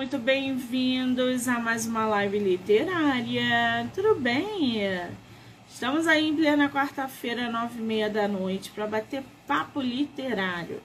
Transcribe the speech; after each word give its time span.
muito 0.00 0.16
bem-vindos 0.16 1.46
a 1.46 1.58
mais 1.58 1.84
uma 1.84 2.06
live 2.06 2.38
literária. 2.38 3.86
Tudo 3.94 4.14
bem? 4.14 4.80
Estamos 5.68 6.06
aí 6.06 6.26
em 6.26 6.34
plena 6.34 6.70
quarta-feira, 6.70 7.50
nove 7.50 7.80
e 7.80 7.82
meia 7.82 8.08
da 8.08 8.26
noite, 8.26 8.70
para 8.70 8.86
bater 8.86 9.22
papo 9.46 9.78
literário. 9.78 10.82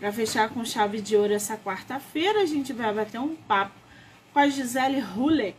Para 0.00 0.10
fechar 0.14 0.48
com 0.48 0.64
chave 0.64 1.02
de 1.02 1.14
ouro 1.14 1.34
essa 1.34 1.58
quarta-feira, 1.58 2.40
a 2.40 2.46
gente 2.46 2.72
vai 2.72 2.90
bater 2.90 3.20
um 3.20 3.36
papo 3.36 3.74
com 4.32 4.38
a 4.38 4.48
Gisele 4.48 5.02
Hulek. 5.02 5.58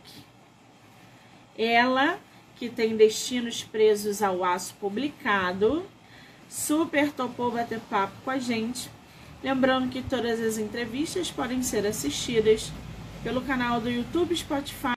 Ela 1.56 2.18
que 2.56 2.68
tem 2.68 2.96
Destinos 2.96 3.62
Presos 3.62 4.20
ao 4.20 4.42
Aço 4.42 4.74
publicado, 4.80 5.86
super 6.48 7.12
topou 7.12 7.52
bater 7.52 7.78
papo 7.88 8.14
com 8.24 8.30
a 8.32 8.38
gente 8.40 8.90
Lembrando 9.42 9.88
que 9.88 10.02
todas 10.02 10.38
as 10.38 10.58
entrevistas 10.58 11.30
podem 11.30 11.62
ser 11.62 11.86
assistidas 11.86 12.70
pelo 13.22 13.42
canal 13.42 13.80
do 13.80 13.90
YouTube, 13.90 14.36
Spotify. 14.36 14.94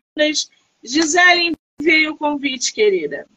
Gisele 0.84 1.56
enviei 1.80 2.08
o 2.08 2.18
convite, 2.18 2.74
querida. 2.74 3.28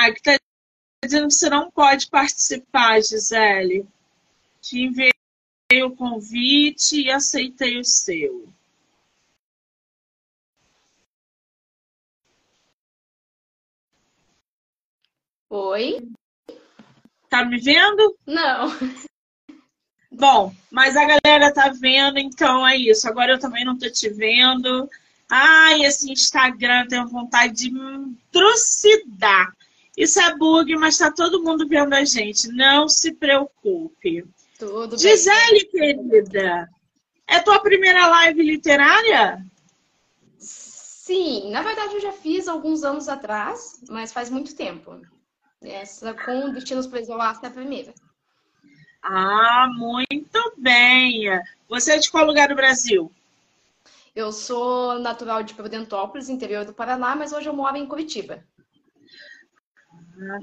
Ah, 0.00 0.12
que 0.12 0.22
tá 0.22 0.38
dizendo 1.04 1.26
que 1.26 1.34
você 1.34 1.50
não 1.50 1.72
pode 1.72 2.08
participar, 2.08 3.02
Gisele. 3.02 3.84
Te 4.60 4.80
enviei 4.80 5.10
o 5.82 5.90
convite 5.96 7.00
e 7.00 7.10
aceitei 7.10 7.80
o 7.80 7.84
seu. 7.84 8.48
Oi? 15.50 16.08
Tá 17.28 17.44
me 17.44 17.58
vendo? 17.58 18.16
Não. 18.24 18.68
Bom, 20.12 20.54
mas 20.70 20.96
a 20.96 21.04
galera 21.04 21.52
tá 21.52 21.70
vendo, 21.70 22.20
então 22.20 22.64
é 22.64 22.76
isso. 22.76 23.08
Agora 23.08 23.32
eu 23.32 23.40
também 23.40 23.64
não 23.64 23.76
tô 23.76 23.90
te 23.90 24.08
vendo. 24.08 24.88
Ai, 25.28 25.82
esse 25.82 26.08
Instagram, 26.08 26.86
tenho 26.86 27.08
vontade 27.08 27.52
de 27.52 27.72
me 27.72 28.16
trucidar. 28.30 29.58
Isso 29.98 30.20
é 30.20 30.36
bug, 30.36 30.76
mas 30.76 30.94
está 30.94 31.10
todo 31.10 31.42
mundo 31.42 31.66
vendo 31.66 31.92
a 31.92 32.04
gente. 32.04 32.46
Não 32.52 32.88
se 32.88 33.12
preocupe. 33.12 34.24
Tudo 34.56 34.96
Gisele, 34.96 35.68
bem. 35.72 35.96
querida, 35.96 36.68
é 37.26 37.40
tua 37.40 37.58
primeira 37.58 38.06
live 38.06 38.40
literária? 38.40 39.44
Sim, 40.38 41.50
na 41.50 41.62
verdade 41.62 41.96
eu 41.96 42.00
já 42.00 42.12
fiz 42.12 42.46
alguns 42.46 42.84
anos 42.84 43.08
atrás, 43.08 43.80
mas 43.88 44.12
faz 44.12 44.30
muito 44.30 44.54
tempo. 44.54 45.00
Essa 45.60 46.14
com 46.14 46.52
Destinos 46.52 46.88
ao 47.10 47.20
Aço 47.20 47.44
é 47.44 47.48
a 47.48 47.50
primeira. 47.50 47.92
Ah, 49.02 49.68
muito 49.76 50.52
bem. 50.58 51.24
Você 51.68 51.94
é 51.94 51.98
de 51.98 52.08
qual 52.08 52.24
lugar 52.24 52.48
do 52.48 52.54
Brasil? 52.54 53.10
Eu 54.14 54.30
sou 54.30 55.00
natural 55.00 55.42
de 55.42 55.54
Prudentópolis, 55.54 56.28
interior 56.28 56.64
do 56.64 56.72
Paraná, 56.72 57.16
mas 57.16 57.32
hoje 57.32 57.48
eu 57.48 57.52
moro 57.52 57.76
em 57.76 57.86
Curitiba. 57.86 58.44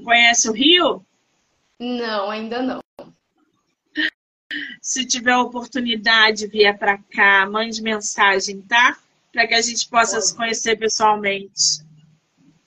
Conhece 0.04 0.48
o 0.48 0.52
Rio? 0.52 1.04
Não, 1.78 2.30
ainda 2.30 2.62
não. 2.62 2.80
Se 4.80 5.04
tiver 5.04 5.36
oportunidade, 5.36 6.46
vier 6.46 6.78
para 6.78 6.98
cá, 6.98 7.46
mande 7.50 7.82
mensagem, 7.82 8.62
tá? 8.62 8.96
Para 9.32 9.46
que 9.46 9.54
a 9.54 9.60
gente 9.60 9.88
possa 9.88 10.16
Pode. 10.16 10.26
se 10.26 10.36
conhecer 10.36 10.76
pessoalmente. 10.76 11.84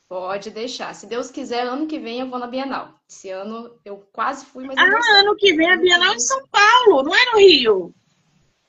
Pode 0.08 0.52
deixar. 0.52 0.94
Se 0.94 1.08
Deus 1.08 1.32
quiser, 1.32 1.66
ano 1.68 1.88
que 1.88 2.00
vem 2.00 2.20
eu 2.20 2.30
vou 2.30 2.40
na 2.40 2.48
Bienal. 2.48 2.94
Esse 3.10 3.30
ano 3.30 3.74
eu 3.86 3.98
quase 4.12 4.46
fui, 4.46 4.66
mas. 4.66 4.78
Ah, 4.78 5.20
ano 5.20 5.36
que 5.36 5.54
vem 5.54 5.72
a 5.72 5.78
Bienal 5.78 6.14
em 6.14 6.20
São 6.20 6.48
Paulo, 6.48 7.04
não 7.04 7.16
é 7.16 7.26
no 7.32 7.38
Rio? 7.38 7.94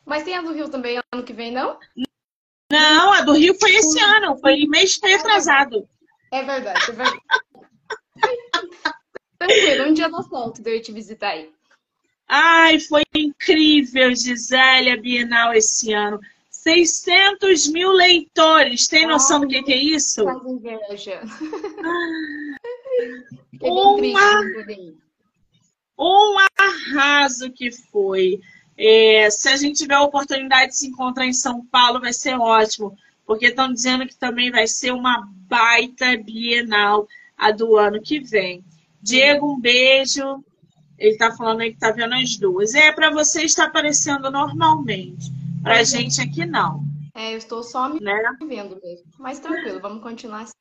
Mas 0.05 0.22
tem 0.22 0.34
a 0.34 0.43
do 0.43 0.53
Rio 0.53 0.69
também 0.69 1.01
ano 1.12 1.22
que 1.22 1.33
vem, 1.33 1.51
não? 1.51 1.78
Não, 2.71 3.12
a 3.12 3.22
do 3.22 3.33
Rio 3.33 3.55
foi 3.59 3.75
esse 3.75 4.01
ano, 4.01 4.39
foi 4.39 4.67
mês 4.67 4.99
retrasado. 5.03 5.89
É 6.31 6.43
verdade, 6.43 6.91
é 6.91 6.93
verdade. 6.93 7.21
Tranquilo, 9.39 9.89
um 9.89 9.95
dia 9.95 10.09
dá 10.09 10.23
certo 10.23 10.63
de 10.63 10.77
eu 10.77 10.83
te 10.83 10.93
visitar 10.93 11.31
aí. 11.31 11.51
Ai, 12.29 12.79
foi 12.79 13.03
incrível, 13.15 14.15
Gisele, 14.15 14.91
a 14.91 14.97
Bienal 14.97 15.53
esse 15.53 15.93
ano. 15.93 16.21
600 16.49 17.69
mil 17.69 17.91
leitores. 17.91 18.87
Tem 18.87 19.07
noção 19.07 19.39
Ai, 19.39 19.43
do 19.43 19.49
que, 19.49 19.63
que, 19.63 19.73
é 19.73 19.77
isso? 19.77 20.25
Faz 20.25 20.45
inveja. 20.45 21.23
um, 23.63 24.17
ar... 24.17 24.45
um 25.99 26.37
arraso 26.59 27.51
que 27.51 27.73
foi. 27.73 28.41
É, 28.77 29.29
se 29.31 29.49
a 29.49 29.57
gente 29.57 29.79
tiver 29.79 29.95
a 29.95 30.03
oportunidade 30.03 30.73
de 30.73 30.77
se 30.77 30.87
encontrar 30.87 31.27
em 31.27 31.33
São 31.33 31.65
Paulo, 31.67 32.01
vai 32.01 32.13
ser 32.13 32.39
ótimo, 32.39 32.97
porque 33.27 33.47
estão 33.47 33.73
dizendo 33.73 34.07
que 34.07 34.17
também 34.17 34.51
vai 34.51 34.67
ser 34.67 34.93
uma 34.93 35.29
baita 35.49 36.17
Bienal 36.17 37.07
a 37.41 37.51
do 37.51 37.77
ano 37.77 38.01
que 38.03 38.21
vem. 38.21 38.62
Diego, 39.01 39.51
um 39.51 39.59
beijo. 39.59 40.45
Ele 40.99 41.12
está 41.12 41.34
falando 41.34 41.62
aí 41.62 41.71
que 41.71 41.77
está 41.77 41.91
vendo 41.91 42.15
as 42.15 42.37
duas. 42.37 42.75
É, 42.75 42.93
para 42.93 43.11
você 43.11 43.43
está 43.43 43.65
aparecendo 43.65 44.31
normalmente. 44.31 45.33
Para 45.62 45.78
a 45.78 45.83
gente 45.83 46.21
aqui 46.21 46.45
não. 46.45 46.84
É, 47.15 47.33
eu 47.33 47.39
estou 47.39 47.62
só 47.62 47.89
me 47.89 47.99
né? 47.99 48.23
vendo 48.47 48.78
mesmo. 48.83 49.06
Mas 49.19 49.41
tranquilo, 49.41 49.81
vamos 49.81 50.03
continuar 50.03 50.43
assim. 50.43 50.53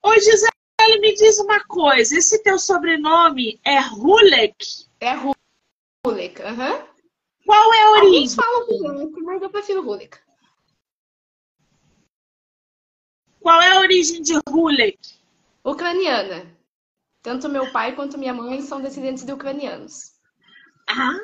Ô, 0.00 0.14
Gisele, 0.14 1.00
me 1.00 1.12
diz 1.14 1.40
uma 1.40 1.62
coisa. 1.64 2.16
Esse 2.16 2.40
teu 2.42 2.58
sobrenome 2.58 3.60
é 3.64 3.80
Hulek? 3.80 4.86
É 5.00 5.14
Hulek, 6.06 6.40
aham. 6.42 6.72
Uhum. 6.72 6.82
Qual 7.44 7.74
é 7.74 7.82
a 7.82 7.90
origem? 7.90 8.16
Alguns 8.16 8.34
falam 8.36 8.66
Hulek, 8.68 9.20
mas 9.22 9.42
eu 9.42 9.50
prefiro 9.50 9.82
Hulek. 9.82 10.18
Qual 13.40 13.60
é 13.60 13.72
a 13.72 13.80
origem 13.80 14.22
de 14.22 14.34
Hulek? 14.48 15.21
Ucraniana. 15.64 16.56
Tanto 17.22 17.48
meu 17.48 17.70
pai 17.70 17.94
quanto 17.94 18.18
minha 18.18 18.34
mãe 18.34 18.60
são 18.62 18.80
descendentes 18.82 19.24
de 19.24 19.32
ucranianos. 19.32 20.12
Ah, 20.88 21.18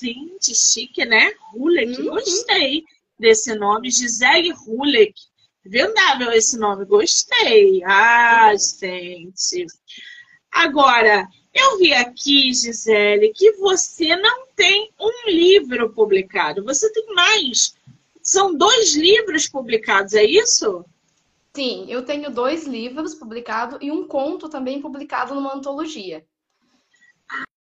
gente, 0.00 0.54
chique, 0.54 1.04
né? 1.04 1.32
Hulek, 1.54 2.00
uhum. 2.00 2.10
gostei 2.10 2.84
desse 3.18 3.54
nome. 3.54 3.90
Gisele 3.90 4.52
Hulek. 4.66 5.14
Vendável 5.64 6.32
esse 6.32 6.58
nome, 6.58 6.84
gostei. 6.84 7.82
Ah, 7.84 8.52
gente. 8.56 9.66
Agora, 10.50 11.26
eu 11.52 11.78
vi 11.78 11.92
aqui, 11.92 12.52
Gisele, 12.52 13.32
que 13.34 13.52
você 13.52 14.16
não 14.16 14.46
tem 14.56 14.90
um 14.98 15.30
livro 15.30 15.90
publicado. 15.92 16.64
Você 16.64 16.90
tem 16.92 17.14
mais. 17.14 17.74
São 18.22 18.54
dois 18.54 18.94
livros 18.94 19.48
publicados, 19.48 20.14
é 20.14 20.24
isso? 20.24 20.84
Sim, 21.56 21.86
eu 21.88 22.04
tenho 22.04 22.30
dois 22.30 22.66
livros 22.66 23.14
publicados 23.14 23.78
e 23.80 23.90
um 23.90 24.08
conto 24.08 24.48
também 24.48 24.80
publicado 24.80 25.34
numa 25.34 25.54
antologia. 25.54 26.26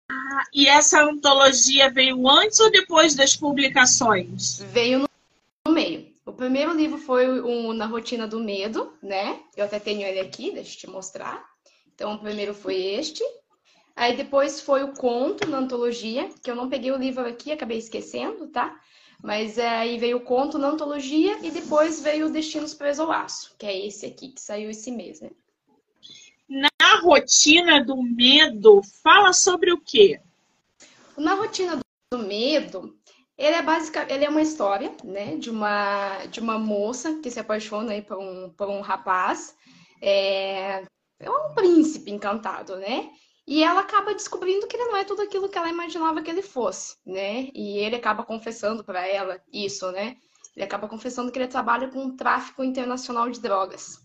Ah, 0.10 0.44
e 0.54 0.68
essa 0.68 1.04
antologia 1.04 1.92
veio 1.92 2.28
antes 2.30 2.60
ou 2.62 2.72
depois 2.72 3.14
das 3.14 3.36
publicações? 3.36 4.60
Veio 4.60 5.00
no, 5.00 5.10
no 5.68 5.74
meio. 5.74 6.14
O 6.26 6.32
primeiro 6.32 6.74
livro 6.74 6.98
foi 6.98 7.28
o 7.42 7.74
Na 7.74 7.86
Rotina 7.86 8.26
do 8.26 8.40
Medo, 8.40 8.94
né? 9.04 9.42
Eu 9.58 9.66
até 9.66 9.80
tenho 9.80 10.08
ele 10.08 10.22
aqui, 10.22 10.52
deixa 10.52 10.76
eu 10.76 10.80
te 10.80 10.90
mostrar. 10.90 11.44
Então, 11.94 12.14
o 12.14 12.20
primeiro 12.20 12.54
foi 12.54 12.76
este. 12.76 13.22
Aí 13.96 14.16
depois 14.16 14.62
foi 14.62 14.84
o 14.84 14.94
conto 14.94 15.48
na 15.48 15.58
antologia, 15.58 16.30
que 16.42 16.50
eu 16.50 16.56
não 16.56 16.70
peguei 16.70 16.92
o 16.92 16.98
livro 16.98 17.28
aqui, 17.28 17.52
acabei 17.52 17.78
esquecendo, 17.78 18.48
tá? 18.48 18.80
Mas 19.24 19.58
é, 19.58 19.70
aí 19.70 19.98
veio 19.98 20.18
o 20.18 20.26
conto 20.26 20.58
na 20.58 20.68
antologia 20.68 21.40
e 21.42 21.50
depois 21.50 22.02
veio 22.02 22.28
o 22.28 22.30
Destinos 22.30 22.74
Preso 22.74 23.04
ao 23.04 23.12
Aço, 23.12 23.56
que 23.58 23.66
é 23.66 23.88
esse 23.88 24.06
aqui, 24.06 24.28
que 24.28 24.42
saiu 24.42 24.70
esse 24.70 24.92
mês, 24.92 25.22
né? 25.22 25.32
Na 26.50 27.00
rotina 27.02 27.82
do 27.82 28.04
medo, 28.04 28.82
fala 29.02 29.32
sobre 29.32 29.72
o 29.72 29.80
quê? 29.80 30.20
Na 31.18 31.36
rotina 31.36 31.80
do 32.12 32.20
medo, 32.20 32.98
ele 33.38 33.56
é 33.56 33.62
básica, 33.62 34.06
ele 34.14 34.26
é 34.26 34.30
uma 34.30 34.42
história, 34.42 34.94
né, 35.06 35.38
de 35.38 35.50
uma 35.50 36.26
de 36.26 36.42
uma 36.42 36.60
moça 36.60 37.20
que 37.22 37.32
se 37.32 37.40
apaixona 37.40 37.94
aí 37.94 38.02
por 38.02 38.18
um 38.18 38.50
por 38.50 38.68
um 38.68 38.82
rapaz, 38.82 39.56
é, 40.02 40.84
é 41.18 41.30
um 41.30 41.54
príncipe 41.56 42.12
encantado, 42.12 42.76
né? 42.76 43.10
E 43.46 43.64
ela 43.64 43.82
acaba 43.82 44.14
descobrindo 44.14 44.68
que 44.68 44.76
ele 44.76 44.86
não 44.86 44.98
é 44.98 45.04
tudo 45.04 45.22
aquilo 45.22 45.50
que 45.50 45.58
ela 45.58 45.70
imaginava 45.70 46.22
que 46.22 46.32
ele 46.32 46.42
fosse, 46.42 46.96
né? 47.06 47.50
E 47.54 47.78
ele 47.78 47.96
acaba 47.96 48.24
confessando 48.24 48.84
para 48.84 49.06
ela 49.06 49.42
isso, 49.52 49.92
né? 49.92 50.18
Ele 50.56 50.64
acaba 50.64 50.88
confessando 50.88 51.32
que 51.32 51.38
ele 51.38 51.48
trabalha 51.48 51.90
com 51.90 52.16
tráfico 52.16 52.64
internacional 52.64 53.30
de 53.30 53.42
drogas. 53.42 54.02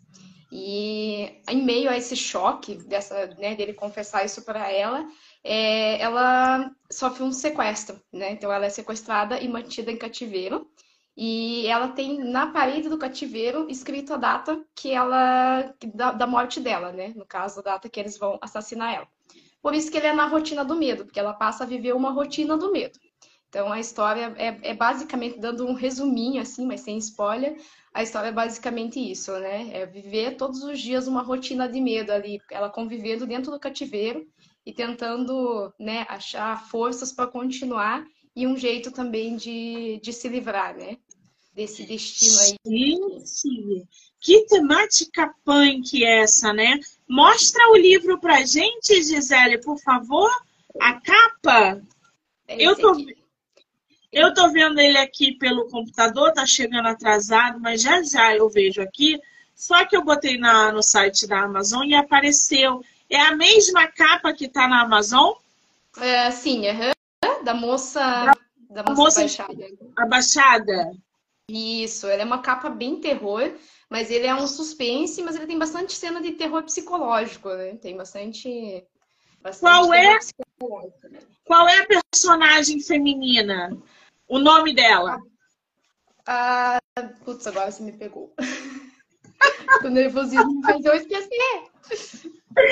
E 0.51 1.43
em 1.49 1.63
meio 1.63 1.91
a 1.91 1.97
esse 1.97 2.17
choque 2.17 2.75
dessa, 2.75 3.27
né, 3.39 3.55
dele 3.55 3.75
confessar 3.75 4.25
isso 4.25 4.43
para 4.43 4.71
ela, 4.71 5.07
é, 5.45 6.01
ela 6.01 6.71
sofre 6.91 7.23
um 7.23 7.31
sequestro, 7.31 8.01
né? 8.13 8.33
Então 8.33 8.51
ela 8.53 8.67
é 8.67 8.71
sequestrada 8.71 9.39
e 9.41 9.47
mantida 9.47 9.93
em 9.93 9.97
cativeiro. 9.97 10.67
E 11.21 11.67
ela 11.67 11.89
tem 11.89 12.17
na 12.23 12.47
parede 12.47 12.89
do 12.89 12.97
cativeiro 12.97 13.67
escrito 13.69 14.15
a 14.15 14.17
data 14.17 14.65
que 14.73 14.93
ela 14.93 15.75
da, 15.93 16.13
da 16.13 16.29
morte 16.29 16.61
dela, 16.61 16.93
né? 16.93 17.13
No 17.17 17.27
caso, 17.27 17.59
a 17.59 17.63
data 17.65 17.89
que 17.89 17.99
eles 17.99 18.17
vão 18.17 18.39
assassinar 18.41 18.95
ela. 18.95 19.09
Por 19.61 19.75
isso 19.75 19.91
que 19.91 19.97
ele 19.97 20.07
é 20.07 20.13
na 20.13 20.29
rotina 20.29 20.65
do 20.65 20.77
medo, 20.77 21.05
porque 21.05 21.19
ela 21.19 21.35
passa 21.35 21.65
a 21.65 21.67
viver 21.67 21.93
uma 21.93 22.13
rotina 22.13 22.57
do 22.57 22.71
medo. 22.71 23.01
Então 23.49 23.73
a 23.73 23.81
história 23.81 24.33
é, 24.37 24.71
é 24.71 24.75
basicamente 24.75 25.41
dando 25.41 25.67
um 25.67 25.73
resuminho 25.73 26.41
assim, 26.41 26.65
mas 26.65 26.83
sem 26.83 26.97
spoiler. 26.99 27.61
A 27.93 28.01
história 28.01 28.29
é 28.29 28.33
basicamente 28.33 29.01
isso, 29.01 29.33
né? 29.41 29.71
É 29.73 29.87
viver 29.87 30.37
todos 30.37 30.63
os 30.63 30.79
dias 30.81 31.09
uma 31.09 31.23
rotina 31.23 31.69
de 31.69 31.81
medo 31.81 32.13
ali, 32.13 32.41
ela 32.49 32.71
convivendo 32.71 33.27
dentro 33.27 33.51
do 33.51 33.59
cativeiro 33.59 34.25
e 34.65 34.73
tentando, 34.73 35.75
né, 35.81 36.07
achar 36.09 36.65
forças 36.69 37.11
para 37.11 37.27
continuar 37.27 38.07
e 38.37 38.47
um 38.47 38.57
jeito 38.57 38.93
também 38.93 39.35
de, 39.35 39.99
de 40.01 40.13
se 40.13 40.29
livrar, 40.29 40.77
né? 40.77 40.97
Desse 41.59 41.83
destino 41.85 42.39
aí. 42.39 42.57
Gente, 42.65 43.89
que 44.21 44.47
temática 44.47 45.35
punk 45.45 46.05
é 46.05 46.21
essa, 46.21 46.53
né? 46.53 46.79
Mostra 47.09 47.71
o 47.73 47.77
livro 47.77 48.21
pra 48.21 48.45
gente, 48.45 49.03
Gisele, 49.03 49.59
por 49.59 49.77
favor. 49.81 50.31
A 50.81 51.01
capa. 51.01 51.83
É 52.47 52.63
eu 52.63 52.77
tô, 52.77 52.97
eu 54.13 54.33
tô 54.33 54.49
vendo 54.51 54.79
ele 54.79 54.99
aqui 54.99 55.33
pelo 55.33 55.69
computador, 55.69 56.33
tá 56.33 56.47
chegando 56.47 56.87
atrasado, 56.87 57.59
mas 57.59 57.83
já 57.83 58.01
já 58.05 58.37
eu 58.37 58.49
vejo 58.49 58.81
aqui. 58.81 59.21
Só 59.53 59.85
que 59.85 59.97
eu 59.97 60.05
botei 60.05 60.39
na, 60.39 60.71
no 60.71 60.83
site 60.83 61.27
da 61.27 61.43
Amazon 61.43 61.85
e 61.85 61.95
apareceu. 61.95 62.85
É 63.11 63.21
a 63.21 63.35
mesma 63.35 63.89
capa 63.89 64.33
que 64.33 64.47
tá 64.47 64.69
na 64.69 64.83
Amazon? 64.83 65.33
É, 65.99 66.31
sim, 66.31 66.63
uhum. 66.69 67.43
da 67.43 67.53
moça, 67.53 68.01
da, 68.71 68.83
da 68.83 68.91
moça, 68.93 69.23
moça 69.23 69.43
abaixada. 69.43 69.69
abaixada. 69.97 71.08
Isso, 71.51 72.07
ele 72.07 72.23
é 72.23 72.25
uma 72.25 72.43
capa 72.43 72.69
bem 72.69 73.01
terror, 73.01 73.55
mas 73.89 74.11
ele 74.11 74.27
é 74.27 74.35
um 74.35 74.47
suspense, 74.47 75.23
mas 75.23 75.35
ele 75.35 75.47
tem 75.47 75.59
bastante 75.59 75.95
cena 75.95 76.21
de 76.21 76.33
terror 76.33 76.63
psicológico, 76.63 77.49
né? 77.49 77.77
Tem 77.77 77.97
bastante. 77.97 78.85
bastante 79.41 79.61
qual 79.61 79.95
é? 79.95 80.19
Qual 81.45 81.69
é 81.69 81.79
a 81.79 81.87
personagem 81.87 82.81
feminina? 82.81 83.75
O 84.29 84.39
nome 84.39 84.75
dela? 84.75 85.19
Ah, 86.27 86.79
putz, 87.25 87.47
agora 87.47 87.71
você 87.71 87.83
me 87.83 87.93
pegou. 87.93 88.35
o 89.83 89.89
nervosismo 89.89 90.61
me 90.61 90.67
fez 90.67 90.85
eu 90.85 90.93
esquecer. 90.93 91.65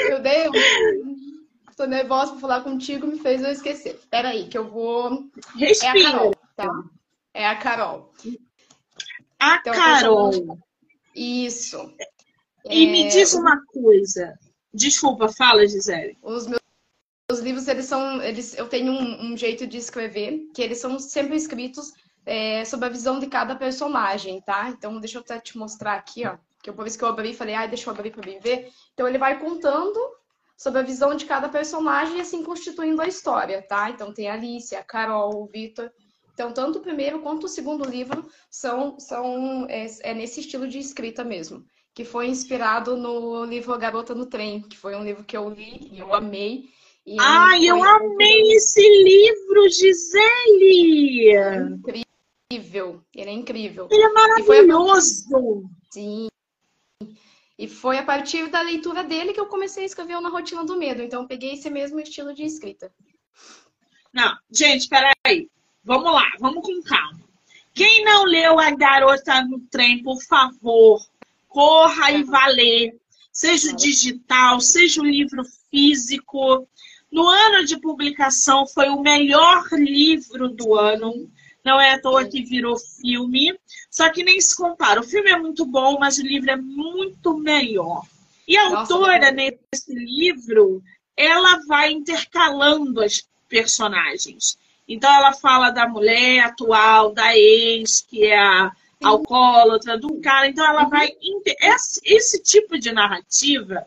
Meu 0.08 0.20
Deus. 0.20 0.54
Tô 1.74 1.86
nervosa 1.86 2.32
pra 2.32 2.40
falar 2.40 2.60
contigo, 2.62 3.06
me 3.06 3.18
fez 3.18 3.42
eu 3.42 3.50
esquecer. 3.50 3.98
Peraí, 4.10 4.48
que 4.48 4.58
eu 4.58 4.68
vou. 4.68 5.30
Respira. 5.54 5.98
É 5.98 6.06
a 6.06 6.12
Carol, 6.12 6.34
tá? 6.54 6.84
É 7.32 7.46
a 7.46 7.56
Carol. 7.56 8.12
A 9.38 9.56
então, 9.56 9.74
Carol. 9.74 10.58
Isso. 11.14 11.78
E 12.68 12.84
é... 12.84 12.90
me 12.90 13.08
diz 13.08 13.34
uma 13.34 13.60
coisa. 13.66 14.34
Desculpa, 14.72 15.28
fala, 15.28 15.66
Gisele. 15.66 16.18
Os 16.22 16.46
meus 16.46 16.60
os 17.30 17.40
livros, 17.40 17.66
eles 17.66 17.86
são. 17.86 18.22
Eles, 18.22 18.56
eu 18.56 18.68
tenho 18.68 18.92
um, 18.92 19.32
um 19.32 19.36
jeito 19.36 19.66
de 19.66 19.78
escrever, 19.78 20.48
que 20.54 20.62
eles 20.62 20.78
são 20.78 20.96
sempre 20.98 21.34
escritos 21.34 21.92
é, 22.24 22.64
sob 22.64 22.86
a 22.86 22.88
visão 22.88 23.18
de 23.18 23.26
cada 23.26 23.56
personagem, 23.56 24.40
tá? 24.42 24.68
Então, 24.68 25.00
deixa 25.00 25.18
eu 25.18 25.22
até 25.22 25.40
te 25.40 25.58
mostrar 25.58 25.94
aqui, 25.94 26.24
ó. 26.26 26.36
Que 26.62 26.70
por 26.70 26.86
isso 26.86 26.96
que 26.96 27.04
eu 27.04 27.08
abri 27.08 27.30
e 27.30 27.34
falei, 27.34 27.54
ah, 27.54 27.66
deixa 27.66 27.88
eu 27.88 27.94
abrir 27.94 28.10
para 28.10 28.28
mim 28.28 28.38
ver. 28.38 28.70
Então, 28.92 29.08
ele 29.08 29.18
vai 29.18 29.40
contando 29.40 29.98
sobre 30.56 30.80
a 30.80 30.84
visão 30.84 31.14
de 31.16 31.24
cada 31.24 31.48
personagem 31.48 32.18
e 32.18 32.20
assim 32.20 32.44
constituindo 32.44 33.02
a 33.02 33.08
história, 33.08 33.60
tá? 33.60 33.90
Então, 33.90 34.14
tem 34.14 34.28
a 34.28 34.34
Alice, 34.34 34.74
a 34.74 34.82
Carol, 34.82 35.42
o 35.42 35.46
Vitor. 35.46 35.90
Então, 36.36 36.52
tanto 36.52 36.80
o 36.80 36.82
primeiro 36.82 37.20
quanto 37.20 37.44
o 37.44 37.48
segundo 37.48 37.88
livro 37.88 38.28
são, 38.50 39.00
são 39.00 39.66
é, 39.70 39.86
é, 40.02 40.12
nesse 40.12 40.40
estilo 40.40 40.68
de 40.68 40.78
escrita 40.78 41.24
mesmo, 41.24 41.64
que 41.94 42.04
foi 42.04 42.26
inspirado 42.26 42.94
no 42.94 43.46
livro 43.46 43.72
A 43.72 43.78
Garota 43.78 44.14
no 44.14 44.26
Trem, 44.26 44.60
que 44.60 44.76
foi 44.76 44.94
um 44.94 45.02
livro 45.02 45.24
que 45.24 45.34
eu 45.34 45.48
li 45.48 45.88
e 45.90 45.98
eu 45.98 46.12
amei. 46.12 46.68
E 47.06 47.16
Ai, 47.18 47.64
eu 47.64 47.82
amei 47.82 48.52
esse 48.52 48.82
livro, 49.02 49.66
Gisele! 49.70 51.32
Incrível, 52.50 53.00
ele 53.14 53.30
é 53.30 53.32
incrível. 53.32 53.88
Ele 53.90 54.02
é 54.02 54.12
maravilhoso! 54.12 55.64
Sim. 55.90 56.28
E 57.58 57.66
foi 57.66 57.96
a 57.96 58.04
partir 58.04 58.50
da 58.50 58.60
leitura 58.60 59.02
dele 59.02 59.32
que 59.32 59.40
eu 59.40 59.46
comecei 59.46 59.84
a 59.84 59.86
escrever 59.86 60.20
Na 60.20 60.28
Rotina 60.28 60.66
do 60.66 60.76
Medo. 60.76 61.00
Então, 61.00 61.22
eu 61.22 61.28
peguei 61.28 61.54
esse 61.54 61.70
mesmo 61.70 61.98
estilo 61.98 62.34
de 62.34 62.42
escrita. 62.42 62.92
Não, 64.12 64.36
gente, 64.50 64.86
peraí. 64.86 65.48
Vamos 65.86 66.12
lá, 66.12 66.24
vamos 66.40 66.66
com 66.66 66.82
calma. 66.82 67.20
Quem 67.72 68.04
não 68.04 68.24
leu 68.24 68.58
A 68.58 68.72
Garota 68.72 69.40
no 69.42 69.60
Trem, 69.70 70.02
por 70.02 70.20
favor, 70.20 71.00
corra 71.48 72.10
e 72.10 72.24
vá 72.24 72.48
ler. 72.48 72.96
Seja 73.30 73.70
o 73.70 73.76
digital, 73.76 74.60
seja 74.60 75.00
o 75.00 75.06
livro 75.06 75.44
físico. 75.70 76.66
No 77.08 77.28
ano 77.28 77.64
de 77.64 77.78
publicação, 77.78 78.66
foi 78.66 78.88
o 78.88 79.00
melhor 79.00 79.64
livro 79.74 80.48
do 80.48 80.74
ano. 80.74 81.30
Não 81.64 81.80
é 81.80 81.92
à 81.92 82.00
toa 82.00 82.24
que 82.24 82.42
virou 82.42 82.76
filme. 82.76 83.56
Só 83.88 84.10
que 84.10 84.24
nem 84.24 84.40
se 84.40 84.56
compara. 84.56 84.98
O 84.98 85.04
filme 85.04 85.30
é 85.30 85.38
muito 85.38 85.64
bom, 85.64 86.00
mas 86.00 86.18
o 86.18 86.26
livro 86.26 86.50
é 86.50 86.56
muito 86.56 87.38
melhor. 87.38 88.02
E 88.48 88.56
a 88.56 88.70
Nossa, 88.70 88.92
autora, 88.92 89.30
nesse 89.30 89.94
livro, 89.94 90.82
ela 91.16 91.60
vai 91.68 91.92
intercalando 91.92 93.00
as 93.00 93.22
personagens. 93.48 94.58
Então, 94.88 95.12
ela 95.12 95.32
fala 95.32 95.70
da 95.70 95.88
mulher 95.88 96.44
atual, 96.44 97.12
da 97.12 97.36
ex, 97.36 98.00
que 98.00 98.24
é 98.24 98.38
a 98.38 98.72
alcoólatra, 99.02 99.98
do 99.98 100.20
cara. 100.20 100.48
Então, 100.48 100.66
ela 100.66 100.84
vai. 100.84 101.10
Esse, 101.60 102.00
esse 102.04 102.42
tipo 102.42 102.78
de 102.78 102.92
narrativa 102.92 103.86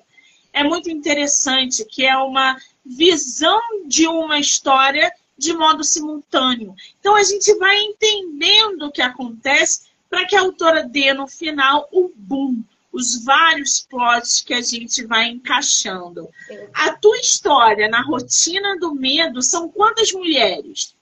é 0.51 0.63
muito 0.63 0.89
interessante, 0.89 1.85
que 1.85 2.05
é 2.05 2.17
uma 2.17 2.57
visão 2.85 3.61
de 3.87 4.07
uma 4.07 4.39
história 4.39 5.11
de 5.37 5.53
modo 5.53 5.83
simultâneo. 5.83 6.75
Então, 6.99 7.15
a 7.15 7.23
gente 7.23 7.53
vai 7.55 7.79
entendendo 7.79 8.83
o 8.83 8.91
que 8.91 9.01
acontece 9.01 9.89
para 10.09 10.25
que 10.25 10.35
a 10.35 10.41
autora 10.41 10.83
dê 10.83 11.13
no 11.13 11.27
final 11.27 11.87
o 11.91 12.11
boom, 12.15 12.61
os 12.91 13.23
vários 13.23 13.81
plots 13.81 14.41
que 14.41 14.53
a 14.53 14.61
gente 14.61 15.05
vai 15.05 15.27
encaixando. 15.27 16.29
A 16.73 16.93
tua 16.93 17.17
história 17.17 17.87
na 17.87 18.01
rotina 18.01 18.77
do 18.79 18.93
medo 18.93 19.41
são 19.41 19.69
quantas 19.69 20.11
mulheres? 20.11 20.95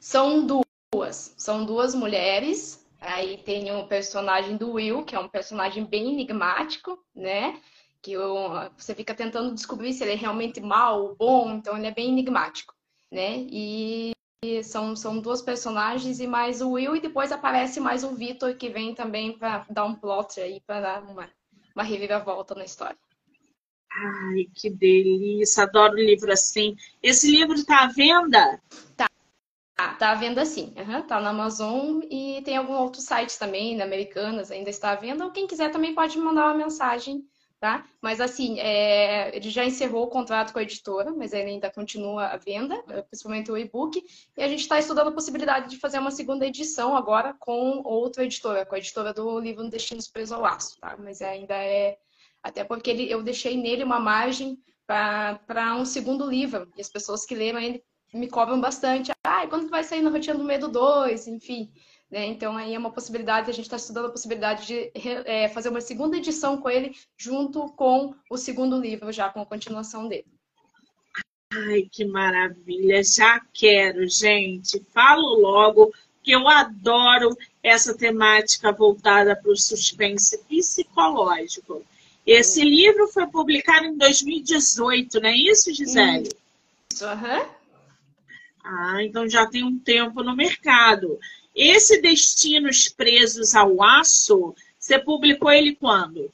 São 0.00 0.46
duas. 0.46 1.34
São 1.36 1.64
duas 1.64 1.94
mulheres. 1.94 2.84
Aí 3.00 3.38
tem 3.38 3.70
o 3.74 3.86
personagem 3.86 4.56
do 4.56 4.72
Will, 4.72 5.04
que 5.04 5.14
é 5.14 5.18
um 5.18 5.28
personagem 5.28 5.84
bem 5.84 6.12
enigmático, 6.12 6.98
né? 7.14 7.60
Que 8.02 8.14
você 8.76 8.94
fica 8.94 9.14
tentando 9.14 9.54
descobrir 9.54 9.92
se 9.92 10.02
ele 10.02 10.12
é 10.12 10.16
realmente 10.16 10.60
mal 10.60 11.02
ou 11.02 11.16
bom, 11.16 11.52
então 11.52 11.76
ele 11.76 11.86
é 11.86 11.94
bem 11.94 12.08
enigmático, 12.08 12.74
né? 13.10 13.46
E 13.50 14.12
são, 14.62 14.96
são 14.96 15.18
duas 15.18 15.42
personagens 15.42 16.18
e 16.18 16.26
mais 16.26 16.62
o 16.62 16.70
Will, 16.70 16.96
e 16.96 17.00
depois 17.00 17.30
aparece 17.30 17.78
mais 17.78 18.02
o 18.02 18.14
Victor, 18.14 18.54
que 18.54 18.70
vem 18.70 18.94
também 18.94 19.36
para 19.36 19.66
dar 19.68 19.84
um 19.84 19.94
plot 19.94 20.40
aí, 20.40 20.62
para 20.66 20.80
dar 20.80 21.02
uma, 21.02 21.28
uma 21.74 21.84
reviravolta 21.84 22.54
na 22.54 22.64
história. 22.64 22.96
Ai, 23.92 24.46
que 24.54 24.70
delícia! 24.70 25.64
Adoro 25.64 25.94
livro 25.94 26.32
assim. 26.32 26.74
Esse 27.02 27.30
livro 27.30 27.54
está 27.54 27.84
à 27.84 27.88
venda? 27.88 28.62
Tá. 28.96 29.06
Tá 29.98 30.12
à 30.12 30.14
venda 30.14 30.44
sim, 30.46 30.74
uhum, 30.76 31.02
tá 31.02 31.20
na 31.20 31.30
Amazon 31.30 32.00
e 32.10 32.40
tem 32.42 32.56
alguns 32.56 32.78
outros 32.78 33.04
sites 33.04 33.36
também, 33.36 33.76
na 33.76 33.84
Americanas, 33.84 34.50
ainda 34.50 34.70
está 34.70 34.92
à 34.92 34.94
venda. 34.94 35.24
Ou 35.24 35.32
quem 35.32 35.46
quiser 35.46 35.70
também 35.70 35.94
pode 35.94 36.18
mandar 36.18 36.46
uma 36.46 36.54
mensagem 36.54 37.26
tá? 37.60 37.84
Mas 38.00 38.20
assim, 38.20 38.58
é, 38.58 39.36
ele 39.36 39.50
já 39.50 39.64
encerrou 39.64 40.04
o 40.04 40.10
contrato 40.10 40.52
com 40.52 40.58
a 40.58 40.62
editora, 40.62 41.12
mas 41.12 41.34
ele 41.34 41.50
ainda 41.50 41.70
continua 41.70 42.28
a 42.28 42.38
venda, 42.38 42.82
principalmente 43.08 43.52
o 43.52 43.58
e-book, 43.58 44.02
e 44.36 44.42
a 44.42 44.48
gente 44.48 44.60
está 44.60 44.78
estudando 44.78 45.08
a 45.08 45.12
possibilidade 45.12 45.68
de 45.68 45.78
fazer 45.78 45.98
uma 45.98 46.10
segunda 46.10 46.46
edição 46.46 46.96
agora 46.96 47.34
com 47.38 47.82
outra 47.84 48.24
editora, 48.24 48.64
com 48.64 48.74
a 48.74 48.78
editora 48.78 49.12
do 49.12 49.38
livro 49.38 49.68
Destinos 49.68 50.08
Preso 50.08 50.34
ao 50.34 50.40
Laço, 50.40 50.80
tá? 50.80 50.96
Mas 50.98 51.20
ainda 51.20 51.54
é. 51.54 51.98
Até 52.42 52.64
porque 52.64 52.88
ele, 52.88 53.10
eu 53.12 53.22
deixei 53.22 53.58
nele 53.58 53.84
uma 53.84 54.00
margem 54.00 54.58
para 54.86 55.76
um 55.76 55.84
segundo 55.84 56.28
livro, 56.28 56.72
e 56.74 56.80
as 56.80 56.88
pessoas 56.88 57.26
que 57.26 57.34
leram 57.34 57.60
ele 57.60 57.84
me 58.12 58.28
cobram 58.28 58.58
bastante. 58.58 59.12
Ah, 59.22 59.46
quando 59.46 59.68
vai 59.68 59.84
sair 59.84 60.00
na 60.00 60.10
Rotina 60.10 60.36
do 60.36 60.42
Medo 60.42 60.66
2? 60.66 61.28
Enfim. 61.28 61.70
Né? 62.10 62.26
Então, 62.26 62.56
aí 62.56 62.74
é 62.74 62.78
uma 62.78 62.90
possibilidade, 62.90 63.50
a 63.50 63.54
gente 63.54 63.66
está 63.66 63.76
estudando 63.76 64.06
a 64.06 64.10
possibilidade 64.10 64.66
de 64.66 64.90
é, 65.24 65.48
fazer 65.48 65.68
uma 65.68 65.80
segunda 65.80 66.16
edição 66.16 66.56
com 66.56 66.68
ele, 66.68 66.96
junto 67.16 67.68
com 67.74 68.14
o 68.28 68.36
segundo 68.36 68.80
livro, 68.80 69.12
já 69.12 69.28
com 69.28 69.40
a 69.40 69.46
continuação 69.46 70.08
dele. 70.08 70.26
Ai, 71.52 71.88
que 71.90 72.04
maravilha! 72.04 73.02
Já 73.02 73.40
quero, 73.52 74.08
gente. 74.08 74.80
Falo 74.92 75.40
logo 75.40 75.92
que 76.22 76.32
eu 76.32 76.48
adoro 76.48 77.36
essa 77.62 77.96
temática 77.96 78.72
voltada 78.72 79.34
para 79.34 79.50
o 79.50 79.56
suspense 79.56 80.38
psicológico. 80.44 81.84
Esse 82.26 82.62
livro 82.62 83.08
foi 83.08 83.26
publicado 83.26 83.86
em 83.86 83.96
2018, 83.96 85.20
não 85.20 85.28
é 85.28 85.36
isso, 85.36 85.72
Gisele? 85.72 86.30
Isso, 86.92 87.04
aham. 87.04 87.38
Uhum. 87.38 87.60
Ah, 88.62 89.02
então 89.02 89.28
já 89.28 89.46
tem 89.46 89.64
um 89.64 89.78
tempo 89.78 90.22
no 90.22 90.36
mercado. 90.36 91.18
Esse 91.62 92.00
Destinos 92.00 92.88
Presos 92.88 93.54
ao 93.54 93.82
Aço, 93.82 94.54
você 94.78 94.98
publicou 94.98 95.50
ele 95.50 95.76
quando? 95.76 96.32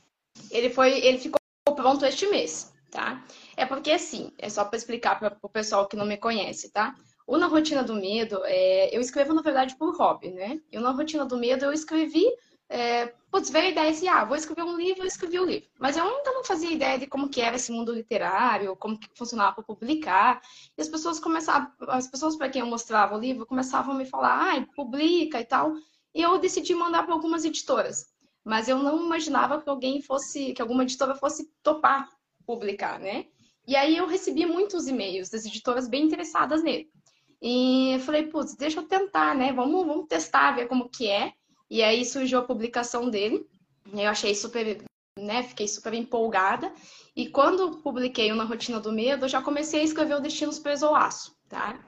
Ele 0.53 0.71
foi, 0.71 1.05
ele 1.05 1.19
ficou 1.19 1.41
pronto 1.75 2.07
este 2.07 2.29
mês, 2.29 2.73
tá? 2.93 3.27
É 3.57 3.67
porque 3.67 3.91
assim, 3.91 4.31
é 4.39 4.49
só 4.49 4.65
para 4.65 4.77
explicar 4.77 5.19
para 5.19 5.37
o 5.43 5.49
pessoal 5.49 5.89
que 5.89 5.97
não 5.97 6.07
me 6.07 6.17
conhece, 6.17 6.71
tá? 6.71 6.95
O 7.27 7.37
Na 7.39 7.49
Rotina 7.49 7.83
do 7.83 7.97
Medo, 7.97 8.41
é, 8.45 8.97
eu 8.97 9.01
escrevo 9.01 9.35
na 9.35 9.43
verdade 9.43 9.75
por 9.75 9.97
hobby, 9.97 10.31
né? 10.31 10.61
E 10.71 10.79
o 10.79 10.81
Na 10.81 10.93
Rotina 10.93 11.25
do 11.25 11.37
Medo 11.37 11.65
eu 11.65 11.73
escrevi 11.73 12.25
é, 12.69 13.07
putz, 13.31 13.51
veio 13.51 13.67
a 13.67 13.71
ideia 13.71 13.91
assim, 13.91 14.09
ah, 14.09 14.25
vou 14.25 14.37
escrever 14.37 14.65
um 14.65 14.77
livro, 14.77 15.03
eu 15.03 15.07
escrevi 15.07 15.39
o 15.39 15.43
um 15.43 15.47
livro. 15.47 15.69
Mas 15.79 15.97
eu 15.97 16.05
ainda 16.05 16.33
não 16.33 16.45
fazia 16.45 16.71
ideia 16.71 16.99
de 16.99 17.07
como 17.07 17.29
que 17.29 17.41
era 17.41 17.57
esse 17.57 17.71
mundo 17.71 17.93
literário, 17.93 18.77
como 18.77 18.99
que 18.99 19.09
funcionava 19.15 19.55
para 19.55 19.65
publicar. 19.65 20.43
E 20.77 20.83
as 20.83 20.89
pessoas 20.89 21.21
começavam, 21.21 21.71
as 21.89 22.09
pessoas 22.09 22.37
para 22.37 22.49
quem 22.49 22.61
eu 22.61 22.67
mostrava 22.67 23.17
o 23.17 23.21
livro 23.21 23.47
começavam 23.47 23.95
a 23.95 23.99
me 23.99 24.07
falar, 24.07 24.57
ah, 24.57 24.67
publica 24.75 25.41
e 25.41 25.45
tal. 25.45 25.75
E 26.15 26.23
eu 26.23 26.39
decidi 26.39 26.75
mandar 26.75 27.05
para 27.05 27.15
algumas 27.15 27.45
editoras. 27.45 28.07
Mas 28.45 28.69
eu 28.69 28.79
não 28.79 29.05
imaginava 29.05 29.61
que 29.61 29.69
alguém 29.69 30.01
fosse, 30.01 30.53
que 30.53 30.63
alguma 30.63 30.83
editora 30.85 31.15
fosse 31.15 31.51
topar 31.63 32.09
publicar, 32.47 32.99
né? 32.99 33.27
E 33.67 33.75
aí 33.75 33.97
eu 33.97 34.07
recebi 34.07 34.47
muitos 34.47 34.87
e-mails 34.87 35.29
das 35.29 35.45
editoras 35.45 35.89
bem 35.89 36.05
interessadas 36.05 36.63
nele. 36.63 36.89
E 37.43 37.95
eu 37.95 38.01
falei, 38.01 38.29
putz, 38.29 38.55
deixa 38.55 38.81
eu 38.81 38.85
tentar, 38.85 39.35
né? 39.35 39.53
Vamos, 39.53 39.85
vamos 39.85 40.07
testar, 40.07 40.53
ver 40.53 40.69
como 40.69 40.89
que 40.89 41.09
é. 41.09 41.33
E 41.71 41.83
aí 41.83 42.05
surgiu 42.05 42.39
a 42.39 42.45
publicação 42.45 43.11
dele. 43.11 43.47
Eu 43.93 44.09
achei 44.09 44.35
super, 44.35 44.83
né? 45.19 45.43
Fiquei 45.43 45.69
super 45.69 45.95
empolgada. 45.95 46.73
E 47.15 47.29
quando 47.29 47.79
publiquei 47.83 48.31
o 48.33 48.37
Na 48.37 48.45
Rotina 48.45 48.81
do 48.81 48.93
Medo, 48.93 49.25
eu 49.25 49.29
já 49.29 49.43
comecei 49.43 49.81
a 49.81 49.85
escrever 49.85 50.15
o 50.15 50.87
ao 50.87 50.95
Aço, 50.95 51.37
tá? 51.49 51.79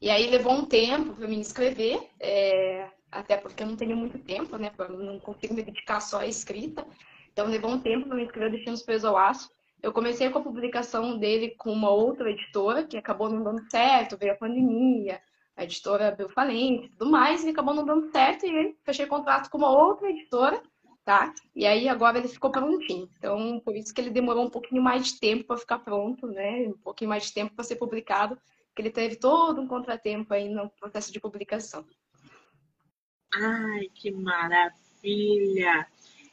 E 0.00 0.10
aí 0.10 0.28
levou 0.30 0.52
um 0.52 0.64
tempo 0.64 1.14
para 1.14 1.26
mim 1.26 1.40
escrever, 1.40 2.08
é... 2.20 2.88
até 3.10 3.36
porque 3.36 3.62
eu 3.62 3.66
não 3.66 3.76
tenho 3.76 3.96
muito 3.96 4.18
tempo, 4.18 4.56
né? 4.56 4.70
Eu 4.78 4.98
não 4.98 5.18
consigo 5.18 5.54
me 5.54 5.62
dedicar 5.62 6.00
só 6.00 6.20
à 6.20 6.26
escrita. 6.26 6.86
Então 7.32 7.46
levou 7.46 7.70
um 7.70 7.80
tempo 7.80 8.06
para 8.06 8.16
mim 8.16 8.24
escrever 8.24 9.04
o 9.04 9.06
ao 9.06 9.16
Aço. 9.16 9.50
Eu 9.82 9.92
comecei 9.92 10.28
com 10.30 10.38
a 10.38 10.42
publicação 10.42 11.18
dele 11.18 11.54
com 11.56 11.72
uma 11.72 11.90
outra 11.90 12.30
editora, 12.30 12.84
que 12.84 12.96
acabou 12.96 13.28
não 13.28 13.42
dando 13.42 13.62
certo, 13.70 14.16
veio 14.16 14.32
a 14.32 14.36
pandemia, 14.36 15.20
a 15.58 15.64
editora 15.64 16.08
abriu 16.08 16.28
falência 16.28 16.86
e 16.86 16.88
tudo 16.90 17.10
mais, 17.10 17.42
e 17.42 17.48
acabou 17.48 17.74
não 17.74 17.84
dando 17.84 18.12
certo, 18.12 18.46
e 18.46 18.76
fechei 18.84 19.06
contrato 19.06 19.50
com 19.50 19.58
uma 19.58 19.70
outra 19.70 20.08
editora, 20.08 20.62
tá? 21.04 21.34
E 21.54 21.66
aí 21.66 21.88
agora 21.88 22.16
ele 22.18 22.28
ficou 22.28 22.52
prontinho. 22.52 23.10
Então, 23.18 23.60
por 23.64 23.74
isso 23.74 23.92
que 23.92 24.00
ele 24.00 24.10
demorou 24.10 24.46
um 24.46 24.50
pouquinho 24.50 24.80
mais 24.80 25.06
de 25.06 25.18
tempo 25.18 25.42
para 25.42 25.58
ficar 25.58 25.80
pronto, 25.80 26.28
né? 26.28 26.68
Um 26.68 26.78
pouquinho 26.78 27.10
mais 27.10 27.24
de 27.24 27.34
tempo 27.34 27.56
para 27.56 27.64
ser 27.64 27.74
publicado, 27.74 28.38
que 28.72 28.80
ele 28.80 28.90
teve 28.90 29.16
todo 29.16 29.60
um 29.60 29.66
contratempo 29.66 30.32
aí 30.32 30.48
no 30.48 30.70
processo 30.70 31.12
de 31.12 31.18
publicação. 31.18 31.84
Ai, 33.34 33.88
que 33.92 34.12
maravilha! 34.12 35.88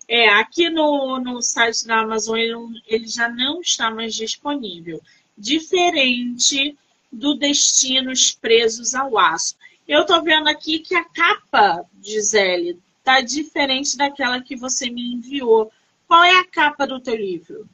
É, 0.07 0.29
aqui 0.35 0.69
no, 0.69 1.17
no 1.17 1.41
site 1.41 1.87
da 1.87 2.01
Amazon 2.01 2.37
ele, 2.37 2.53
ele 2.85 3.07
já 3.07 3.27
não 3.27 3.59
está 3.59 3.89
mais 3.89 4.13
disponível. 4.13 5.01
Diferente 5.35 6.77
do 7.15 7.35
Destinos 7.35 8.31
Presos 8.31 8.93
ao 8.93 9.17
Aço. 9.17 9.55
Eu 9.87 10.01
estou 10.01 10.21
vendo 10.23 10.47
aqui 10.47 10.79
que 10.79 10.95
a 10.95 11.03
capa, 11.03 11.85
Gisele, 12.01 12.79
está 12.99 13.21
diferente 13.21 13.97
daquela 13.97 14.41
que 14.41 14.55
você 14.55 14.89
me 14.89 15.13
enviou. 15.13 15.71
Qual 16.07 16.23
é 16.23 16.39
a 16.39 16.45
capa 16.45 16.85
do 16.85 16.99
teu 16.99 17.15
livro? 17.15 17.67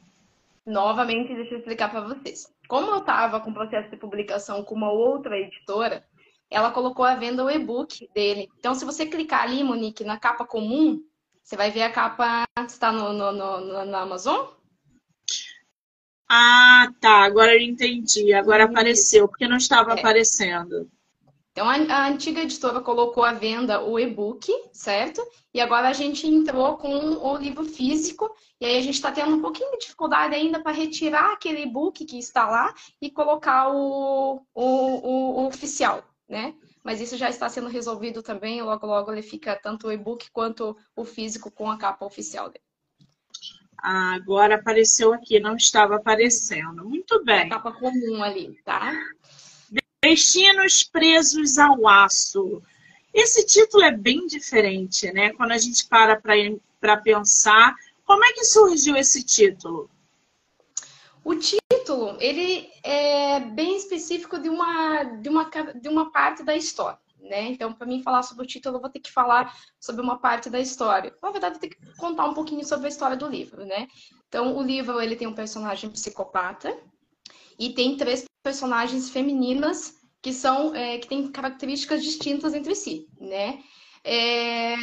Novamente, 0.64 1.34
deixa 1.34 1.54
eu 1.54 1.58
explicar 1.58 1.90
para 1.90 2.02
vocês. 2.02 2.52
Como 2.68 2.90
eu 2.90 2.98
estava 2.98 3.40
com 3.40 3.50
o 3.50 3.54
processo 3.54 3.90
de 3.90 3.96
publicação 3.96 4.62
com 4.62 4.74
uma 4.74 4.90
outra 4.90 5.38
editora, 5.38 6.04
ela 6.50 6.70
colocou 6.70 7.04
à 7.04 7.14
venda 7.14 7.44
o 7.44 7.50
e-book 7.50 8.08
dele. 8.14 8.48
Então, 8.58 8.74
se 8.74 8.84
você 8.84 9.06
clicar 9.06 9.42
ali, 9.42 9.64
Monique, 9.64 10.04
na 10.04 10.18
capa 10.18 10.44
comum, 10.44 11.02
você 11.42 11.56
vai 11.56 11.70
ver 11.70 11.82
a 11.82 11.90
capa. 11.90 12.44
Está 12.66 12.92
no, 12.92 13.12
no, 13.12 13.84
no, 13.86 13.96
Amazon? 13.96 14.46
Ah, 16.34 16.90
tá. 16.98 17.24
Agora 17.24 17.54
eu 17.54 17.60
entendi. 17.60 18.32
Agora 18.32 18.64
apareceu, 18.64 19.28
porque 19.28 19.46
não 19.46 19.58
estava 19.58 19.90
é. 19.90 19.98
aparecendo. 19.98 20.90
Então, 21.50 21.68
a, 21.68 21.74
a, 21.74 22.08
antiga 22.08 22.40
editora 22.40 22.80
colocou 22.80 23.22
à 23.22 23.34
venda 23.34 23.82
o 23.82 23.98
e-book, 23.98 24.50
certo? 24.72 25.22
E 25.52 25.60
agora 25.60 25.90
a 25.90 25.92
gente 25.92 26.26
entrou 26.26 26.78
com 26.78 26.88
o 26.88 27.36
livro 27.36 27.66
físico, 27.66 28.34
e 28.58 28.64
aí 28.64 28.78
a 28.78 28.80
gente 28.80 28.94
está 28.94 29.12
tendo 29.12 29.36
um 29.36 29.42
pouquinho 29.42 29.72
de 29.72 29.80
dificuldade 29.80 30.34
ainda 30.34 30.62
para 30.62 30.72
retirar 30.72 31.34
aquele 31.34 31.64
e-book 31.64 32.02
que 32.06 32.18
está 32.18 32.48
lá 32.48 32.74
e 32.98 33.10
colocar 33.10 33.68
o, 33.68 34.40
o, 34.54 34.64
o, 34.64 35.42
o, 35.42 35.46
oficial, 35.46 36.02
né? 36.26 36.54
Mas 36.82 37.02
isso 37.02 37.18
já 37.18 37.28
está 37.28 37.46
sendo 37.50 37.68
resolvido 37.68 38.22
também, 38.22 38.62
logo 38.62 38.86
logo 38.86 39.12
ele 39.12 39.20
fica 39.20 39.54
tanto 39.54 39.88
o 39.88 39.92
e-book 39.92 40.30
quanto 40.32 40.74
o 40.96 41.04
físico 41.04 41.50
com 41.50 41.70
a 41.70 41.76
capa 41.76 42.06
oficial 42.06 42.48
dele. 42.48 42.71
Ah, 43.82 44.14
agora 44.14 44.54
apareceu 44.54 45.12
aqui, 45.12 45.40
não 45.40 45.56
estava 45.56 45.96
aparecendo. 45.96 46.84
Muito 46.84 47.24
bem. 47.24 47.48
capa 47.48 47.72
comum 47.72 48.22
ali, 48.22 48.56
tá? 48.64 48.94
Destinos 50.04 50.84
presos 50.84 51.58
ao 51.58 51.88
aço. 51.88 52.62
Esse 53.12 53.44
título 53.44 53.82
é 53.82 53.90
bem 53.90 54.26
diferente, 54.26 55.10
né? 55.12 55.32
Quando 55.32 55.50
a 55.50 55.58
gente 55.58 55.86
para 55.88 56.20
para 56.80 56.96
pensar, 56.96 57.74
como 58.04 58.24
é 58.24 58.32
que 58.32 58.44
surgiu 58.44 58.96
esse 58.96 59.22
título? 59.22 59.90
O 61.24 61.34
título, 61.34 62.16
ele 62.20 62.68
é 62.82 63.40
bem 63.40 63.76
específico 63.76 64.38
de 64.38 64.48
uma, 64.48 65.04
de 65.04 65.28
uma, 65.28 65.50
de 65.74 65.88
uma 65.88 66.10
parte 66.10 66.42
da 66.42 66.56
história 66.56 66.98
né? 67.22 67.44
Então, 67.50 67.72
para 67.72 67.86
mim 67.86 68.02
falar 68.02 68.22
sobre 68.22 68.44
o 68.44 68.46
título, 68.46 68.76
eu 68.76 68.80
vou 68.80 68.90
ter 68.90 69.00
que 69.00 69.10
falar 69.10 69.54
sobre 69.80 70.02
uma 70.02 70.18
parte 70.18 70.50
da 70.50 70.60
história. 70.60 71.14
Na 71.22 71.30
verdade, 71.30 71.56
eu 71.56 71.60
ter 71.60 71.68
que 71.68 71.96
contar 71.96 72.26
um 72.26 72.34
pouquinho 72.34 72.64
sobre 72.64 72.86
a 72.86 72.88
história 72.88 73.16
do 73.16 73.28
livro, 73.28 73.64
né? 73.64 73.88
Então, 74.28 74.56
o 74.56 74.62
livro 74.62 75.00
ele 75.00 75.16
tem 75.16 75.26
um 75.26 75.34
personagem 75.34 75.90
psicopata 75.90 76.76
e 77.58 77.70
tem 77.70 77.96
três 77.96 78.24
personagens 78.42 79.10
femininas 79.10 80.00
que 80.20 80.32
são 80.32 80.74
é, 80.74 80.98
que 80.98 81.08
têm 81.08 81.30
características 81.30 82.02
distintas 82.02 82.54
entre 82.54 82.74
si, 82.74 83.08
né? 83.20 83.62
É, 84.04 84.76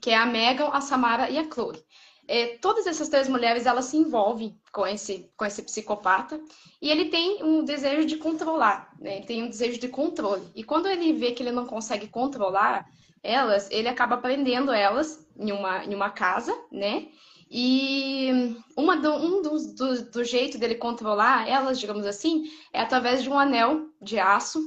que 0.00 0.10
é 0.10 0.16
a 0.16 0.26
Megan, 0.26 0.68
a 0.68 0.80
Samara 0.80 1.30
e 1.30 1.38
a 1.38 1.50
Chloe. 1.50 1.82
É, 2.26 2.56
todas 2.58 2.86
essas 2.86 3.08
três 3.08 3.28
mulheres 3.28 3.66
elas 3.66 3.86
se 3.86 3.96
envolvem 3.96 4.58
com 4.72 4.86
esse, 4.86 5.30
com 5.36 5.44
esse 5.44 5.62
psicopata 5.62 6.40
e 6.80 6.90
ele 6.90 7.06
tem 7.06 7.42
um 7.42 7.64
desejo 7.64 8.06
de 8.06 8.16
controlar, 8.16 8.94
né? 8.98 9.16
Ele 9.16 9.26
tem 9.26 9.42
um 9.42 9.48
desejo 9.48 9.78
de 9.78 9.88
controle. 9.88 10.48
E 10.54 10.64
quando 10.64 10.86
ele 10.86 11.12
vê 11.12 11.32
que 11.32 11.42
ele 11.42 11.52
não 11.52 11.66
consegue 11.66 12.08
controlar 12.08 12.86
elas, 13.22 13.70
ele 13.70 13.88
acaba 13.88 14.16
prendendo 14.16 14.72
elas 14.72 15.26
em 15.36 15.52
uma, 15.52 15.84
em 15.84 15.94
uma 15.94 16.10
casa, 16.10 16.54
né? 16.72 17.08
E 17.50 18.56
uma 18.76 18.96
do, 18.96 19.12
um 19.12 19.42
dos 19.42 19.74
do, 19.74 20.10
do 20.10 20.24
jeito 20.24 20.58
dele 20.58 20.74
controlar 20.76 21.48
elas, 21.48 21.78
digamos 21.78 22.06
assim, 22.06 22.44
é 22.72 22.80
através 22.80 23.22
de 23.22 23.28
um 23.28 23.38
anel 23.38 23.88
de 24.00 24.18
aço. 24.18 24.60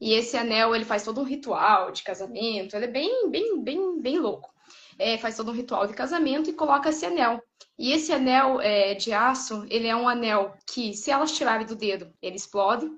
E 0.00 0.12
esse 0.14 0.36
anel 0.36 0.74
ele 0.74 0.84
faz 0.84 1.04
todo 1.04 1.20
um 1.20 1.24
ritual 1.24 1.92
de 1.92 2.02
casamento. 2.02 2.74
Ele 2.74 2.86
é 2.86 2.88
bem, 2.88 3.30
bem, 3.30 3.62
bem, 3.62 4.00
bem 4.00 4.18
louco 4.18 4.53
é, 4.98 5.18
faz 5.18 5.36
todo 5.36 5.50
um 5.50 5.54
ritual 5.54 5.86
de 5.86 5.94
casamento 5.94 6.50
e 6.50 6.54
coloca 6.54 6.88
esse 6.88 7.04
anel. 7.04 7.42
E 7.78 7.92
esse 7.92 8.12
anel 8.12 8.60
é, 8.60 8.94
de 8.94 9.12
aço, 9.12 9.66
ele 9.68 9.88
é 9.88 9.96
um 9.96 10.08
anel 10.08 10.54
que, 10.66 10.94
se 10.94 11.10
elas 11.10 11.32
tirarem 11.32 11.66
do 11.66 11.74
dedo, 11.74 12.12
ele 12.22 12.36
explode. 12.36 12.90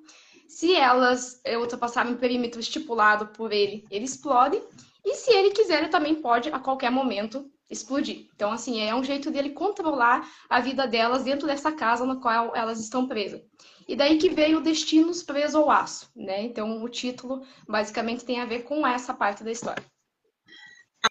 Se 0.48 0.74
elas 0.74 1.40
é, 1.44 1.58
ultrapassarem 1.58 2.12
o 2.12 2.18
perímetro 2.18 2.60
estipulado 2.60 3.28
por 3.28 3.52
ele, 3.52 3.84
ele 3.90 4.04
explode. 4.04 4.62
E 5.04 5.14
se 5.14 5.30
ele 5.32 5.50
quiser, 5.50 5.78
ele 5.78 5.88
também 5.88 6.16
pode, 6.16 6.50
a 6.50 6.58
qualquer 6.58 6.90
momento, 6.90 7.50
explodir. 7.70 8.28
Então, 8.34 8.52
assim, 8.52 8.80
é 8.80 8.94
um 8.94 9.02
jeito 9.02 9.30
dele 9.30 9.50
controlar 9.50 10.28
a 10.48 10.60
vida 10.60 10.86
delas 10.86 11.24
dentro 11.24 11.46
dessa 11.46 11.72
casa 11.72 12.04
na 12.04 12.16
qual 12.16 12.54
elas 12.54 12.80
estão 12.80 13.06
presas. 13.06 13.40
E 13.88 13.94
daí 13.94 14.18
que 14.18 14.28
veio 14.28 14.60
Destinos 14.60 15.22
Preso 15.22 15.58
ao 15.58 15.70
Aço, 15.70 16.10
né? 16.14 16.42
Então, 16.42 16.82
o 16.82 16.88
título 16.88 17.42
basicamente 17.68 18.24
tem 18.24 18.40
a 18.40 18.44
ver 18.44 18.64
com 18.64 18.86
essa 18.86 19.14
parte 19.14 19.44
da 19.44 19.52
história. 19.52 19.82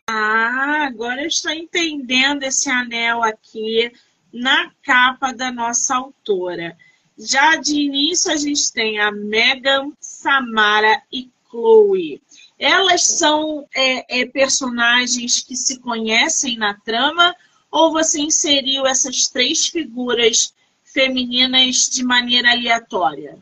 Ah, 0.07 0.85
agora 0.85 1.21
eu 1.21 1.27
estou 1.27 1.51
entendendo 1.51 2.43
esse 2.43 2.69
anel 2.69 3.23
aqui 3.23 3.91
na 4.31 4.71
capa 4.83 5.31
da 5.31 5.51
nossa 5.51 5.95
autora. 5.95 6.77
Já 7.17 7.55
de 7.55 7.75
início 7.77 8.31
a 8.31 8.35
gente 8.35 8.71
tem 8.73 8.99
a 8.99 9.11
Megan, 9.11 9.91
Samara 9.99 11.01
e 11.11 11.29
Chloe. 11.49 12.21
Elas 12.59 13.05
são 13.05 13.65
é, 13.73 14.21
é, 14.21 14.25
personagens 14.25 15.41
que 15.41 15.55
se 15.55 15.79
conhecem 15.79 16.57
na 16.57 16.73
trama 16.73 17.35
ou 17.71 17.91
você 17.91 18.19
inseriu 18.19 18.85
essas 18.85 19.27
três 19.27 19.67
figuras 19.67 20.53
femininas 20.83 21.89
de 21.89 22.03
maneira 22.03 22.51
aleatória? 22.51 23.37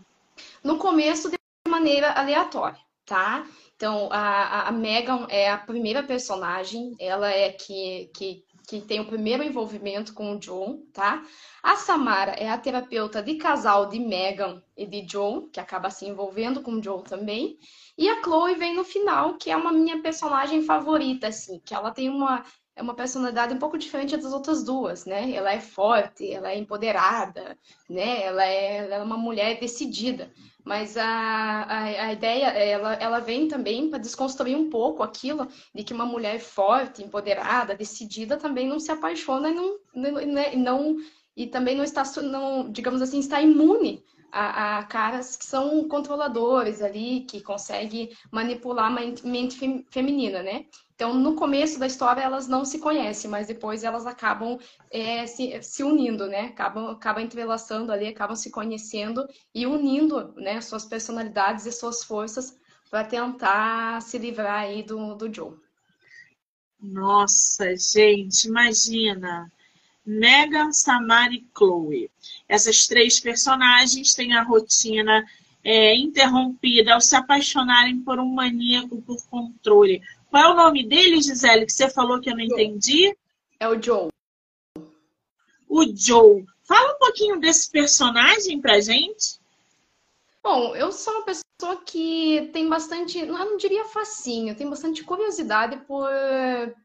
No 0.63 0.77
começo, 0.77 1.29
de 1.29 1.37
maneira 1.67 2.11
aleatória, 2.11 2.79
tá? 3.05 3.45
Então, 3.83 4.07
a, 4.13 4.69
a 4.69 4.71
Megan 4.71 5.27
é 5.29 5.51
a 5.51 5.57
primeira 5.57 6.01
personagem, 6.01 6.95
ela 6.97 7.29
é 7.29 7.51
que, 7.51 8.09
que, 8.15 8.45
que 8.65 8.79
tem 8.79 9.01
o 9.01 9.05
primeiro 9.05 9.43
envolvimento 9.43 10.13
com 10.13 10.31
o 10.31 10.39
John, 10.39 10.85
tá? 10.93 11.21
A 11.61 11.75
Samara 11.75 12.31
é 12.31 12.49
a 12.49 12.57
terapeuta 12.57 13.21
de 13.21 13.35
casal 13.35 13.89
de 13.89 13.99
Megan 13.99 14.63
e 14.77 14.85
de 14.85 15.01
John, 15.01 15.49
que 15.49 15.59
acaba 15.59 15.89
se 15.89 16.05
envolvendo 16.05 16.61
com 16.61 16.75
o 16.75 16.79
John 16.79 17.01
também. 17.01 17.57
E 17.97 18.07
a 18.07 18.23
Chloe 18.23 18.55
vem 18.55 18.73
no 18.73 18.85
final, 18.85 19.33
que 19.33 19.51
é 19.51 19.57
uma 19.57 19.73
minha 19.73 20.01
personagem 20.01 20.61
favorita, 20.61 21.27
assim, 21.27 21.59
que 21.59 21.73
ela 21.73 21.91
tem 21.91 22.09
uma, 22.09 22.41
é 22.75 22.81
uma 22.81 22.95
personalidade 22.95 23.53
um 23.53 23.59
pouco 23.59 23.77
diferente 23.77 24.17
das 24.17 24.33
outras 24.33 24.63
duas, 24.63 25.05
né? 25.05 25.31
Ela 25.31 25.53
é 25.53 25.59
forte, 25.59 26.31
ela 26.31 26.51
é 26.51 26.57
empoderada, 26.57 27.57
né? 27.89 28.23
Ela 28.23 28.45
é, 28.45 28.77
ela 28.77 28.95
é 28.95 29.03
uma 29.03 29.17
mulher 29.17 29.59
decidida. 29.59 30.31
Mas 30.65 30.97
a, 30.97 31.05
a, 31.05 31.83
a 31.83 32.13
ideia, 32.13 32.47
ela, 32.47 32.93
ela 32.93 33.19
vem 33.19 33.47
também 33.47 33.89
para 33.89 33.99
desconstruir 33.99 34.55
um 34.55 34.69
pouco 34.69 35.03
aquilo 35.03 35.47
de 35.73 35.83
que 35.83 35.93
uma 35.93 36.05
mulher 36.05 36.39
forte, 36.39 37.03
empoderada, 37.03 37.75
decidida 37.75 38.37
também 38.37 38.67
não 38.67 38.79
se 38.79 38.91
apaixona 38.91 39.49
e 39.49 39.53
não, 39.53 39.77
não, 39.93 40.11
não 40.55 40.97
e 41.35 41.47
também 41.47 41.75
não 41.75 41.83
está, 41.83 42.03
não, 42.21 42.71
digamos 42.71 43.01
assim, 43.01 43.19
está 43.19 43.41
imune 43.41 44.03
a, 44.33 44.79
a, 44.79 44.83
caras 44.85 45.37
que 45.37 45.45
são 45.45 45.87
controladores 45.87 46.81
ali, 46.81 47.21
que 47.21 47.39
conseguem 47.39 48.09
manipular 48.31 48.87
a 48.87 49.27
mente 49.27 49.85
feminina, 49.91 50.41
né? 50.41 50.65
Então, 50.95 51.13
no 51.13 51.35
começo 51.35 51.77
da 51.77 51.85
história, 51.85 52.21
elas 52.21 52.47
não 52.47 52.65
se 52.65 52.79
conhecem, 52.79 53.29
mas 53.29 53.47
depois 53.47 53.83
elas 53.83 54.07
acabam 54.07 54.57
é, 54.89 55.27
se, 55.27 55.61
se, 55.61 55.83
unindo, 55.83 56.25
né? 56.25 56.47
Acabam, 56.47 56.89
acabam 56.89 57.23
entrelaçando 57.23 57.91
ali, 57.91 58.07
acabam 58.07 58.35
se 58.35 58.49
conhecendo 58.49 59.27
e 59.53 59.67
unindo 59.67 60.33
né, 60.35 60.59
suas 60.61 60.85
personalidades 60.85 61.67
e 61.67 61.71
suas 61.71 62.03
forças 62.03 62.57
para 62.89 63.03
tentar 63.03 64.01
se 64.01 64.17
livrar 64.17 64.61
aí 64.61 64.81
do, 64.81 65.15
do 65.15 65.31
Joe. 65.31 65.53
Nossa, 66.79 67.75
gente, 67.75 68.47
imagina! 68.47 69.51
Megan, 70.05 70.71
Samara 70.71 71.33
e 71.33 71.45
Chloe. 71.55 72.09
Essas 72.47 72.87
três 72.87 73.19
personagens 73.19 74.13
têm 74.13 74.33
a 74.33 74.43
rotina 74.43 75.25
é, 75.63 75.95
interrompida 75.95 76.93
ao 76.93 77.01
se 77.01 77.15
apaixonarem 77.15 78.01
por 78.01 78.19
um 78.19 78.29
maníaco 78.33 79.01
por 79.01 79.25
controle. 79.27 80.01
Qual 80.29 80.43
é 80.43 80.49
o 80.49 80.57
nome 80.57 80.85
dele, 80.85 81.21
Gisele, 81.21 81.65
que 81.65 81.71
você 81.71 81.89
falou 81.89 82.19
que 82.19 82.29
eu 82.29 82.35
não 82.35 82.43
entendi? 82.43 83.15
É 83.59 83.67
o 83.67 83.81
Joe. 83.81 84.09
O 85.69 85.85
Joe. 85.95 86.45
Fala 86.63 86.95
um 86.95 86.99
pouquinho 86.99 87.39
desse 87.39 87.69
personagem 87.69 88.59
pra 88.59 88.79
gente. 88.79 89.39
Bom, 90.43 90.75
eu 90.75 90.91
sou 90.91 91.13
uma 91.13 91.25
pessoa 91.25 91.83
que 91.85 92.49
tem 92.51 92.67
bastante, 92.67 93.17
eu 93.17 93.27
não 93.27 93.55
diria 93.55 93.85
facinho, 93.85 94.55
tem 94.55 94.69
bastante 94.69 95.01
curiosidade 95.03 95.77
por, 95.85 96.09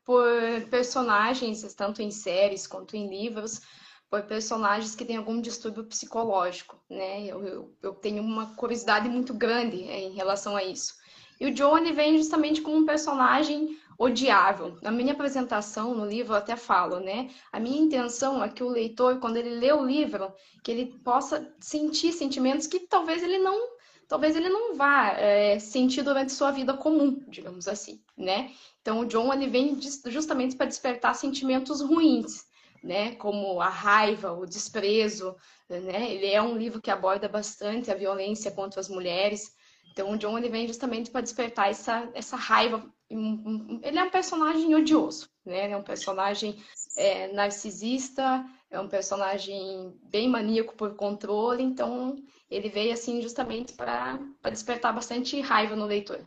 por 0.04 0.24
personagens, 0.70 1.74
tanto 1.74 2.00
em 2.00 2.10
séries 2.10 2.68
quanto 2.68 2.96
em 2.96 3.08
livros, 3.10 3.60
por 4.08 4.22
personagens 4.22 4.94
que 4.94 5.04
têm 5.04 5.16
algum 5.16 5.40
distúrbio 5.40 5.84
psicológico, 5.84 6.80
né? 6.88 7.26
Eu, 7.26 7.44
eu, 7.44 7.76
eu 7.82 7.94
tenho 7.94 8.22
uma 8.22 8.54
curiosidade 8.54 9.08
muito 9.08 9.34
grande 9.34 9.76
em 9.76 10.12
relação 10.12 10.56
a 10.56 10.62
isso. 10.62 10.94
E 11.40 11.46
o 11.46 11.54
Johnny 11.54 11.92
vem 11.92 12.18
justamente 12.18 12.60
como 12.60 12.78
um 12.78 12.86
personagem 12.86 13.78
odiável. 13.98 14.78
Na 14.80 14.92
minha 14.92 15.12
apresentação 15.12 15.94
no 15.94 16.06
livro 16.06 16.32
eu 16.32 16.38
até 16.38 16.56
falo, 16.56 17.00
né? 17.00 17.30
A 17.52 17.58
minha 17.58 17.80
intenção 17.80 18.42
é 18.42 18.48
que 18.48 18.62
o 18.62 18.68
leitor, 18.68 19.18
quando 19.18 19.36
ele 19.36 19.50
lê 19.50 19.72
o 19.72 19.84
livro, 19.84 20.32
que 20.62 20.70
ele 20.70 20.86
possa 21.04 21.52
sentir 21.58 22.12
sentimentos 22.12 22.68
que 22.68 22.80
talvez 22.80 23.22
ele 23.24 23.38
não, 23.38 23.70
talvez 24.06 24.36
ele 24.36 24.48
não 24.48 24.76
vá 24.76 25.08
é, 25.10 25.58
sentir 25.58 26.02
durante 26.02 26.32
sua 26.32 26.52
vida 26.52 26.74
comum, 26.74 27.20
digamos 27.26 27.66
assim, 27.66 28.00
né? 28.16 28.52
Então 28.80 29.00
o 29.00 29.04
John 29.04 29.32
ele 29.32 29.48
vem 29.48 29.76
justamente 30.06 30.56
para 30.56 30.66
despertar 30.66 31.14
sentimentos 31.16 31.80
ruins, 31.80 32.46
né? 32.82 33.16
Como 33.16 33.60
a 33.60 33.68
raiva, 33.68 34.32
o 34.32 34.46
desprezo, 34.46 35.34
né? 35.68 36.12
Ele 36.12 36.26
é 36.26 36.40
um 36.40 36.56
livro 36.56 36.80
que 36.80 36.90
aborda 36.90 37.28
bastante 37.28 37.90
a 37.90 37.96
violência 37.96 38.52
contra 38.52 38.80
as 38.80 38.88
mulheres. 38.88 39.57
Então, 39.98 40.12
o 40.12 40.16
John 40.16 40.38
ele 40.38 40.48
vem 40.48 40.64
justamente 40.64 41.10
para 41.10 41.22
despertar 41.22 41.68
essa, 41.68 42.08
essa 42.14 42.36
raiva. 42.36 42.86
Ele 43.10 43.98
é 43.98 44.04
um 44.04 44.10
personagem 44.10 44.72
odioso, 44.72 45.28
né? 45.44 45.64
Ele 45.64 45.72
é 45.72 45.76
um 45.76 45.82
personagem 45.82 46.62
é, 46.96 47.32
narcisista, 47.32 48.46
é 48.70 48.78
um 48.78 48.86
personagem 48.86 49.92
bem 50.04 50.28
maníaco 50.28 50.76
por 50.76 50.94
controle. 50.94 51.64
Então, 51.64 52.14
ele 52.48 52.68
veio 52.68 52.92
assim 52.92 53.20
justamente 53.20 53.72
para 53.72 54.20
despertar 54.52 54.94
bastante 54.94 55.40
raiva 55.40 55.74
no 55.74 55.84
leitor. 55.84 56.20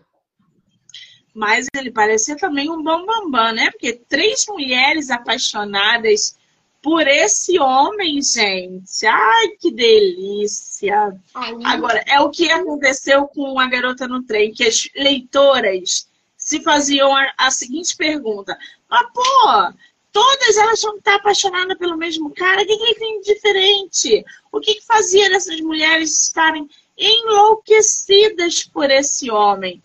Mas 1.34 1.68
ele 1.74 1.92
parecia 1.92 2.36
também 2.36 2.70
um 2.70 2.84
bam, 2.84 3.06
bam, 3.06 3.54
né? 3.54 3.72
Porque 3.72 3.94
três 3.94 4.46
mulheres 4.50 5.10
apaixonadas 5.10 6.38
por 6.82 7.08
esse 7.08 7.60
homem, 7.60 8.22
gente. 8.22 9.06
Ai, 9.06 9.50
que 9.60 9.72
delícia! 9.72 11.16
Ai, 11.34 11.54
Agora, 11.64 12.04
é 12.08 12.20
o 12.20 12.30
que 12.30 12.50
aconteceu 12.50 13.28
com 13.28 13.60
a 13.60 13.68
garota 13.68 14.08
no 14.08 14.24
trem, 14.24 14.52
que 14.52 14.64
as 14.64 14.90
leitoras 14.96 16.08
se 16.36 16.62
faziam 16.62 17.16
a, 17.16 17.34
a 17.38 17.52
seguinte 17.52 17.96
pergunta: 17.96 18.58
Mas, 18.90 19.08
pô, 19.14 19.74
todas 20.12 20.58
elas 20.58 20.82
vão 20.82 20.98
estar 20.98 21.16
apaixonadas 21.16 21.78
pelo 21.78 21.96
mesmo 21.96 22.34
cara, 22.34 22.64
o 22.64 22.66
que, 22.66 22.76
que 22.76 22.84
ele 22.84 22.96
tem 22.96 23.22
de 23.22 23.34
diferente? 23.34 24.26
O 24.52 24.60
que, 24.60 24.76
que 24.76 24.86
fazia 24.86 25.30
dessas 25.30 25.62
mulheres 25.62 26.26
estarem 26.26 26.68
enlouquecidas 26.98 28.64
por 28.64 28.90
esse 28.90 29.30
homem? 29.30 29.82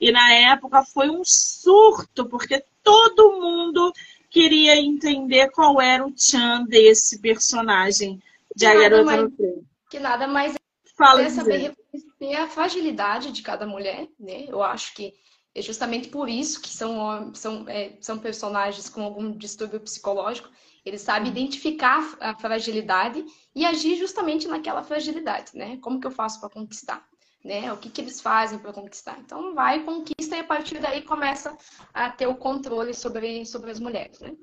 E 0.00 0.10
na 0.10 0.32
época 0.32 0.84
foi 0.84 1.10
um 1.10 1.22
surto, 1.24 2.26
porque 2.26 2.64
todo 2.82 3.40
mundo 3.40 3.92
queria 4.30 4.76
entender 4.76 5.50
qual 5.50 5.80
era 5.80 6.06
o 6.06 6.12
Chan 6.16 6.64
desse 6.64 7.20
personagem 7.20 8.22
de 8.54 8.66
A 8.66 8.74
Garota 8.74 9.04
mais, 9.04 9.22
no 9.22 9.30
Trem. 9.30 9.66
Que 9.90 9.98
nada 9.98 10.26
mais 10.26 10.54
Fala 10.96 11.22
é 11.22 11.30
saber 11.30 11.58
reconhecer 11.58 12.36
a 12.36 12.48
fragilidade 12.48 13.30
de 13.30 13.40
cada 13.40 13.64
mulher, 13.64 14.08
né? 14.18 14.46
Eu 14.48 14.62
acho 14.62 14.92
que 14.94 15.14
é 15.54 15.62
justamente 15.62 16.08
por 16.08 16.28
isso 16.28 16.60
que 16.60 16.68
são, 16.68 17.32
são, 17.34 17.68
é, 17.68 17.96
são 18.00 18.18
personagens 18.18 18.88
com 18.88 19.02
algum 19.02 19.30
distúrbio 19.30 19.80
psicológico. 19.80 20.50
Eles 20.84 21.00
sabem 21.00 21.30
identificar 21.30 22.16
a 22.20 22.34
fragilidade 22.34 23.24
e 23.54 23.64
agir 23.64 23.96
justamente 23.96 24.48
naquela 24.48 24.82
fragilidade, 24.82 25.52
né? 25.54 25.78
Como 25.80 26.00
que 26.00 26.06
eu 26.06 26.10
faço 26.10 26.40
para 26.40 26.50
conquistar? 26.50 27.07
Né? 27.44 27.72
O 27.72 27.76
que, 27.76 27.88
que 27.88 28.00
eles 28.00 28.20
fazem 28.20 28.58
para 28.58 28.72
conquistar. 28.72 29.18
Então 29.20 29.54
vai, 29.54 29.82
conquista 29.84 30.36
e 30.36 30.40
a 30.40 30.44
partir 30.44 30.78
daí 30.78 31.02
começa 31.02 31.56
a 31.92 32.10
ter 32.10 32.26
o 32.26 32.34
controle 32.34 32.94
sobre, 32.94 33.44
sobre 33.46 33.70
as 33.70 33.80
mulheres, 33.80 34.18
né? 34.20 34.34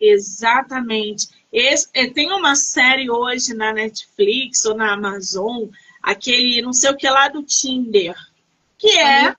Exatamente. 0.00 1.28
Esse, 1.52 1.88
é, 1.92 2.08
tem 2.08 2.32
uma 2.32 2.54
série 2.54 3.10
hoje 3.10 3.52
na 3.52 3.72
Netflix 3.72 4.64
ou 4.64 4.76
na 4.76 4.92
Amazon, 4.92 5.68
aquele 6.02 6.62
não 6.62 6.72
sei 6.72 6.90
o 6.90 6.96
que 6.96 7.08
lá 7.08 7.28
do 7.28 7.42
Tinder, 7.42 8.14
que 8.76 8.96
é. 8.98 9.34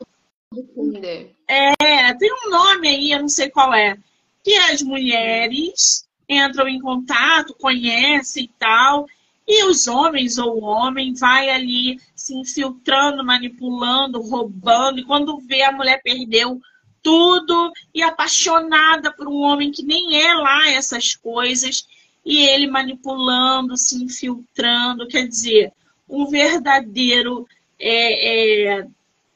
Do 0.52 0.64
Tinder. 0.74 1.34
É, 1.48 2.14
tem 2.16 2.32
um 2.32 2.50
nome 2.50 2.88
aí, 2.90 3.12
eu 3.12 3.22
não 3.22 3.30
sei 3.30 3.50
qual 3.50 3.74
é. 3.74 3.98
Que 4.44 4.54
as 4.56 4.82
mulheres 4.82 6.08
entram 6.28 6.68
em 6.68 6.80
contato, 6.80 7.56
conhecem 7.56 8.44
e 8.44 8.52
tal, 8.60 9.08
e 9.52 9.64
os 9.64 9.88
homens 9.88 10.38
ou 10.38 10.62
o 10.62 10.64
homem 10.64 11.16
vai 11.16 11.50
ali 11.50 12.00
se 12.16 12.36
infiltrando, 12.36 13.26
manipulando, 13.26 14.22
roubando, 14.22 15.00
e 15.00 15.04
quando 15.04 15.40
vê 15.40 15.64
a 15.64 15.72
mulher 15.72 16.00
perdeu 16.04 16.62
tudo 17.02 17.72
e 17.92 18.04
apaixonada 18.04 19.12
por 19.12 19.28
um 19.28 19.38
homem 19.38 19.72
que 19.72 19.82
nem 19.82 20.22
é 20.22 20.36
lá 20.36 20.70
essas 20.70 21.16
coisas, 21.16 21.88
e 22.24 22.38
ele 22.46 22.68
manipulando, 22.68 23.76
se 23.76 24.04
infiltrando, 24.04 25.08
quer 25.08 25.28
dizer, 25.28 25.74
um 26.08 26.28
verdadeiro 26.28 27.48
é, 27.80 28.78
é, 28.78 28.88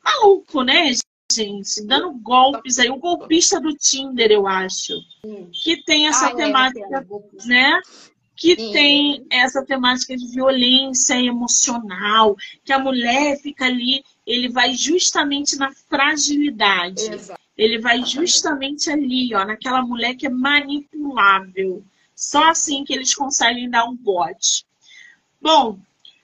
maluco, 0.04 0.62
né, 0.62 0.92
gente, 1.32 1.84
dando 1.88 2.12
golpes 2.12 2.78
aí. 2.78 2.90
O 2.92 2.98
golpista 2.98 3.60
do 3.60 3.74
Tinder, 3.74 4.30
eu 4.30 4.46
acho. 4.46 4.94
Que 5.52 5.82
tem 5.84 6.08
essa 6.08 6.28
ah, 6.28 6.32
é, 6.32 6.36
temática, 6.36 7.08
é, 7.10 7.48
né? 7.48 7.82
Que 8.36 8.56
Sim. 8.56 8.72
tem 8.72 9.26
essa 9.30 9.64
temática 9.64 10.16
de 10.18 10.28
violência 10.28 11.16
emocional, 11.22 12.36
que 12.64 12.74
a 12.74 12.80
mulher 12.80 13.40
fica 13.40 13.66
ali, 13.66 14.04
ele 14.26 14.50
vai 14.50 14.74
justamente 14.74 15.56
na 15.56 15.72
fragilidade. 15.72 17.14
Exato. 17.14 17.40
Ele 17.56 17.80
vai 17.80 18.04
justamente 18.04 18.90
ali, 18.90 19.34
ó, 19.36 19.46
naquela 19.46 19.84
mulher 19.84 20.16
que 20.16 20.26
é 20.26 20.30
manipulável. 20.30 21.84
Só 22.16 22.50
assim 22.50 22.84
que 22.84 22.94
eles 22.94 23.14
conseguem 23.14 23.70
dar 23.70 23.86
um 23.86 23.96
bote. 23.96 24.66
Bom, 25.40 25.78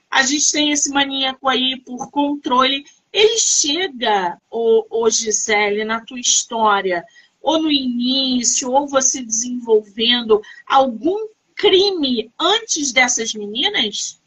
a 0.09 0.23
gente 0.23 0.51
tem 0.51 0.71
esse 0.71 0.89
maníaco 0.89 1.47
aí 1.47 1.79
por 1.81 2.09
controle. 2.09 2.83
Ele 3.13 3.37
chega, 3.37 4.39
ô, 4.49 4.85
ô 4.89 5.09
Gisele, 5.09 5.83
na 5.83 6.01
tua 6.01 6.19
história, 6.19 7.03
ou 7.41 7.61
no 7.61 7.71
início, 7.71 8.71
ou 8.71 8.87
você 8.87 9.21
desenvolvendo 9.21 10.41
algum 10.65 11.27
crime 11.59 12.31
antes 12.39 12.93
dessas 12.93 13.33
meninas? 13.33 14.19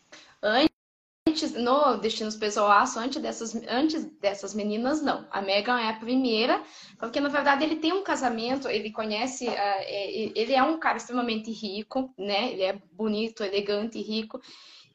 Antes, 0.43 1.55
no 1.55 1.97
Destinos 1.97 2.37
Pessoaço, 2.37 2.99
antes 2.99 3.23
dessas, 3.23 3.55
antes 3.67 4.05
dessas 4.21 4.53
meninas, 4.53 5.01
não. 5.01 5.27
A 5.31 5.41
Megan 5.41 5.81
é 5.81 5.89
a 5.89 5.95
primeira, 5.95 6.63
porque 6.99 7.21
na 7.21 7.31
verdade 7.31 7.65
ele 7.65 7.77
tem 7.77 7.93
um 7.93 8.05
casamento, 8.05 8.69
ele 8.69 8.93
conhece, 8.93 9.49
uh, 9.49 9.83
ele 9.89 10.53
é 10.53 10.63
um 10.63 10.79
cara 10.79 10.99
extremamente 10.99 11.51
rico, 11.51 12.13
né? 12.19 12.53
Ele 12.53 12.63
é 12.63 12.83
bonito, 12.93 13.43
elegante 13.43 14.01
rico. 14.01 14.41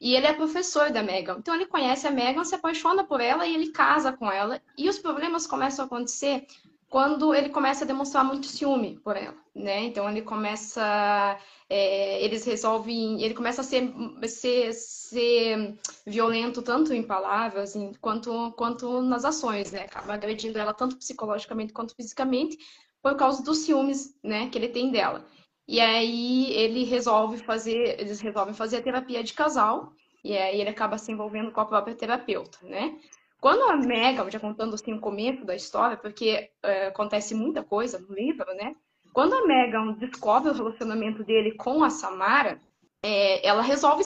E 0.00 0.14
ele 0.14 0.28
é 0.28 0.32
professor 0.32 0.92
da 0.92 1.02
Megan. 1.02 1.38
Então 1.40 1.56
ele 1.56 1.66
conhece 1.66 2.06
a 2.06 2.10
Megan, 2.12 2.44
se 2.44 2.54
apaixona 2.54 3.02
por 3.02 3.20
ela 3.20 3.44
e 3.44 3.52
ele 3.52 3.72
casa 3.72 4.12
com 4.12 4.30
ela. 4.30 4.62
E 4.76 4.88
os 4.88 4.96
problemas 4.96 5.44
começam 5.44 5.84
a 5.84 5.86
acontecer 5.86 6.46
quando 6.88 7.34
ele 7.34 7.50
começa 7.50 7.84
a 7.84 7.86
demonstrar 7.86 8.24
muito 8.24 8.46
ciúme 8.46 8.98
por 9.04 9.16
ela, 9.16 9.36
né? 9.54 9.84
Então 9.84 10.08
ele 10.08 10.22
começa, 10.22 11.38
é, 11.68 12.22
eles 12.24 12.44
resolvem, 12.44 13.22
ele 13.22 13.34
começa 13.34 13.60
a 13.60 13.64
ser, 13.64 13.92
ser, 14.26 14.72
ser 14.72 15.78
violento 16.06 16.62
tanto 16.62 16.94
em 16.94 17.02
palavras 17.02 17.70
assim, 17.70 17.92
quanto, 18.00 18.52
quanto 18.52 19.02
nas 19.02 19.24
ações, 19.24 19.70
né? 19.70 19.82
Acaba 19.82 20.14
agredindo 20.14 20.58
ela 20.58 20.72
tanto 20.72 20.96
psicologicamente 20.96 21.72
quanto 21.72 21.94
fisicamente 21.94 22.58
por 23.02 23.16
causa 23.16 23.42
dos 23.42 23.58
ciúmes, 23.58 24.18
né? 24.22 24.48
Que 24.48 24.58
ele 24.58 24.68
tem 24.68 24.90
dela. 24.90 25.26
E 25.66 25.80
aí 25.80 26.50
ele 26.52 26.84
resolve 26.84 27.36
fazer, 27.38 28.00
eles 28.00 28.20
resolvem 28.20 28.54
fazer 28.54 28.78
a 28.78 28.82
terapia 28.82 29.22
de 29.22 29.34
casal, 29.34 29.92
e 30.24 30.36
aí 30.36 30.60
ele 30.60 30.70
acaba 30.70 30.96
se 30.96 31.12
envolvendo 31.12 31.52
com 31.52 31.60
a 31.60 31.66
própria 31.66 31.94
terapeuta, 31.94 32.58
né? 32.62 32.98
Quando 33.40 33.62
a 33.70 33.76
Megan, 33.76 34.30
já 34.30 34.40
contando 34.40 34.74
assim 34.74 34.92
o 34.92 35.00
começo 35.00 35.44
da 35.44 35.54
história, 35.54 35.96
porque 35.96 36.50
é, 36.62 36.88
acontece 36.88 37.34
muita 37.34 37.62
coisa 37.62 37.98
no 37.98 38.14
livro, 38.14 38.46
né? 38.54 38.74
Quando 39.12 39.34
a 39.34 39.46
Megan 39.46 39.92
descobre 39.92 40.50
o 40.50 40.54
relacionamento 40.54 41.24
dele 41.24 41.52
com 41.52 41.84
a 41.84 41.90
Samara, 41.90 42.60
é, 43.02 43.46
ela 43.46 43.62
resolve 43.62 44.02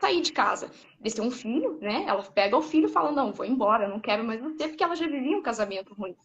sair 0.00 0.20
de 0.20 0.32
casa. 0.32 0.70
Eles 1.00 1.14
têm 1.14 1.24
um 1.24 1.30
filho, 1.30 1.78
né? 1.80 2.04
Ela 2.06 2.22
pega 2.22 2.56
o 2.56 2.62
filho 2.62 2.86
e 2.86 2.92
fala: 2.92 3.10
Não, 3.10 3.32
vou 3.32 3.44
embora, 3.44 3.88
não 3.88 4.00
quero 4.00 4.24
mais 4.24 4.40
você, 4.40 4.68
porque 4.68 4.84
ela 4.84 4.94
já 4.94 5.06
vivia 5.06 5.36
um 5.36 5.42
casamento 5.42 5.94
ruim. 5.94 6.16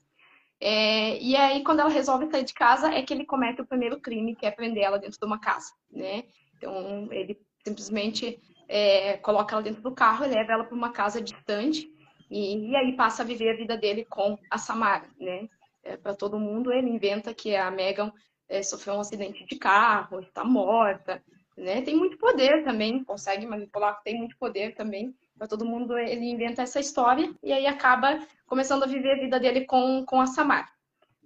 É, 0.61 1.17
e 1.21 1.35
aí, 1.35 1.63
quando 1.63 1.79
ela 1.79 1.89
resolve 1.89 2.29
sair 2.29 2.43
de 2.43 2.53
casa, 2.53 2.93
é 2.93 3.01
que 3.01 3.13
ele 3.13 3.25
comete 3.25 3.61
o 3.61 3.65
primeiro 3.65 3.99
crime, 3.99 4.35
que 4.35 4.45
é 4.45 4.51
prender 4.51 4.83
ela 4.83 4.99
dentro 4.99 5.17
de 5.17 5.25
uma 5.25 5.39
casa, 5.39 5.71
né? 5.89 6.25
Então, 6.57 7.07
ele 7.11 7.39
simplesmente 7.65 8.39
é, 8.67 9.17
coloca 9.17 9.55
ela 9.55 9.63
dentro 9.63 9.81
do 9.81 9.91
carro 9.91 10.25
e 10.25 10.27
leva 10.27 10.51
ela 10.51 10.63
para 10.65 10.75
uma 10.75 10.91
casa 10.91 11.21
distante. 11.21 11.89
E, 12.29 12.69
e, 12.69 12.75
aí 12.75 12.95
passa 12.95 13.23
a 13.23 13.25
viver 13.25 13.51
a 13.51 13.57
vida 13.57 13.75
dele 13.75 14.05
com 14.05 14.37
a 14.49 14.57
Samara, 14.57 15.07
né? 15.19 15.49
É, 15.83 15.97
para 15.97 16.13
todo 16.13 16.39
mundo, 16.39 16.71
ele 16.71 16.89
inventa 16.89 17.33
que 17.33 17.55
a 17.55 17.71
Megan 17.71 18.11
é, 18.47 18.61
sofreu 18.61 18.95
um 18.95 18.99
acidente 18.99 19.45
de 19.45 19.55
carro, 19.57 20.19
está 20.19 20.43
morta, 20.43 21.23
né? 21.57 21.81
Tem 21.81 21.95
muito 21.95 22.17
poder 22.17 22.63
também, 22.63 23.03
consegue 23.03 23.45
manipular, 23.45 24.01
tem 24.03 24.17
muito 24.17 24.37
poder 24.37 24.75
também 24.75 25.15
para 25.37 25.47
todo 25.47 25.65
mundo, 25.65 25.97
ele 25.97 26.29
inventa 26.29 26.61
essa 26.61 26.79
história 26.79 27.33
e 27.41 27.53
aí 27.53 27.65
acaba 27.65 28.19
começando 28.45 28.83
a 28.83 28.87
viver 28.87 29.13
a 29.13 29.21
vida 29.21 29.39
dele 29.39 29.65
com, 29.65 30.03
com 30.05 30.19
a 30.19 30.27
Samara. 30.27 30.67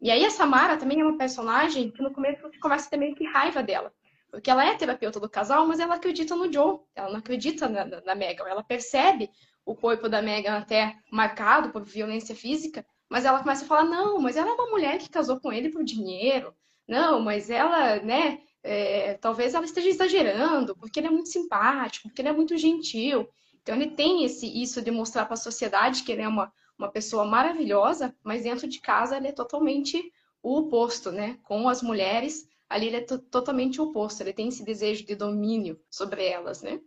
E 0.01 0.11
aí 0.11 0.23
a 0.23 0.29
Samara 0.29 0.77
também 0.77 0.99
é 0.99 1.03
uma 1.03 1.17
personagem 1.17 1.89
que 1.89 2.01
no 2.01 2.13
começo 2.13 2.41
você 2.41 2.59
começa 2.59 2.87
a 2.87 2.89
ter 2.89 2.97
meio 2.97 3.15
que 3.15 3.25
raiva 3.25 3.63
dela. 3.63 3.91
Porque 4.29 4.49
ela 4.49 4.65
é 4.65 4.75
terapeuta 4.75 5.19
do 5.19 5.29
casal, 5.29 5.65
mas 5.67 5.79
ela 5.79 5.95
acredita 5.95 6.35
no 6.35 6.51
Joe. 6.51 6.79
Ela 6.95 7.11
não 7.11 7.19
acredita 7.19 7.69
na, 7.69 7.85
na, 7.85 8.01
na 8.01 8.15
Megan. 8.15 8.45
Ela 8.47 8.63
percebe 8.63 9.29
o 9.65 9.75
corpo 9.75 10.09
da 10.09 10.21
Megan 10.21 10.57
até 10.57 10.95
marcado 11.11 11.69
por 11.69 11.83
violência 11.83 12.35
física, 12.35 12.85
mas 13.09 13.25
ela 13.25 13.39
começa 13.39 13.63
a 13.63 13.67
falar, 13.67 13.83
não, 13.83 14.19
mas 14.19 14.35
ela 14.35 14.49
é 14.49 14.53
uma 14.53 14.71
mulher 14.71 14.97
que 14.97 15.09
casou 15.09 15.39
com 15.39 15.51
ele 15.51 15.69
por 15.69 15.83
dinheiro. 15.83 16.53
Não, 16.87 17.21
mas 17.21 17.49
ela, 17.49 17.97
né, 17.97 18.39
é, 18.63 19.13
talvez 19.15 19.53
ela 19.53 19.65
esteja 19.65 19.89
exagerando, 19.89 20.75
porque 20.75 20.99
ele 20.99 21.07
é 21.07 21.11
muito 21.11 21.29
simpático, 21.29 22.07
porque 22.07 22.21
ele 22.21 22.29
é 22.29 22.33
muito 22.33 22.57
gentil. 22.57 23.29
Então 23.61 23.75
ele 23.75 23.91
tem 23.91 24.25
esse 24.25 24.45
isso 24.47 24.81
de 24.81 24.91
mostrar 24.91 25.25
para 25.25 25.35
a 25.35 25.37
sociedade 25.37 26.03
que 26.03 26.11
ele 26.11 26.21
é 26.21 26.27
uma, 26.27 26.51
uma 26.77 26.91
pessoa 26.91 27.23
maravilhosa, 27.23 28.15
mas 28.23 28.43
dentro 28.43 28.67
de 28.67 28.79
casa 28.79 29.17
ele 29.17 29.27
é 29.27 29.31
totalmente 29.31 30.11
o 30.41 30.57
oposto, 30.57 31.11
né? 31.11 31.37
Com 31.43 31.69
as 31.69 31.81
mulheres, 31.81 32.45
ali 32.69 32.87
ele 32.87 32.97
é 32.97 33.01
totalmente 33.01 33.79
o 33.79 33.85
oposto, 33.85 34.21
ele 34.21 34.33
tem 34.33 34.49
esse 34.49 34.63
desejo 34.65 35.05
de 35.05 35.15
domínio 35.15 35.79
sobre 35.89 36.25
elas, 36.25 36.61
né? 36.61 36.81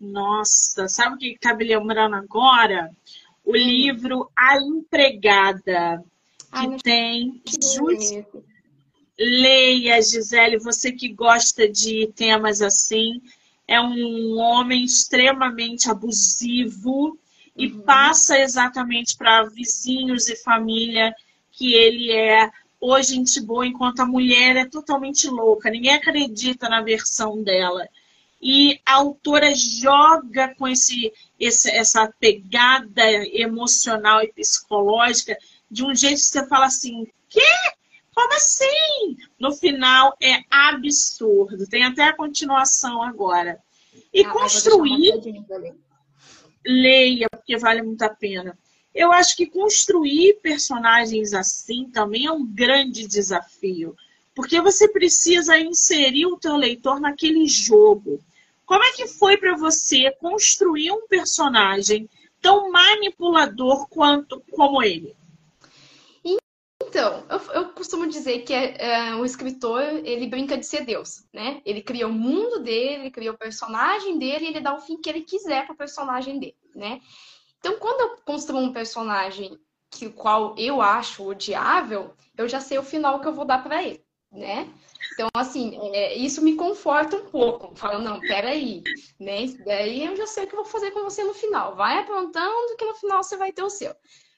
Nossa, 0.00 0.88
sabe 0.88 1.14
o 1.14 1.18
que 1.18 1.32
está 1.32 1.54
me 1.54 1.64
lembrando 1.64 2.16
agora? 2.16 2.90
O 3.44 3.50
hum. 3.50 3.56
livro 3.56 4.30
A 4.34 4.56
Empregada, 4.56 6.02
que 6.38 6.66
Ai, 6.66 6.76
tem. 6.82 7.42
Just... 7.46 8.24
Leia, 9.18 10.00
Gisele, 10.00 10.58
você 10.58 10.92
que 10.92 11.12
gosta 11.12 11.68
de 11.68 12.10
temas 12.16 12.62
assim 12.62 13.20
é 13.68 13.80
um 13.80 14.38
homem 14.38 14.82
extremamente 14.82 15.90
abusivo 15.90 17.18
e 17.54 17.66
uhum. 17.66 17.82
passa 17.82 18.38
exatamente 18.38 19.16
para 19.16 19.44
vizinhos 19.44 20.28
e 20.28 20.36
família 20.36 21.14
que 21.52 21.74
ele 21.74 22.10
é 22.10 22.50
hoje 22.80 23.14
gente 23.14 23.40
boa, 23.40 23.66
enquanto 23.66 24.00
a 24.00 24.06
mulher 24.06 24.56
é 24.56 24.64
totalmente 24.64 25.28
louca. 25.28 25.70
Ninguém 25.70 25.92
acredita 25.92 26.68
na 26.68 26.80
versão 26.80 27.42
dela. 27.42 27.86
E 28.42 28.80
a 28.86 28.94
autora 28.94 29.54
joga 29.54 30.54
com 30.54 30.66
esse, 30.66 31.12
esse, 31.38 31.70
essa 31.70 32.10
pegada 32.18 33.02
emocional 33.34 34.22
e 34.22 34.32
psicológica 34.32 35.36
de 35.70 35.84
um 35.84 35.94
jeito 35.94 36.16
que 36.16 36.22
você 36.22 36.46
fala 36.46 36.66
assim: 36.66 37.06
quê? 37.28 37.40
Como 38.14 38.32
assim? 38.34 39.16
No 39.38 39.52
final 39.52 40.16
é 40.22 40.40
absurdo. 40.50 41.66
Tem 41.66 41.84
até 41.84 42.04
a 42.04 42.16
continuação 42.16 43.02
agora. 43.02 43.58
E 44.12 44.24
ah, 44.24 44.30
construir. 44.30 45.12
Leia, 46.64 47.28
porque 47.30 47.56
vale 47.56 47.82
muito 47.82 48.02
a 48.02 48.10
pena. 48.10 48.58
Eu 48.94 49.12
acho 49.12 49.36
que 49.36 49.46
construir 49.46 50.40
personagens 50.42 51.32
assim 51.32 51.88
também 51.90 52.26
é 52.26 52.32
um 52.32 52.44
grande 52.44 53.06
desafio. 53.06 53.94
Porque 54.34 54.60
você 54.60 54.88
precisa 54.88 55.58
inserir 55.58 56.26
o 56.26 56.36
teu 56.36 56.56
leitor 56.56 57.00
naquele 57.00 57.46
jogo. 57.46 58.20
Como 58.70 58.84
é 58.84 58.92
que 58.92 59.08
foi 59.08 59.36
para 59.36 59.56
você 59.56 60.12
construir 60.12 60.92
um 60.92 61.08
personagem 61.08 62.08
tão 62.40 62.70
manipulador 62.70 63.88
quanto 63.88 64.40
como 64.52 64.80
ele? 64.80 65.12
Então, 66.80 67.26
eu, 67.28 67.40
eu 67.52 67.68
costumo 67.70 68.06
dizer 68.06 68.42
que 68.42 68.54
é, 68.54 68.76
é, 68.78 69.14
o 69.16 69.24
escritor, 69.24 69.82
ele 69.82 70.28
brinca 70.28 70.56
de 70.56 70.64
ser 70.64 70.84
Deus, 70.84 71.24
né? 71.34 71.60
Ele 71.66 71.82
cria 71.82 72.06
o 72.06 72.12
mundo 72.12 72.60
dele, 72.60 73.02
ele 73.02 73.10
cria 73.10 73.32
o 73.32 73.36
personagem 73.36 74.20
dele 74.20 74.44
e 74.44 74.48
ele 74.50 74.60
dá 74.60 74.72
o 74.72 74.80
fim 74.80 75.00
que 75.00 75.10
ele 75.10 75.22
quiser 75.22 75.66
para 75.66 75.74
o 75.74 75.76
personagem 75.76 76.38
dele, 76.38 76.56
né? 76.72 77.00
Então, 77.58 77.76
quando 77.76 78.02
eu 78.02 78.18
construo 78.24 78.60
um 78.60 78.72
personagem 78.72 79.58
que 79.90 80.06
o 80.06 80.12
qual 80.12 80.54
eu 80.56 80.80
acho 80.80 81.26
odiável, 81.26 82.14
eu 82.38 82.48
já 82.48 82.60
sei 82.60 82.78
o 82.78 82.84
final 82.84 83.18
que 83.18 83.26
eu 83.26 83.34
vou 83.34 83.44
dar 83.44 83.64
para 83.64 83.82
ele, 83.82 84.04
né? 84.30 84.72
Então, 85.12 85.28
assim, 85.34 85.78
é, 85.94 86.14
isso 86.16 86.42
me 86.42 86.54
conforta 86.54 87.16
um 87.16 87.26
pouco. 87.26 87.74
Falo, 87.74 88.00
não, 88.00 88.20
peraí, 88.20 88.82
né? 89.18 89.46
Daí 89.64 90.04
eu 90.04 90.16
já 90.16 90.26
sei 90.26 90.44
o 90.44 90.46
que 90.46 90.54
eu 90.54 90.62
vou 90.62 90.70
fazer 90.70 90.90
com 90.90 91.02
você 91.02 91.24
no 91.24 91.34
final. 91.34 91.76
Vai 91.76 91.98
aprontando 91.98 92.76
que 92.76 92.84
no 92.84 92.94
final 92.94 93.22
você 93.22 93.36
vai 93.36 93.52
ter 93.52 93.62
o 93.62 93.70
seu 93.70 93.94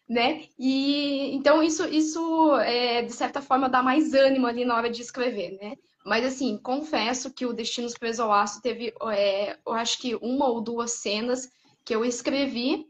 né? 0.09 0.45
E 0.59 1.35
então 1.35 1.63
isso, 1.63 1.87
isso 1.89 2.55
é, 2.57 3.03
de 3.03 3.13
certa 3.13 3.41
forma 3.41 3.69
dá 3.69 3.83
mais 3.83 4.13
ânimo 4.13 4.47
ali 4.47 4.65
na 4.65 4.77
hora 4.77 4.91
de 4.91 5.01
escrever, 5.01 5.57
né? 5.61 5.75
Mas 6.05 6.25
assim, 6.25 6.59
confesso 6.59 7.33
que 7.33 7.47
o 7.47 7.53
Destinos 7.53 7.95
Preso 7.95 8.23
ao 8.23 8.33
Aço 8.33 8.61
teve, 8.61 8.93
é, 9.13 9.57
eu 9.67 9.73
acho 9.73 9.99
que 9.99 10.15
uma 10.17 10.49
ou 10.49 10.61
duas 10.61 10.93
cenas 10.93 11.49
que 11.85 11.95
eu 11.95 12.05
escrevi, 12.05 12.87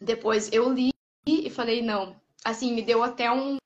depois 0.00 0.50
eu 0.52 0.72
li 0.72 0.90
e 1.26 1.50
falei, 1.50 1.82
não, 1.82 2.16
assim, 2.44 2.72
me 2.72 2.82
deu 2.82 3.02
até 3.02 3.30
um. 3.30 3.56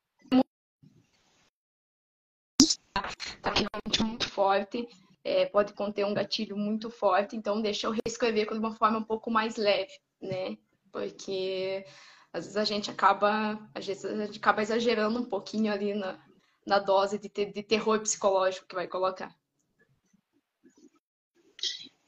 Tá 3.63 3.79
realmente 3.83 4.03
muito 4.03 4.29
forte, 4.29 4.87
é, 5.23 5.45
pode 5.45 5.73
conter 5.73 6.05
um 6.05 6.13
gatilho 6.13 6.55
muito 6.55 6.89
forte, 6.89 7.35
então 7.35 7.61
deixa 7.61 7.87
eu 7.87 7.95
reescrever 8.05 8.47
de 8.47 8.59
uma 8.59 8.71
forma 8.71 8.99
um 8.99 9.03
pouco 9.03 9.31
mais 9.31 9.55
leve, 9.57 9.91
né? 10.21 10.57
Porque 10.91 11.85
às 12.31 12.45
vezes 12.45 12.57
a 12.57 12.63
gente 12.63 12.91
acaba, 12.91 13.59
às 13.73 13.85
vezes 13.85 14.05
a 14.05 14.25
gente 14.25 14.37
acaba 14.37 14.61
exagerando 14.61 15.19
um 15.19 15.25
pouquinho 15.25 15.71
ali 15.71 15.93
na, 15.93 16.19
na 16.65 16.79
dose 16.79 17.17
de, 17.17 17.29
de 17.29 17.63
terror 17.63 17.99
psicológico 17.99 18.67
que 18.67 18.75
vai 18.75 18.87
colocar. 18.87 19.35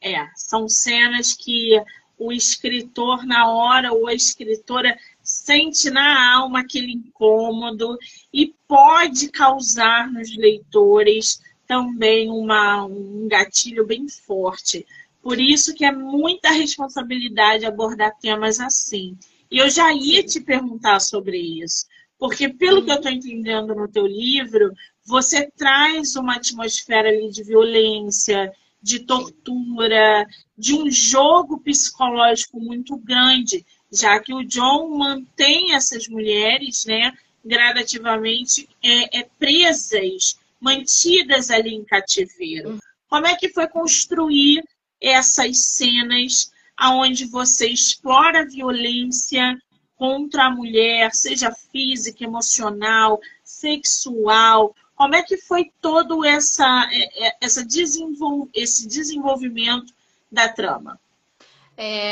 É, 0.01 0.25
são 0.35 0.69
cenas 0.69 1.33
que 1.33 1.81
o 2.17 2.31
escritor, 2.31 3.25
na 3.25 3.49
hora, 3.49 3.91
ou 3.91 4.07
a 4.07 4.13
escritora 4.13 4.97
sente 5.29 5.89
na 5.91 6.33
alma 6.35 6.61
aquele 6.61 6.91
incômodo 6.91 7.97
e 8.33 8.53
pode 8.67 9.29
causar 9.29 10.11
nos 10.11 10.35
leitores 10.35 11.39
também 11.67 12.31
uma, 12.31 12.85
um 12.85 13.27
gatilho 13.29 13.85
bem 13.85 14.07
forte. 14.09 14.85
Por 15.21 15.39
isso 15.39 15.75
que 15.75 15.85
é 15.85 15.91
muita 15.91 16.49
responsabilidade 16.49 17.65
abordar 17.65 18.17
temas 18.19 18.59
assim. 18.59 19.15
E 19.51 19.59
eu 19.59 19.69
já 19.69 19.93
ia 19.93 20.23
te 20.23 20.39
perguntar 20.41 20.99
sobre 20.99 21.37
isso, 21.37 21.85
porque 22.17 22.49
pelo 22.49 22.83
que 22.83 22.91
eu 22.91 22.95
estou 22.95 23.11
entendendo 23.11 23.75
no 23.75 23.87
teu 23.87 24.07
livro, 24.07 24.73
você 25.05 25.49
traz 25.55 26.15
uma 26.15 26.35
atmosfera 26.35 27.09
ali 27.09 27.29
de 27.29 27.43
violência, 27.43 28.51
de 28.81 28.99
tortura, 28.99 30.25
de 30.57 30.73
um 30.73 30.89
jogo 30.89 31.59
psicológico 31.59 32.59
muito 32.59 32.97
grande, 32.97 33.65
já 33.91 34.19
que 34.19 34.33
o 34.33 34.43
John 34.43 34.97
mantém 34.97 35.73
essas 35.73 36.07
mulheres, 36.07 36.85
né, 36.85 37.11
gradativamente 37.43 38.69
é, 38.83 39.19
é, 39.19 39.29
presas, 39.37 40.37
mantidas 40.59 41.49
ali 41.49 41.73
em 41.73 41.83
cativeiro. 41.83 42.79
Como 43.09 43.25
é 43.25 43.35
que 43.35 43.49
foi 43.49 43.67
construir 43.67 44.63
essas 45.01 45.57
cenas 45.65 46.51
aonde 46.77 47.25
você 47.25 47.67
explora 47.67 48.41
a 48.41 48.45
violência 48.45 49.57
contra 49.95 50.45
a 50.45 50.51
mulher, 50.51 51.13
seja 51.13 51.51
física, 51.51 52.23
emocional, 52.23 53.19
sexual? 53.43 54.75
Como 54.95 55.15
é 55.15 55.23
que 55.23 55.37
foi 55.37 55.71
todo 55.81 56.25
essa, 56.25 56.87
é, 56.91 57.27
é, 57.27 57.37
essa 57.41 57.65
desenvol 57.65 58.49
esse 58.53 58.87
desenvolvimento 58.87 59.93
da 60.31 60.49
trama? 60.49 60.99
É, 61.77 62.11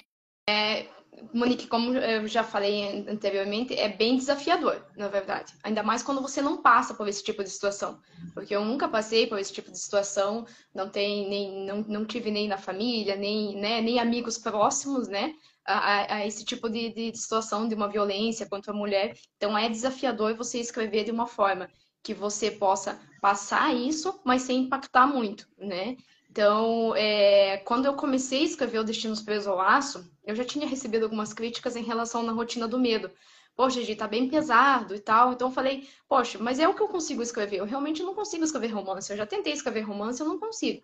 é, 0.49 0.87
Monique, 1.33 1.67
como 1.67 1.95
eu 1.95 2.27
já 2.27 2.43
falei 2.43 3.05
anteriormente, 3.07 3.73
é 3.73 3.89
bem 3.89 4.17
desafiador, 4.17 4.85
na 4.95 5.07
verdade. 5.07 5.53
Ainda 5.63 5.81
mais 5.81 6.03
quando 6.03 6.21
você 6.21 6.41
não 6.41 6.61
passa 6.61 6.93
por 6.93 7.07
esse 7.07 7.23
tipo 7.23 7.43
de 7.43 7.49
situação. 7.49 7.99
Porque 8.33 8.55
eu 8.55 8.63
nunca 8.63 8.87
passei 8.87 9.25
por 9.25 9.39
esse 9.39 9.51
tipo 9.51 9.71
de 9.71 9.79
situação, 9.79 10.45
não, 10.73 10.89
tem, 10.89 11.27
nem, 11.29 11.65
não, 11.65 11.81
não 11.81 12.05
tive 12.05 12.29
nem 12.29 12.47
na 12.47 12.57
família, 12.57 13.15
nem, 13.15 13.55
né, 13.55 13.81
nem 13.81 13.99
amigos 13.99 14.37
próximos, 14.37 15.07
né? 15.07 15.33
A, 15.65 16.15
a, 16.15 16.25
esse 16.25 16.45
tipo 16.45 16.69
de, 16.69 16.93
de 16.93 17.17
situação 17.17 17.67
de 17.67 17.75
uma 17.75 17.89
violência 17.89 18.47
contra 18.47 18.71
a 18.71 18.75
mulher. 18.75 19.17
Então 19.35 19.57
é 19.57 19.67
desafiador 19.67 20.35
você 20.35 20.59
escrever 20.59 21.03
de 21.03 21.11
uma 21.11 21.27
forma 21.27 21.69
que 22.03 22.13
você 22.13 22.51
possa 22.51 22.99
passar 23.21 23.75
isso, 23.75 24.21
mas 24.23 24.43
sem 24.43 24.63
impactar 24.63 25.07
muito, 25.07 25.47
né? 25.57 25.97
Então, 26.37 26.95
é, 26.95 27.57
quando 27.65 27.87
eu 27.87 27.95
comecei 27.95 28.41
a 28.41 28.45
escrever 28.45 28.77
o 28.77 28.83
Destinos 28.83 29.23
Preso 29.23 29.49
ao 29.49 29.57
Laço, 29.57 30.07
eu 30.23 30.35
já 30.35 30.45
tinha 30.45 30.67
recebido 30.67 31.01
algumas 31.01 31.33
críticas 31.33 31.75
em 31.75 31.81
relação 31.81 32.21
na 32.21 32.31
rotina 32.31 32.67
do 32.67 32.77
medo. 32.77 33.09
Poxa, 33.55 33.81
Gi, 33.81 33.95
tá 33.95 34.07
bem 34.07 34.29
pesado 34.29 34.93
e 34.93 34.99
tal. 34.99 35.33
Então 35.33 35.47
eu 35.47 35.51
falei, 35.51 35.89
poxa, 36.07 36.37
mas 36.37 36.59
é 36.59 36.67
o 36.67 36.75
que 36.75 36.81
eu 36.83 36.89
consigo 36.89 37.23
escrever. 37.23 37.57
Eu 37.57 37.65
realmente 37.65 38.03
não 38.03 38.13
consigo 38.13 38.43
escrever 38.43 38.67
romance. 38.67 39.11
Eu 39.11 39.17
já 39.17 39.25
tentei 39.25 39.51
escrever 39.51 39.81
romance, 39.81 40.21
eu 40.21 40.27
não 40.27 40.37
consigo. 40.37 40.83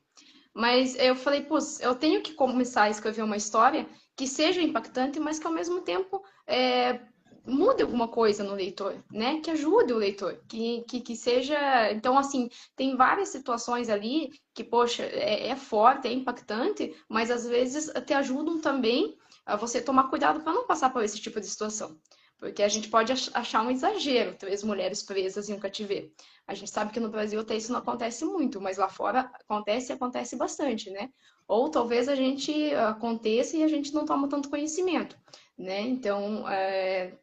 Mas 0.56 0.96
eu 0.96 1.16
falei, 1.16 1.42
pô, 1.42 1.60
eu 1.82 1.94
tenho 1.94 2.24
que 2.24 2.34
começar 2.34 2.86
a 2.86 2.90
escrever 2.90 3.22
uma 3.22 3.38
história 3.38 3.88
que 4.16 4.26
seja 4.26 4.60
impactante, 4.60 5.20
mas 5.20 5.38
que 5.38 5.46
ao 5.46 5.54
mesmo 5.54 5.82
tempo 5.82 6.24
é, 6.48 7.00
mude 7.46 7.84
alguma 7.84 8.08
coisa 8.08 8.44
no 8.44 8.54
leitor, 8.54 9.04
né? 9.12 9.40
Que 9.42 9.52
ajude 9.52 9.94
o 9.94 9.98
leitor, 9.98 10.40
que, 10.48 10.84
que, 10.88 11.02
que 11.02 11.16
seja. 11.16 11.92
Então, 11.92 12.18
assim, 12.18 12.50
tem 12.76 12.96
várias 12.96 13.30
situações 13.30 13.90
ali 13.90 14.32
que, 14.54 14.64
poxa, 14.64 15.04
é, 15.04 15.48
é 15.50 15.56
forte, 15.56 16.08
é 16.08 16.14
impactante, 16.14 16.96
mas 17.10 17.30
às 17.30 17.46
vezes 17.46 17.92
te 18.06 18.14
ajudam 18.14 18.60
também 18.62 19.18
a 19.46 19.56
você 19.56 19.82
tomar 19.82 20.10
cuidado 20.10 20.42
para 20.42 20.54
não 20.54 20.66
passar 20.66 20.92
por 20.92 21.04
esse 21.04 21.20
tipo 21.20 21.40
de 21.40 21.48
situação. 21.48 21.98
Porque 22.40 22.62
a 22.62 22.68
gente 22.68 22.90
pode 22.90 23.12
achar 23.34 23.66
um 23.66 23.72
exagero, 23.72 24.36
três 24.36 24.64
mulheres 24.64 25.02
presas 25.02 25.48
em 25.48 25.54
um 25.54 25.60
cativeiro. 25.60 26.12
A 26.46 26.54
gente 26.54 26.72
sabe 26.72 26.92
que 26.92 27.00
no 27.00 27.08
Brasil 27.10 27.40
até 27.40 27.56
isso 27.56 27.72
não 27.72 27.80
acontece 27.80 28.26
muito, 28.26 28.60
mas 28.60 28.78
lá 28.78 28.90
fora 28.90 29.32
acontece 29.34 29.92
e 29.92 29.96
acontece 29.96 30.36
bastante, 30.36 30.90
né? 30.90 31.10
Ou 31.48 31.70
talvez 31.70 32.10
a 32.10 32.16
gente 32.16 32.74
aconteça 32.76 33.56
e 33.56 33.64
a 33.64 33.68
gente 33.70 33.94
não 33.94 34.06
toma 34.06 34.28
tanto 34.28 34.50
conhecimento, 34.50 35.18
né? 35.58 35.82
Então, 35.82 36.48
é, 36.50 37.18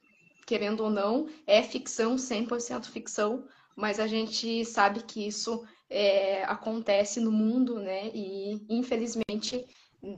querendo 0.50 0.80
ou 0.80 0.90
não, 0.90 1.28
é 1.46 1.62
ficção, 1.62 2.16
100% 2.16 2.86
ficção, 2.86 3.46
mas 3.76 4.00
a 4.00 4.08
gente 4.08 4.64
sabe 4.64 5.00
que 5.04 5.24
isso 5.24 5.64
é, 5.88 6.42
acontece 6.42 7.20
no 7.20 7.30
mundo, 7.30 7.78
né? 7.78 8.10
E 8.12 8.60
infelizmente 8.68 9.64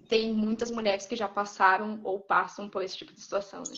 tem 0.08 0.32
muitas 0.32 0.70
mulheres 0.70 1.04
que 1.04 1.14
já 1.14 1.28
passaram 1.28 2.00
ou 2.02 2.18
passam 2.18 2.66
por 2.66 2.82
esse 2.82 2.96
tipo 2.96 3.12
de 3.12 3.20
situação. 3.20 3.62
Né? 3.62 3.74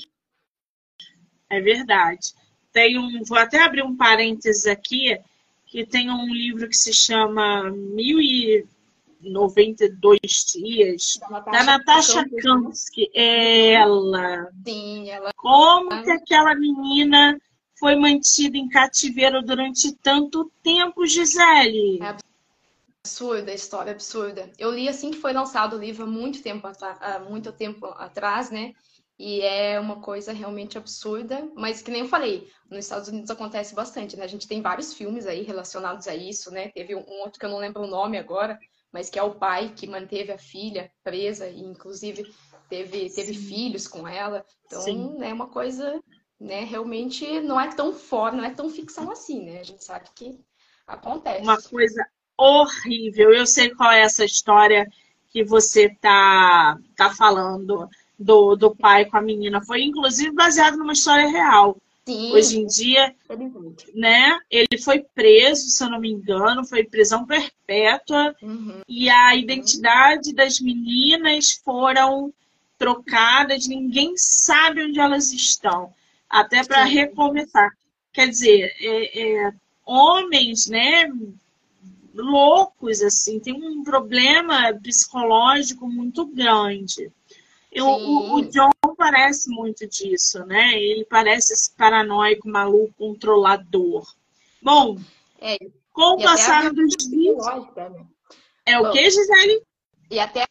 É 1.51 1.61
verdade. 1.61 2.33
Tem 2.73 3.01
um, 3.01 3.25
vou 3.25 3.37
até 3.37 3.61
abrir 3.61 3.83
um 3.83 3.97
parênteses 3.97 4.69
aqui, 4.69 5.19
que 5.67 5.85
tem 5.85 6.09
um 6.09 6.33
livro 6.33 6.69
que 6.69 6.77
se 6.77 6.93
chama 6.93 7.69
Mil 7.69 8.21
e 8.21 8.65
92 9.25 10.19
dias, 10.53 11.19
da 11.29 11.63
Natasha 11.65 12.25
Kamsky. 12.43 13.11
Ela. 13.15 14.51
Sim, 14.65 15.11
ela. 15.11 15.31
Como 15.37 16.03
que 16.03 16.11
aquela 16.11 16.55
menina 16.55 17.39
foi 17.79 17.97
mantida 17.97 18.57
em 18.57 18.69
cativeiro 18.69 19.43
durante 19.43 19.93
tanto 19.97 20.51
tempo, 20.63 21.07
Gisele? 21.07 22.01
É 22.03 22.17
absurda 23.05 23.51
a 23.51 23.55
história, 23.55 23.93
absurda. 23.93 24.51
Eu 24.59 24.71
li 24.71 24.89
assim 24.89 25.11
que 25.11 25.19
foi 25.19 25.33
lançado 25.33 25.77
o 25.77 25.79
livro 25.79 26.05
há 26.05 26.07
muito 26.07 26.43
tempo, 26.43 26.67
há 26.67 27.19
muito 27.19 27.53
tempo 27.53 27.87
atrás, 27.87 28.51
né? 28.51 28.73
E 29.19 29.43
é 29.43 29.79
uma 29.79 30.01
coisa 30.01 30.33
realmente 30.33 30.77
absurda, 30.77 31.49
mas 31.55 31.81
que 31.81 31.91
nem 31.91 32.01
eu 32.01 32.09
falei, 32.09 32.51
nos 32.69 32.81
Estados 32.81 33.09
Unidos 33.09 33.31
acontece 33.31 33.75
bastante, 33.75 34.17
né? 34.17 34.25
A 34.25 34.29
gente 34.29 34.49
tem 34.49 34.61
vários 34.61 34.93
filmes 34.93 35.27
aí 35.27 35.43
relacionados 35.43 36.09
a 36.09 36.17
isso, 36.17 36.51
né? 36.51 36.69
Teve 36.71 36.97
um 36.97 37.21
outro 37.21 37.39
que 37.39 37.47
eu 37.47 37.51
não 37.51 37.59
lembro 37.59 37.83
o 37.83 37.87
nome 37.87 38.19
agora, 38.19 38.59
mas 38.95 39.11
que 39.11 39.19
é 39.19 39.23
o 39.25 39.35
pai 39.35 39.73
que 39.75 39.89
manteve 39.89 40.31
a 40.31 40.39
filha 40.39 40.89
presa 41.03 41.49
e 41.49 41.59
inclusive 41.59 42.33
teve, 42.69 43.11
teve 43.11 43.35
filhos 43.35 43.89
com 43.89 44.07
ela. 44.07 44.47
Então 44.67 44.81
Sim. 44.83 45.17
é 45.21 45.33
uma 45.33 45.49
coisa, 45.49 46.01
né, 46.39 46.63
realmente 46.63 47.41
não 47.41 47.61
é 47.61 47.75
tão 47.75 47.93
fora, 47.93 48.37
não 48.37 48.45
é 48.45 48.51
tão 48.51 48.71
ficção 48.71 49.11
assim, 49.11 49.45
né? 49.45 49.59
A 49.59 49.65
gente 49.65 49.83
sabe 49.85 50.09
que 50.15 50.39
acontece. 50.87 51.43
Uma 51.43 51.61
coisa 51.61 52.07
horrível. 52.39 53.35
Eu 53.35 53.49
sei 53.49 53.75
qual 53.75 53.91
é 53.91 54.03
essa 54.03 54.25
história 54.25 54.89
que 55.27 55.43
você 55.43 55.93
tá, 56.01 56.79
tá 56.97 57.11
falando 57.11 57.89
do, 58.17 58.55
do 58.55 58.77
pai 58.77 59.07
com 59.07 59.17
a 59.17 59.21
menina. 59.21 59.61
Foi 59.61 59.83
inclusive 59.83 60.31
baseado 60.31 60.77
numa 60.77 60.93
história 60.93 61.27
real. 61.27 61.77
Sim. 62.07 62.33
Hoje 62.33 62.59
em 62.59 62.67
dia, 62.67 63.15
né? 63.95 64.39
Ele 64.51 64.79
foi 64.79 65.01
preso, 65.15 65.71
se 65.71 65.83
eu 65.83 65.89
não 65.89 65.99
me 65.99 66.11
engano, 66.11 66.65
foi 66.65 66.85
prisão 66.85 67.25
perpétua. 67.25 68.35
Uhum. 68.43 68.83
E 68.87 69.09
a 69.09 69.35
identidade 69.35 70.35
das 70.35 70.61
meninas 70.61 71.53
foram 71.65 72.33
trocadas, 72.79 73.67
ninguém 73.67 74.13
sabe 74.17 74.85
onde 74.85 75.01
elas 75.01 75.33
estão. 75.33 75.93
Até 76.29 76.63
para 76.63 76.85
recomeçar. 76.85 77.71
Quer 78.13 78.29
dizer, 78.29 78.73
é, 78.81 79.47
é, 79.47 79.53
homens, 79.85 80.69
né? 80.69 81.11
Loucos, 82.15 83.03
assim, 83.03 83.41
tem 83.41 83.55
um 83.55 83.83
problema 83.83 84.73
psicológico 84.75 85.89
muito 85.89 86.27
grande. 86.27 87.11
Eu, 87.75 87.87
o, 87.87 88.37
o, 88.37 88.43
John 88.43 88.71
parece 88.97 89.51
muito 89.51 89.87
disso, 89.89 90.45
né? 90.47 90.75
Ele 90.75 91.05
parece 91.05 91.53
esse 91.53 91.75
paranoico, 91.75 92.49
maluco, 92.49 92.95
controlador. 92.97 94.07
Bom, 94.63 94.97
é, 95.41 95.59
com 95.93 96.15
o 96.15 96.23
passar 96.23 96.73
dos 96.73 96.95
dias. 96.97 97.45
Né? 97.77 98.07
É 98.65 98.79
o 98.79 98.93
que, 98.93 99.11
Gisele? 99.11 99.63
E 100.09 100.21
até 100.21 100.44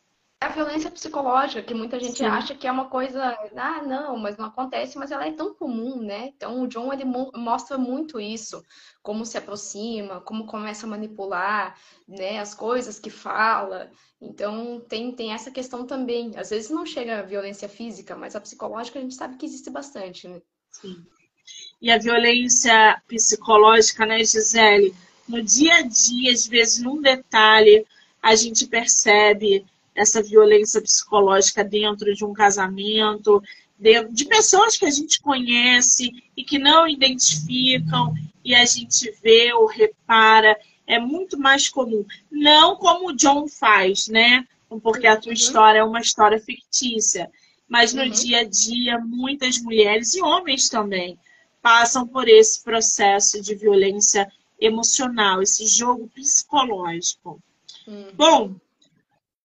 a 0.44 0.50
violência 0.50 0.92
psicológica, 0.92 1.62
que 1.62 1.74
muita 1.74 2.00
gente 2.00 2.18
Sim. 2.18 2.26
acha 2.26 2.56
que 2.56 2.68
é 2.68 2.72
uma 2.72 2.90
coisa, 2.90 3.38
ah, 3.56 3.82
não, 3.82 4.18
mas 4.18 4.38
não 4.38 4.46
acontece, 4.46 4.98
mas 4.98 5.12
ela 5.12 5.28
é 5.28 5.32
tão 5.32 5.54
comum, 5.54 6.02
né? 6.02 6.32
Então 6.36 6.62
o 6.62 6.68
John 6.68 6.92
ele 6.92 7.06
mostra 7.06 7.78
muito 7.78 8.20
isso, 8.20 8.64
como 9.02 9.26
se 9.26 9.38
aproxima, 9.38 10.22
como 10.22 10.46
começa 10.46 10.86
a 10.86 10.90
manipular, 10.90 11.78
né, 12.08 12.40
as 12.40 12.54
coisas 12.54 13.00
que 13.00 13.10
fala. 13.10 13.92
Então 14.22 14.80
tem, 14.88 15.12
tem 15.12 15.34
essa 15.34 15.52
questão 15.52 15.86
também. 15.86 16.32
Às 16.38 16.50
vezes 16.50 16.70
não 16.70 16.86
chega 16.86 17.20
a 17.20 17.24
violência 17.24 17.68
física, 17.68 18.16
mas 18.16 18.36
a 18.36 18.42
psicológica 18.42 19.00
a 19.00 19.02
gente 19.02 19.16
sabe 19.16 19.38
que 19.38 19.46
existe 19.46 19.70
bastante, 19.70 20.28
né? 20.28 20.42
Sim. 20.72 21.06
E 21.82 21.92
a 21.92 21.98
violência 21.98 23.02
psicológica, 23.08 24.06
né, 24.06 24.24
Gisele? 24.24 24.96
No 25.28 25.42
dia 25.42 25.76
a 25.76 25.82
dia, 25.82 26.32
às 26.32 26.48
vezes, 26.48 26.80
num 26.80 27.02
detalhe, 27.02 27.86
a 28.22 28.36
gente 28.36 28.68
percebe 28.68 29.66
essa 29.96 30.22
violência 30.22 30.82
psicológica 30.82 31.64
dentro 31.64 32.14
de 32.14 32.26
um 32.26 32.34
casamento, 32.34 33.42
de 34.12 34.26
pessoas 34.26 34.78
que 34.78 34.86
a 34.86 34.92
gente 34.92 35.22
conhece 35.22 36.12
e 36.38 36.44
que 36.44 36.58
não 36.58 36.88
identificam 36.88 38.14
e 38.44 38.56
a 38.56 38.66
gente 38.66 39.12
vê 39.22 39.54
ou 39.54 39.66
repara. 39.66 40.58
É 40.86 41.00
muito 41.00 41.38
mais 41.38 41.70
comum. 41.70 42.06
Não 42.32 42.76
como 42.76 43.10
o 43.10 43.16
John 43.16 43.48
faz, 43.48 44.08
né? 44.08 44.46
Porque 44.82 45.08
a 45.08 45.18
tua 45.18 45.30
uhum. 45.30 45.34
história 45.34 45.80
é 45.80 45.84
uma 45.84 46.02
história 46.02 46.40
fictícia. 46.40 47.30
Mas 47.68 47.94
no 47.94 48.04
uhum. 48.04 48.10
dia 48.10 48.40
a 48.40 48.44
dia, 48.44 49.00
muitas 49.00 49.58
mulheres 49.60 50.14
e 50.14 50.22
homens 50.22 50.68
também 50.68 51.18
passam 51.62 52.06
por 52.06 52.28
esse 52.28 52.62
processo 52.62 53.42
de 53.42 53.56
violência 53.56 54.30
emocional, 54.60 55.42
esse 55.42 55.66
jogo 55.66 56.10
psicológico. 56.14 57.42
Uhum. 57.88 58.08
Bom, 58.14 58.56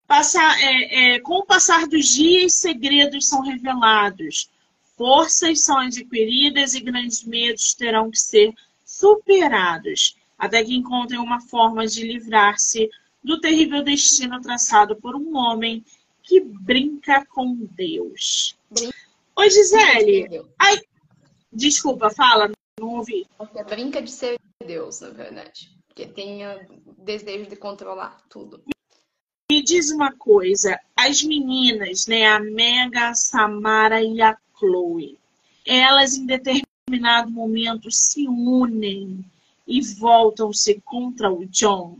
passar, 0.08 0.58
é, 0.58 1.16
é, 1.16 1.20
com 1.20 1.34
o 1.34 1.44
passar 1.44 1.86
dos 1.86 2.06
dias, 2.08 2.54
segredos 2.54 3.28
são 3.28 3.42
revelados, 3.42 4.50
forças 4.96 5.60
são 5.60 5.78
adquiridas 5.78 6.74
e 6.74 6.80
grandes 6.80 7.22
medos 7.22 7.74
terão 7.74 8.10
que 8.10 8.18
ser 8.18 8.54
superados, 8.84 10.16
até 10.38 10.64
que 10.64 10.74
encontrem 10.74 11.20
uma 11.20 11.40
forma 11.40 11.86
de 11.86 12.02
livrar-se 12.04 12.88
do 13.22 13.38
terrível 13.38 13.84
destino 13.84 14.40
traçado 14.40 14.96
por 14.96 15.14
um 15.14 15.36
homem 15.36 15.84
que 16.22 16.40
brinca 16.40 17.24
com 17.26 17.54
Deus. 17.72 18.56
Brinca. 18.70 18.96
Oi, 19.36 19.50
Gisele. 19.50 20.42
Ai, 20.58 20.80
desculpa, 21.52 22.10
fala, 22.10 22.50
não 22.80 22.94
ouvi. 22.94 23.26
Porque 23.36 23.62
brinca 23.62 24.00
de 24.00 24.10
ser 24.10 24.38
Deus, 24.64 25.00
na 25.00 25.10
verdade. 25.10 25.70
Porque 25.86 26.06
tem 26.06 26.40
desejo 26.96 27.48
de 27.48 27.56
controlar 27.56 28.22
tudo. 28.28 28.62
Me 29.50 29.62
diz 29.62 29.90
uma 29.90 30.12
coisa, 30.12 30.78
as 30.94 31.22
meninas, 31.22 32.06
né, 32.06 32.26
a 32.26 32.38
Mega, 32.38 33.08
a 33.08 33.14
Samara 33.14 34.02
e 34.02 34.20
a 34.20 34.36
Chloe, 34.58 35.18
elas 35.64 36.16
em 36.16 36.26
determinado 36.26 37.30
momento 37.30 37.90
se 37.90 38.28
unem 38.28 39.24
e 39.66 39.80
voltam-se 39.80 40.82
contra 40.84 41.30
o 41.30 41.46
John. 41.46 41.96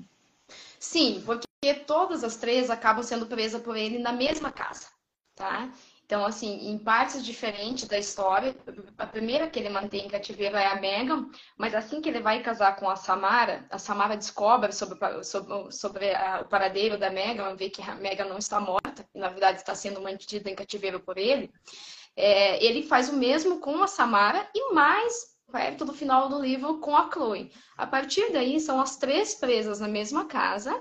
Sim, 0.78 1.22
porque 1.24 1.46
todas 1.86 2.22
as 2.22 2.36
três 2.36 2.68
acabam 2.68 3.02
sendo 3.02 3.24
presas 3.24 3.62
por 3.62 3.76
ele 3.78 3.98
na 3.98 4.12
mesma 4.12 4.52
casa, 4.52 4.88
tá? 5.34 5.72
Então, 6.08 6.24
assim, 6.24 6.70
em 6.70 6.78
partes 6.78 7.22
diferentes 7.22 7.86
da 7.86 7.98
história, 7.98 8.56
a 8.96 9.06
primeira 9.06 9.46
que 9.46 9.58
ele 9.58 9.68
mantém 9.68 10.06
em 10.06 10.08
cativeiro 10.08 10.56
é 10.56 10.66
a 10.66 10.80
Megan, 10.80 11.28
mas 11.54 11.74
assim 11.74 12.00
que 12.00 12.08
ele 12.08 12.22
vai 12.22 12.42
casar 12.42 12.76
com 12.76 12.88
a 12.88 12.96
Samara, 12.96 13.66
a 13.68 13.78
Samara 13.78 14.16
descobre 14.16 14.72
sobre, 14.72 14.98
sobre, 15.22 15.70
sobre 15.70 16.14
a, 16.14 16.40
o 16.40 16.46
paradeiro 16.46 16.96
da 16.96 17.10
Megan, 17.10 17.54
vê 17.56 17.68
que 17.68 17.82
a 17.82 17.94
Megan 17.94 18.24
não 18.24 18.38
está 18.38 18.58
morta, 18.58 19.06
e 19.14 19.18
na 19.18 19.28
verdade 19.28 19.58
está 19.58 19.74
sendo 19.74 20.00
mantida 20.00 20.48
em 20.48 20.54
cativeiro 20.54 20.98
por 20.98 21.18
ele. 21.18 21.52
É, 22.16 22.64
ele 22.64 22.84
faz 22.84 23.10
o 23.10 23.16
mesmo 23.18 23.60
com 23.60 23.82
a 23.82 23.86
Samara 23.86 24.48
e 24.54 24.72
mais 24.72 25.36
perto 25.52 25.84
do 25.84 25.92
final 25.92 26.30
do 26.30 26.40
livro 26.40 26.78
com 26.78 26.96
a 26.96 27.10
Chloe. 27.12 27.52
A 27.76 27.86
partir 27.86 28.32
daí, 28.32 28.58
são 28.60 28.80
as 28.80 28.96
três 28.96 29.34
presas 29.34 29.78
na 29.78 29.88
mesma 29.88 30.24
casa. 30.24 30.74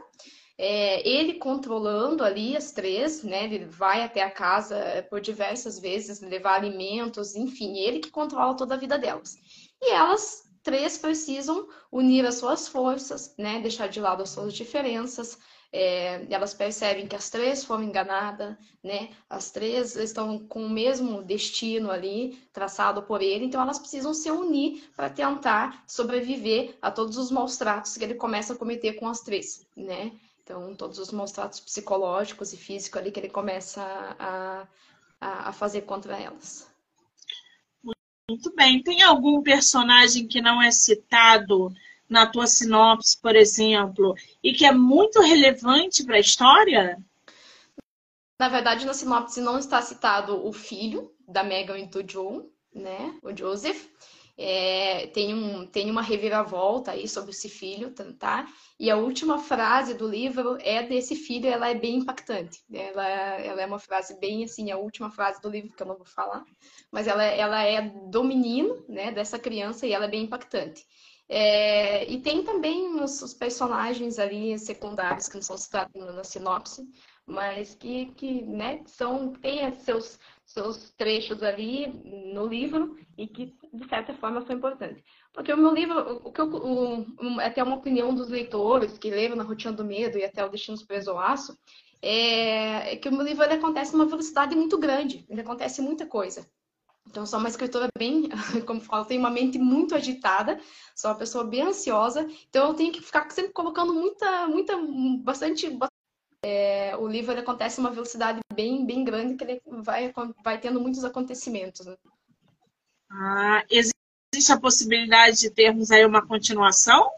É, 0.58 1.08
ele 1.08 1.36
controlando 1.36 2.24
ali 2.24 2.58
as 2.58 2.72
três, 2.72 3.24
né? 3.24 3.46
Ele 3.46 3.66
vai 3.66 4.04
até 4.04 4.24
a 4.24 4.32
casa 4.32 4.76
é, 4.76 5.02
por 5.02 5.22
diversas 5.22 5.80
vezes, 5.80 6.22
levar 6.22 6.56
alimentos, 6.56 7.36
enfim, 7.36 7.78
ele 7.78 8.00
que 8.00 8.10
controla 8.10 8.58
toda 8.58 8.74
a 8.74 8.78
vida 8.78 8.98
delas. 8.98 9.38
E 9.82 9.92
elas 9.92 10.48
três 10.64 10.98
precisam 10.98 11.68
unir 11.92 12.26
as 12.26 12.36
suas 12.36 12.68
forças, 12.68 13.36
né? 13.38 13.60
Deixar 13.62 13.88
de 13.88 14.00
lado 14.00 14.24
as 14.24 14.32
suas 14.32 14.54
diferenças, 14.54 15.38
é, 15.72 16.26
elas 16.34 16.54
percebem 16.54 17.08
que 17.08 17.16
as 17.16 17.30
três 17.30 17.64
foram 17.64 17.84
enganadas, 17.84 18.56
né? 18.84 19.10
As 19.30 19.52
três 19.52 19.96
estão 19.96 20.40
com 20.40 20.66
o 20.66 20.70
mesmo 20.70 21.22
destino 21.24 21.92
ali, 21.92 22.38
traçado 22.54 23.04
por 23.04 23.22
ele, 23.22 23.46
então 23.46 23.62
elas 23.62 23.80
precisam 23.80 24.14
se 24.14 24.32
unir 24.32 24.90
para 24.96 25.10
tentar 25.10 25.84
sobreviver 25.86 26.76
a 26.82 26.90
todos 26.90 27.18
os 27.18 27.32
maus 27.32 27.58
tratos 27.58 27.98
que 27.98 28.04
ele 28.04 28.16
começa 28.16 28.54
a 28.54 28.58
cometer 28.58 28.94
com 28.94 29.08
as 29.08 29.22
três, 29.22 29.66
né? 29.76 30.12
Então, 30.48 30.74
todos 30.74 30.98
os 30.98 31.12
maus 31.12 31.34
tratos 31.34 31.60
psicológicos 31.60 32.54
e 32.54 32.58
físicos 32.58 33.02
ali 33.02 33.12
que 33.12 33.20
ele 33.20 33.28
começa 33.28 33.84
a, 34.18 34.66
a, 35.20 35.50
a 35.50 35.52
fazer 35.52 35.82
contra 35.82 36.18
elas. 36.18 36.72
Muito 38.30 38.56
bem. 38.56 38.82
Tem 38.82 39.04
algum 39.04 39.44
personagem 39.44 40.26
que 40.26 40.40
não 40.40 40.62
é 40.62 40.72
citado 40.72 41.74
na 42.08 42.26
tua 42.26 42.48
sinopse, 42.48 43.20
por 43.22 43.36
exemplo, 43.36 44.16
e 44.42 44.54
que 44.54 44.66
é 44.66 44.72
muito 44.72 45.20
relevante 45.20 46.06
para 46.06 46.16
a 46.16 46.22
história? 46.22 46.98
Na 48.40 48.48
verdade, 48.48 48.86
na 48.86 48.94
sinopse 48.94 49.42
não 49.42 49.60
está 49.60 49.82
citado 49.82 50.48
o 50.48 50.54
filho 50.54 51.14
da 51.28 51.44
Megan 51.44 51.78
e 51.78 51.88
do 51.88 52.10
Joe, 52.10 52.50
né? 52.74 53.20
O 53.22 53.36
Joseph. 53.36 53.86
É, 54.40 55.08
tem, 55.08 55.34
um, 55.34 55.66
tem 55.66 55.90
uma 55.90 56.02
reviravolta 56.02 56.92
aí 56.92 57.08
sobre 57.08 57.32
esse 57.32 57.50
filho, 57.50 57.92
tá? 58.20 58.48
E 58.80 58.92
a 58.92 58.96
última 58.96 59.40
frase 59.40 59.96
do 59.96 60.08
livro 60.08 60.58
é 60.62 60.84
desse 60.84 61.16
filho, 61.16 61.48
ela 61.48 61.70
é 61.70 61.74
bem 61.74 61.96
impactante. 61.96 62.64
Ela, 62.72 63.08
ela 63.08 63.62
é 63.62 63.66
uma 63.66 63.80
frase 63.80 64.20
bem 64.20 64.44
assim, 64.44 64.70
a 64.70 64.78
última 64.78 65.10
frase 65.10 65.42
do 65.42 65.50
livro 65.50 65.74
que 65.76 65.82
eu 65.82 65.88
não 65.88 65.98
vou 65.98 66.06
falar, 66.06 66.46
mas 66.92 67.08
ela, 67.08 67.24
ela 67.24 67.64
é 67.64 67.82
do 67.82 68.24
menino, 68.24 68.86
né, 68.88 69.12
dessa 69.12 69.40
criança, 69.40 69.88
e 69.88 69.94
ela 69.94 70.06
é 70.06 70.10
bem 70.10 70.26
impactante. 70.26 70.86
É, 71.30 72.10
e 72.10 72.22
tem 72.22 72.44
também 72.44 73.02
os, 73.02 73.22
os, 73.22 73.34
personagens 73.34 74.18
ali 74.18 74.58
secundários 74.58 75.28
que 75.28 75.36
não 75.36 75.42
são 75.42 75.58
citados 75.58 75.94
na 75.94 76.24
sinopse, 76.24 76.88
mas 77.28 77.76
que, 77.76 78.06
que 78.16 78.42
né, 78.44 78.82
são, 78.86 79.34
têm 79.34 79.72
seus, 79.76 80.18
seus 80.46 80.92
trechos 80.92 81.44
ali 81.44 81.88
no 82.34 82.48
livro 82.48 82.98
e 83.18 83.28
que, 83.28 83.54
de 83.74 83.88
certa 83.90 84.14
forma, 84.14 84.42
são 84.42 84.56
importantes. 84.56 85.04
Porque 85.34 85.52
o 85.52 85.58
meu 85.58 85.74
livro, 85.74 86.22
o 86.24 86.32
que 86.32 86.40
eu, 86.40 86.48
o, 86.48 87.40
até 87.42 87.62
uma 87.62 87.76
opinião 87.76 88.16
dos 88.16 88.30
leitores 88.30 88.98
que 88.98 89.12
leram 89.12 89.36
na 89.36 89.44
Rotina 89.44 89.74
do 89.74 89.84
Medo 89.84 90.18
e 90.18 90.24
até 90.24 90.44
o 90.44 90.50
Destino 90.50 90.78
Preso 90.88 91.12
ao 91.12 91.20
Aço, 91.20 91.58
é, 92.02 92.94
é 92.94 92.96
que 92.96 93.10
o 93.10 93.12
meu 93.12 93.24
livro 93.24 93.44
ele 93.44 93.56
acontece 93.56 93.92
numa 93.92 94.06
velocidade 94.06 94.56
muito 94.56 94.78
grande, 94.78 95.26
ele 95.30 95.42
acontece 95.42 95.82
muita 95.82 96.06
coisa. 96.06 96.48
Então, 97.10 97.26
sou 97.26 97.40
uma 97.40 97.50
escritora 97.50 97.88
bem, 97.98 98.30
como 98.66 98.82
falo, 98.82 99.06
tenho 99.06 99.20
uma 99.20 99.30
mente 99.30 99.58
muito 99.58 99.96
agitada, 99.96 100.60
sou 100.96 101.12
uma 101.12 101.18
pessoa 101.18 101.44
bem 101.44 101.62
ansiosa, 101.62 102.28
então 102.50 102.70
eu 102.70 102.74
tenho 102.74 102.92
que 102.92 103.02
ficar 103.02 103.30
sempre 103.32 103.54
colocando 103.54 103.94
muita, 103.94 104.48
muita, 104.48 104.78
bastante. 105.22 105.70
É, 106.44 106.96
o 106.98 107.08
livro 107.08 107.32
ele 107.32 107.42
acontece 107.42 107.80
uma 107.80 107.92
velocidade 107.92 108.40
bem, 108.54 108.86
bem 108.86 109.04
grande, 109.04 109.36
que 109.36 109.44
ele 109.44 109.62
vai, 109.82 110.14
vai 110.44 110.60
tendo 110.60 110.80
muitos 110.80 111.04
acontecimentos. 111.04 111.86
Né? 111.86 111.96
Ah, 113.10 113.64
existe 113.70 114.52
a 114.52 114.60
possibilidade 114.60 115.38
de 115.38 115.50
termos 115.50 115.92
aí 115.92 116.06
uma 116.06 116.26
continuação? 116.26 117.10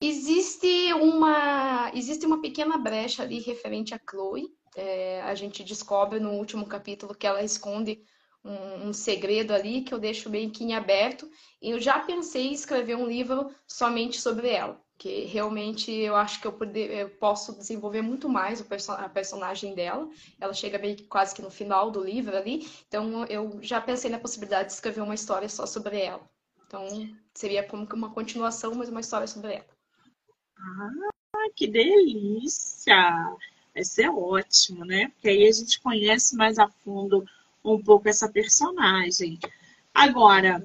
Existe 0.00 0.92
uma, 0.94 1.90
existe 1.94 2.26
uma 2.26 2.40
pequena 2.40 2.76
brecha 2.76 3.22
ali 3.22 3.40
referente 3.40 3.94
a 3.94 4.00
Chloe. 4.08 4.46
É, 4.76 5.22
a 5.22 5.34
gente 5.34 5.64
descobre 5.64 6.20
no 6.20 6.32
último 6.32 6.66
capítulo 6.66 7.14
que 7.14 7.26
ela 7.26 7.42
esconde 7.42 8.02
um, 8.44 8.88
um, 8.88 8.92
segredo 8.92 9.54
ali 9.54 9.80
que 9.80 9.94
eu 9.94 9.98
deixo 9.98 10.28
bem 10.28 10.50
que 10.50 10.64
em 10.64 10.74
aberto. 10.74 11.28
E 11.62 11.70
eu 11.70 11.80
já 11.80 11.98
pensei 11.98 12.48
em 12.48 12.52
escrever 12.52 12.94
um 12.94 13.06
livro 13.06 13.50
somente 13.66 14.20
sobre 14.20 14.48
ela, 14.48 14.80
que 14.98 15.24
realmente 15.26 15.90
eu 15.92 16.16
acho 16.16 16.40
que 16.40 16.46
eu, 16.46 16.52
poder, 16.52 16.90
eu 16.90 17.10
posso 17.10 17.56
desenvolver 17.56 18.02
muito 18.02 18.28
mais 18.28 18.60
perso 18.62 18.92
a 18.92 19.08
personagem 19.08 19.74
dela. 19.74 20.08
Ela 20.40 20.54
chega 20.54 20.78
bem 20.78 20.96
quase 21.08 21.34
que 21.34 21.42
no 21.42 21.50
final 21.50 21.90
do 21.90 22.02
livro 22.02 22.36
ali, 22.36 22.66
então 22.88 23.24
eu 23.26 23.58
já 23.62 23.80
pensei 23.80 24.10
na 24.10 24.18
possibilidade 24.18 24.68
de 24.68 24.74
escrever 24.74 25.02
uma 25.02 25.14
história 25.14 25.48
só 25.48 25.66
sobre 25.66 26.00
ela. 26.00 26.22
Então 26.66 26.86
seria 27.34 27.62
como 27.62 27.86
que 27.86 27.94
uma 27.94 28.10
continuação, 28.10 28.74
mas 28.74 28.88
uma 28.88 29.00
história 29.00 29.26
sobre 29.26 29.54
ela. 29.54 29.66
Ah, 30.58 31.48
que 31.54 31.66
delícia! 31.66 33.36
Vai 33.74 33.84
ser 33.84 34.08
ótimo, 34.08 34.84
né? 34.86 35.08
Porque 35.08 35.28
aí 35.28 35.46
a 35.46 35.52
gente 35.52 35.80
conhece 35.80 36.34
mais 36.34 36.58
a 36.58 36.66
fundo 36.66 37.26
um 37.62 37.82
pouco 37.82 38.08
essa 38.08 38.28
personagem. 38.28 39.38
Agora, 39.92 40.62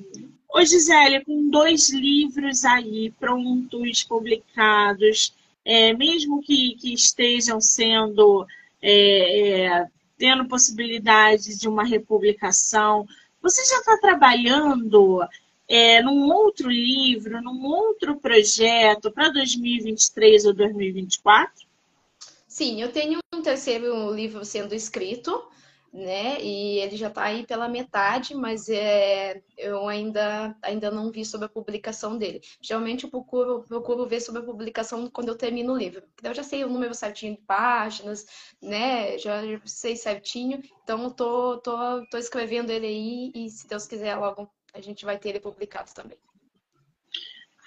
ô 0.54 0.64
Gisele, 0.64 1.24
com 1.24 1.50
dois 1.50 1.90
livros 1.90 2.66
aí 2.66 3.12
prontos, 3.20 4.04
publicados, 4.04 5.34
é, 5.64 5.94
mesmo 5.94 6.42
que, 6.42 6.76
que, 6.76 6.94
estejam 6.94 7.62
sendo 7.62 8.46
é, 8.82 9.70
é, 9.70 9.88
tendo 10.18 10.48
possibilidade 10.48 11.58
de 11.58 11.68
uma 11.68 11.84
republicação, 11.84 13.08
você 13.42 13.64
já 13.66 13.80
está 13.80 13.98
trabalhando 13.98 15.22
é, 15.68 16.02
num 16.02 16.32
outro 16.32 16.70
livro, 16.70 17.42
num 17.42 17.66
outro 17.66 18.18
projeto 18.18 19.12
para 19.12 19.30
2023 19.30 20.46
ou 20.46 20.54
2024? 20.54 21.66
Sim, 22.48 22.82
eu 22.82 22.92
tenho 22.92 23.20
um 23.34 23.42
terceiro 23.42 24.14
livro 24.14 24.44
sendo 24.44 24.76
escrito, 24.76 25.42
né? 25.94 26.42
E 26.42 26.80
ele 26.80 26.96
já 26.96 27.08
está 27.08 27.24
aí 27.24 27.46
pela 27.46 27.68
metade, 27.68 28.34
mas 28.34 28.70
é, 28.70 29.42
eu 29.58 29.88
ainda, 29.88 30.56
ainda 30.62 30.90
não 30.90 31.12
vi 31.12 31.26
sobre 31.26 31.48
a 31.48 31.50
publicação 31.50 32.18
dele. 32.18 32.42
Geralmente 32.62 33.04
eu 33.04 33.10
procuro, 33.10 33.64
procuro 33.68 34.08
ver 34.08 34.22
sobre 34.22 34.42
a 34.42 34.46
publicação 34.46 35.10
quando 35.10 35.28
eu 35.30 35.38
termino 35.38 35.74
o 35.74 35.78
livro. 35.78 36.04
Porque 36.16 36.28
eu 36.28 36.34
já 36.34 36.44
sei 36.44 36.64
o 36.64 36.70
número 36.70 36.94
certinho 36.94 37.36
de 37.36 37.42
páginas, 37.42 38.26
né? 38.62 39.18
Já 39.18 39.42
sei 39.66 39.96
certinho. 39.96 40.64
Então 40.84 41.04
eu 41.04 41.12
tô, 41.12 41.58
tô, 41.58 42.06
tô 42.10 42.18
escrevendo 42.18 42.72
ele 42.72 42.88
aí 42.88 43.32
e 43.36 43.50
se 43.50 43.68
Deus 43.68 43.86
quiser 43.86 44.16
logo 44.16 44.50
a 44.74 44.80
gente 44.80 45.04
vai 45.04 45.18
ter 45.18 45.30
ele 45.30 45.40
publicado 45.40 45.92
também. 45.94 46.18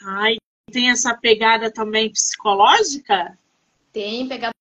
Ai, 0.03 0.37
tem 0.73 0.91
essa 0.91 1.15
pegada 1.15 1.71
também 1.71 2.11
psicológica? 2.11 3.39
Tem 3.93 4.27
pegada 4.27 4.55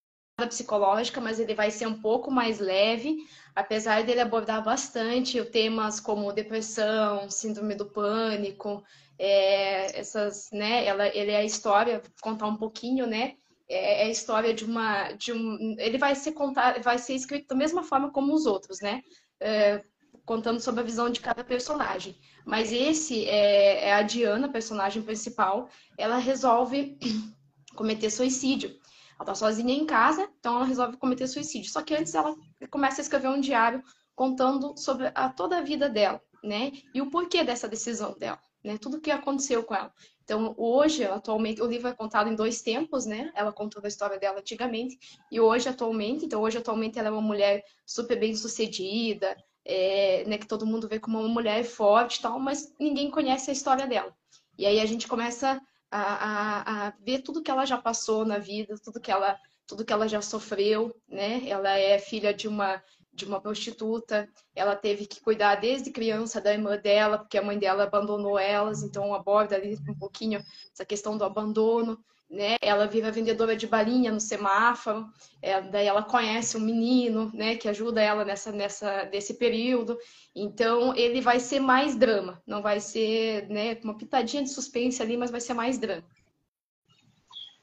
psicológica, 0.47 1.22
mas 1.22 1.39
ele 1.39 1.53
vai 1.53 1.72
ser 1.72 1.88
um 1.88 1.99
pouco 1.99 2.30
mais 2.30 2.59
leve, 2.59 3.26
apesar 3.55 4.03
dele 4.03 4.21
abordar 4.21 4.63
bastante 4.63 5.43
temas 5.45 5.99
como 5.99 6.33
depressão, 6.33 7.29
síndrome 7.29 7.75
do 7.75 7.85
pânico, 7.85 8.83
é, 9.17 9.99
essas, 9.99 10.49
né? 10.51 10.85
Ela, 10.85 11.07
ele 11.15 11.31
é 11.31 11.37
a 11.37 11.45
história, 11.45 11.99
vou 11.99 12.11
contar 12.21 12.47
um 12.47 12.57
pouquinho, 12.57 13.05
né? 13.05 13.35
É, 13.69 14.03
é 14.03 14.05
a 14.05 14.09
história 14.09 14.53
de 14.53 14.65
uma, 14.65 15.11
de 15.13 15.31
um, 15.31 15.75
ele 15.79 15.97
vai 15.97 16.15
ser 16.15 16.33
contar, 16.33 16.81
vai 16.81 16.97
ser 16.97 17.13
escrito 17.13 17.47
da 17.47 17.55
mesma 17.55 17.83
forma 17.83 18.11
como 18.11 18.33
os 18.33 18.45
outros, 18.45 18.79
né? 18.81 19.01
É, 19.39 19.83
contando 20.25 20.59
sobre 20.59 20.81
a 20.81 20.85
visão 20.85 21.09
de 21.09 21.19
cada 21.19 21.43
personagem. 21.43 22.17
Mas 22.45 22.71
esse 22.71 23.25
é, 23.25 23.89
é 23.89 23.93
a 23.93 24.01
Diana, 24.01 24.49
personagem 24.49 25.01
principal. 25.01 25.69
Ela 25.97 26.17
resolve 26.17 26.97
cometer 27.75 28.09
suicídio. 28.09 28.77
Ela 29.16 29.26
tá 29.26 29.36
sozinha 29.36 29.74
em 29.74 29.86
casa, 29.86 30.30
então 30.39 30.55
ela 30.55 30.66
resolve 30.66 30.97
cometer 30.97 31.28
suicídio. 31.28 31.72
Só 31.72 31.82
que 31.82 31.93
antes 31.93 32.14
ela 32.14 32.36
começa 32.70 33.01
a 33.01 33.03
escrever 33.03 33.30
um 33.30 33.39
diário 33.39 33.84
contando 34.16 34.78
sobre 34.78 35.11
a, 35.14 35.30
toda 35.30 35.57
a 35.57 35.61
vida 35.61 35.89
dela, 35.89 36.22
né? 36.43 36.72
E 36.93 37.01
o 37.01 37.09
porquê 37.09 37.43
dessa 37.43 37.68
decisão 37.68 38.18
dela, 38.18 38.39
né? 38.64 38.78
Tudo 38.78 38.97
o 38.97 39.01
que 39.01 39.11
aconteceu 39.11 39.64
com 39.64 39.76
ela. 39.76 39.91
Então, 40.24 40.55
hoje, 40.57 41.03
atualmente, 41.03 41.61
o 41.61 41.66
livro 41.66 41.89
é 41.89 41.93
contado 41.93 42.30
em 42.30 42.36
dois 42.36 42.61
tempos, 42.61 43.05
né? 43.05 43.32
Ela 43.36 43.51
contou 43.51 43.82
a 43.84 43.88
história 43.88 44.18
dela 44.18 44.39
antigamente 44.39 44.97
e 45.32 45.39
hoje, 45.39 45.68
atualmente. 45.68 46.26
Então, 46.26 46.41
hoje, 46.41 46.57
atualmente, 46.57 46.97
ela 46.97 47.09
é 47.09 47.11
uma 47.11 47.22
mulher 47.22 47.64
super 47.86 48.18
bem 48.18 48.36
sucedida, 48.36 49.36
é, 49.66 50.24
né? 50.26 50.38
Que 50.38 50.47
todo 50.47 50.66
mundo 50.66 50.88
vê 50.88 50.99
como 50.99 51.20
uma 51.20 51.28
mulher 51.28 51.64
forte 51.64 52.20
e 52.20 52.22
tal, 52.22 52.39
mas 52.39 52.74
ninguém 52.80 53.11
conhece 53.11 53.49
a 53.49 53.53
história 53.53 53.86
dela. 53.86 54.16
E 54.57 54.66
aí 54.66 54.80
a 54.80 54.86
gente 54.86 55.07
começa 55.07 55.59
a, 55.95 56.01
a, 56.01 56.87
a, 56.87 56.93
ver 56.99 57.21
tudo 57.21 57.41
que 57.41 57.51
ela 57.51 57.65
já 57.65 57.77
passou 57.77 58.25
na 58.25 58.39
vida, 58.39 58.75
tudo 58.83 58.99
que 58.99 59.11
ela, 59.11 59.37
tudo 59.67 59.85
que 59.85 59.93
ela 59.93 60.07
já 60.07 60.21
sofreu, 60.21 60.95
né? 61.07 61.47
Ela 61.47 61.77
é 61.77 61.99
filha 61.99 62.33
de 62.33 62.47
uma 62.47 62.81
de 63.15 63.25
uma 63.25 63.39
prostituta, 63.39 64.27
ela 64.55 64.75
teve 64.75 65.05
que 65.05 65.21
cuidar 65.21 65.53
desde 65.53 65.91
criança 65.91 66.41
da 66.41 66.51
irmã 66.51 66.75
dela, 66.75 67.19
porque 67.19 67.37
a 67.37 67.43
mãe 67.43 67.59
dela 67.59 67.83
abandonou 67.83 68.39
elas, 68.39 68.81
então 68.81 69.13
aborda 69.13 69.55
ali 69.55 69.77
um 69.87 69.93
pouquinho 69.93 70.43
essa 70.73 70.83
questão 70.83 71.15
do 71.15 71.23
abandono 71.23 72.03
né? 72.30 72.55
Ela 72.61 72.88
vira 72.88 73.11
vendedora 73.11 73.55
de 73.55 73.67
balinha 73.67 74.11
no 74.11 74.19
semáforo, 74.19 75.07
é, 75.41 75.61
daí 75.61 75.86
ela 75.86 76.03
conhece 76.03 76.57
um 76.57 76.61
menino, 76.61 77.32
né, 77.34 77.55
que 77.55 77.69
ajuda 77.69 78.01
ela 78.01 78.26
nessa, 78.26 78.51
nessa, 78.51 79.03
desse 79.05 79.36
período. 79.36 79.97
Então, 80.36 80.95
ele 80.95 81.21
vai 81.21 81.39
ser 81.39 81.59
mais 81.59 81.95
drama, 81.95 82.41
não 82.45 82.61
vai 82.61 82.80
ser, 82.80 83.47
né, 83.49 83.78
uma 83.84 83.97
pitadinha 83.97 84.43
de 84.43 84.49
suspense 84.49 85.01
ali, 85.01 85.15
mas 85.15 85.32
vai 85.32 85.41
ser 85.41 85.53
mais 85.53 85.78
drama. 85.78 86.03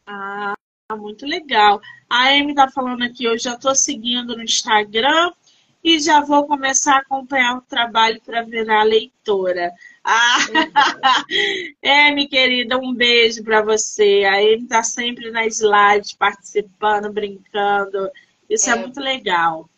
Ah, 0.07 0.55
muito 0.97 1.25
legal. 1.27 1.81
A 2.09 2.31
Amy 2.31 2.55
tá 2.55 2.69
falando 2.69 3.03
aqui, 3.03 3.25
eu 3.25 3.39
já 3.39 3.57
tô 3.57 3.75
seguindo 3.75 4.37
no 4.37 4.43
Instagram 4.43 5.33
e 5.83 5.99
já 5.99 6.21
vou 6.21 6.47
começar 6.47 6.97
a 6.97 6.99
acompanhar 6.99 7.57
o 7.57 7.63
trabalho 7.63 8.21
para 8.25 8.43
virar 8.43 8.83
leitora. 8.83 9.73
Ah, 10.05 10.39
é, 11.83 12.11
minha 12.13 12.29
querida, 12.29 12.79
um 12.79 12.95
beijo 12.95 13.43
para 13.43 13.63
você. 13.63 14.25
A 14.25 14.37
Amy 14.37 14.67
tá 14.67 14.83
sempre 14.83 15.31
na 15.31 15.47
slide, 15.47 16.17
participando, 16.17 17.13
brincando. 17.13 18.11
Isso 18.49 18.69
é, 18.69 18.75
é 18.75 18.77
muito 18.77 19.01
legal. 19.01 19.69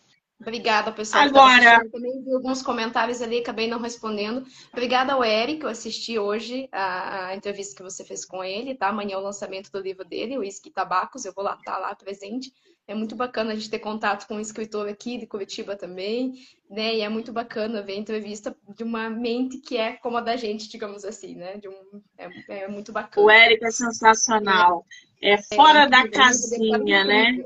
Obrigada, 0.43 0.91
pessoal. 0.91 1.23
Agora. 1.25 1.83
Eu 1.85 1.91
também 1.91 2.21
vi 2.23 2.35
alguns 2.35 2.63
comentários 2.63 3.23
ali, 3.23 3.39
acabei 3.39 3.69
não 3.69 3.81
respondendo. 3.81 4.45
Obrigada 4.73 5.13
ao 5.13 5.25
Eric, 5.25 5.63
eu 5.63 5.69
assisti 5.69 6.19
hoje 6.19 6.69
a, 6.73 7.29
a, 7.29 7.37
entrevista 7.37 7.77
que 7.77 7.83
você 7.83 8.05
fez 8.05 8.25
com 8.25 8.43
ele, 8.43 8.75
tá? 8.75 8.89
Amanhã 8.89 9.15
é 9.15 9.19
o 9.19 9.23
lançamento 9.23 9.71
do 9.71 9.81
livro 9.81 10.05
dele, 10.05 10.37
o 10.37 10.41
Whisky 10.41 10.71
Tabacos, 10.71 11.25
eu 11.25 11.33
vou 11.33 11.45
lá 11.45 11.55
estar 11.55 11.75
tá 11.75 11.79
lá 11.79 11.95
presente. 11.95 12.53
É 12.87 12.95
muito 12.95 13.15
bacana 13.15 13.53
a 13.53 13.55
gente 13.55 13.71
ter 13.71 13.79
contato 13.79 14.27
com 14.27 14.35
um 14.35 14.41
escritor 14.41 14.89
aqui 14.89 15.17
de 15.17 15.27
Curitiba 15.27 15.77
também, 15.77 16.35
né? 16.69 16.97
E 16.97 17.01
é 17.01 17.09
muito 17.09 17.33
bacana 17.33 17.83
ver 17.83 17.93
a 17.93 17.97
entrevista 17.97 18.57
de 18.77 18.83
uma 18.83 19.09
mente 19.09 19.59
que 19.59 19.77
é 19.77 19.93
como 19.93 20.17
a 20.17 20.21
da 20.21 20.37
gente, 20.37 20.69
digamos 20.69 21.05
assim, 21.05 21.37
né? 21.37 21.61
Um... 21.65 22.03
É, 22.19 22.65
é, 22.65 22.69
muito 22.69 22.93
bacana. 22.93 23.25
O 23.27 23.31
Érico 23.31 23.67
é 23.67 23.71
sensacional. 23.71 24.85
É, 25.21 25.35
é 25.35 25.43
fora 25.55 25.85
é, 25.85 25.89
da 25.89 26.09
casinha, 26.09 27.05
né? 27.05 27.45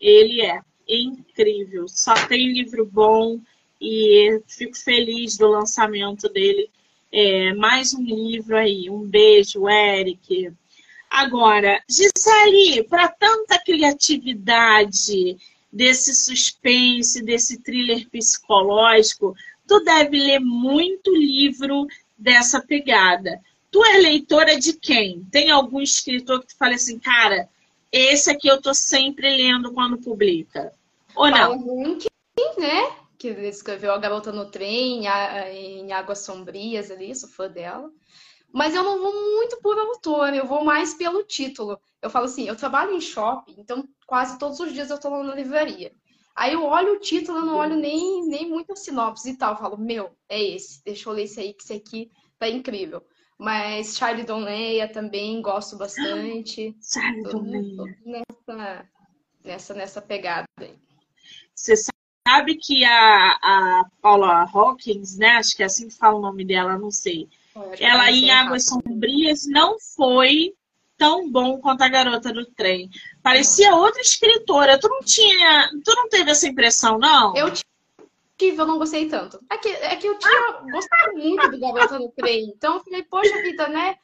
Ele 0.00 0.40
é 0.40 0.60
incrível. 0.88 1.86
Só 1.86 2.14
tem 2.26 2.50
livro 2.52 2.86
bom 2.86 3.40
e 3.80 4.40
fico 4.48 4.76
feliz 4.76 5.36
do 5.36 5.48
lançamento 5.48 6.28
dele. 6.30 6.70
É, 7.10 7.52
mais 7.54 7.92
um 7.92 8.02
livro 8.02 8.56
aí. 8.56 8.88
Um 8.88 9.06
beijo, 9.06 9.68
Eric. 9.68 10.50
Agora, 11.12 11.78
Gisele, 11.86 12.84
para 12.84 13.06
tanta 13.06 13.58
criatividade, 13.58 15.36
desse 15.70 16.14
suspense, 16.14 17.22
desse 17.22 17.58
thriller 17.62 18.08
psicológico, 18.08 19.34
tu 19.66 19.82
deve 19.84 20.18
ler 20.18 20.40
muito 20.40 21.14
livro 21.14 21.86
dessa 22.16 22.60
pegada. 22.60 23.40
Tu 23.70 23.82
é 23.84 23.98
leitora 23.98 24.58
de 24.58 24.72
quem? 24.72 25.22
Tem 25.30 25.50
algum 25.50 25.80
escritor 25.80 26.40
que 26.40 26.48
tu 26.48 26.56
fala 26.56 26.74
assim, 26.74 26.98
cara, 26.98 27.48
esse 27.90 28.30
aqui 28.30 28.48
eu 28.48 28.60
tô 28.60 28.72
sempre 28.72 29.34
lendo 29.34 29.72
quando 29.72 29.98
publica? 29.98 30.72
Ou 31.14 31.30
não? 31.30 31.58
Paulo 31.58 31.98
né? 32.58 32.96
Que 33.18 33.28
escreveu 33.28 33.92
A 33.92 33.98
Garota 33.98 34.32
no 34.32 34.50
Trem, 34.50 35.04
em 35.06 35.92
Águas 35.92 36.20
Sombrias 36.20 36.90
ali, 36.90 37.14
sou 37.14 37.28
fã 37.28 37.48
dela. 37.48 37.90
Mas 38.52 38.74
eu 38.74 38.82
não 38.82 39.00
vou 39.00 39.12
muito 39.12 39.58
por 39.62 39.78
autor, 39.78 40.34
eu 40.34 40.46
vou 40.46 40.62
mais 40.62 40.92
pelo 40.92 41.24
título. 41.24 41.80
Eu 42.02 42.10
falo 42.10 42.26
assim, 42.26 42.46
eu 42.46 42.54
trabalho 42.54 42.92
em 42.92 43.00
shopping, 43.00 43.54
então 43.58 43.88
quase 44.06 44.38
todos 44.38 44.60
os 44.60 44.72
dias 44.72 44.90
eu 44.90 45.00
tô 45.00 45.08
lá 45.08 45.24
na 45.24 45.34
livraria. 45.34 45.92
Aí 46.36 46.52
eu 46.52 46.62
olho 46.64 46.94
o 46.94 47.00
título, 47.00 47.38
eu 47.38 47.46
não 47.46 47.56
olho 47.56 47.76
nem, 47.76 48.26
nem 48.26 48.48
muita 48.48 48.76
sinopse 48.76 49.30
e 49.30 49.36
tal. 49.36 49.54
Eu 49.54 49.58
falo, 49.58 49.78
meu, 49.78 50.10
é 50.28 50.42
esse, 50.42 50.82
deixa 50.84 51.08
eu 51.08 51.14
ler 51.14 51.24
esse 51.24 51.40
aí, 51.40 51.54
que 51.54 51.62
esse 51.62 51.72
aqui 51.72 52.10
tá 52.38 52.48
incrível. 52.48 53.02
Mas 53.38 53.96
Charlie 53.96 54.24
Donleia 54.24 54.86
também 54.86 55.40
gosto 55.40 55.76
bastante. 55.76 56.76
Charlie 56.80 57.22
Donleia. 57.22 57.98
Nessa, 58.04 58.88
nessa, 59.44 59.74
nessa 59.74 60.02
pegada 60.02 60.46
aí. 60.60 60.78
Você 61.54 61.74
sabe 62.26 62.56
que 62.56 62.84
a, 62.84 63.38
a 63.42 63.84
Paula 64.00 64.48
Hawkins, 64.52 65.16
né? 65.18 65.36
Acho 65.36 65.56
que 65.56 65.62
é 65.62 65.66
assim 65.66 65.88
que 65.88 65.94
fala 65.94 66.18
o 66.18 66.22
nome 66.22 66.44
dela, 66.44 66.78
não 66.78 66.90
sei 66.90 67.28
ela 67.78 68.10
em 68.10 68.30
Águas 68.30 68.66
Sombrias 68.66 69.46
não 69.46 69.76
foi 69.96 70.52
tão 70.96 71.30
bom 71.30 71.60
quanto 71.60 71.82
a 71.82 71.88
garota 71.88 72.32
do 72.32 72.46
trem. 72.46 72.88
Parecia 73.22 73.74
outra 73.74 74.00
escritora. 74.00 74.78
Tu 74.78 74.88
não 74.88 75.00
tinha. 75.00 75.70
Tu 75.84 75.94
não 75.94 76.08
teve 76.08 76.30
essa 76.30 76.46
impressão, 76.46 76.98
não? 76.98 77.36
Eu 77.36 77.52
tive, 78.38 78.60
eu 78.60 78.66
não 78.66 78.78
gostei 78.78 79.08
tanto. 79.08 79.40
É 79.50 79.56
que, 79.56 79.68
é 79.68 79.96
que 79.96 80.06
eu 80.06 80.18
tinha 80.18 80.60
gostado 80.70 81.14
muito 81.14 81.50
do 81.50 81.58
Garota 81.58 81.98
do 81.98 82.08
Trem. 82.10 82.52
Então 82.56 82.74
eu 82.74 82.84
falei, 82.84 83.02
poxa 83.02 83.42
vida, 83.42 83.68
né? 83.68 83.96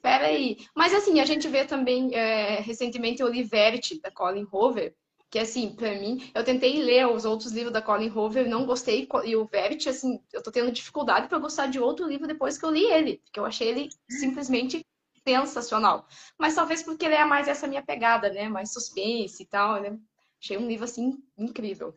Peraí. 0.00 0.56
Mas 0.74 0.94
assim, 0.94 1.20
a 1.20 1.26
gente 1.26 1.46
vê 1.46 1.64
também, 1.64 2.14
é, 2.14 2.60
recentemente, 2.60 3.22
o 3.22 3.28
Liberty, 3.28 4.00
da 4.00 4.10
Colin 4.10 4.46
Hoover, 4.50 4.94
que 5.30 5.38
assim, 5.38 5.72
para 5.72 5.94
mim, 5.94 6.30
eu 6.34 6.42
tentei 6.42 6.82
ler 6.82 7.06
os 7.06 7.24
outros 7.24 7.52
livros 7.52 7.72
da 7.72 7.80
Colin 7.80 8.10
Hoover, 8.10 8.48
não 8.48 8.66
gostei, 8.66 9.08
e 9.24 9.36
o 9.36 9.44
Verity, 9.44 9.88
assim, 9.88 10.20
eu 10.32 10.42
tô 10.42 10.50
tendo 10.50 10.72
dificuldade 10.72 11.28
para 11.28 11.38
gostar 11.38 11.68
de 11.68 11.78
outro 11.78 12.06
livro 12.06 12.26
depois 12.26 12.58
que 12.58 12.64
eu 12.64 12.70
li 12.70 12.84
ele, 12.84 13.18
porque 13.24 13.38
eu 13.38 13.46
achei 13.46 13.68
ele 13.68 13.88
simplesmente 14.08 14.84
sensacional. 15.26 16.08
Mas 16.36 16.56
talvez 16.56 16.82
porque 16.82 17.04
ele 17.04 17.14
é 17.14 17.24
mais 17.24 17.46
essa 17.46 17.68
minha 17.68 17.82
pegada, 17.82 18.30
né? 18.30 18.48
Mais 18.48 18.72
suspense 18.72 19.42
e 19.42 19.46
tal, 19.46 19.80
né? 19.80 19.96
Achei 20.42 20.56
um 20.56 20.66
livro, 20.66 20.84
assim, 20.84 21.18
incrível. 21.38 21.94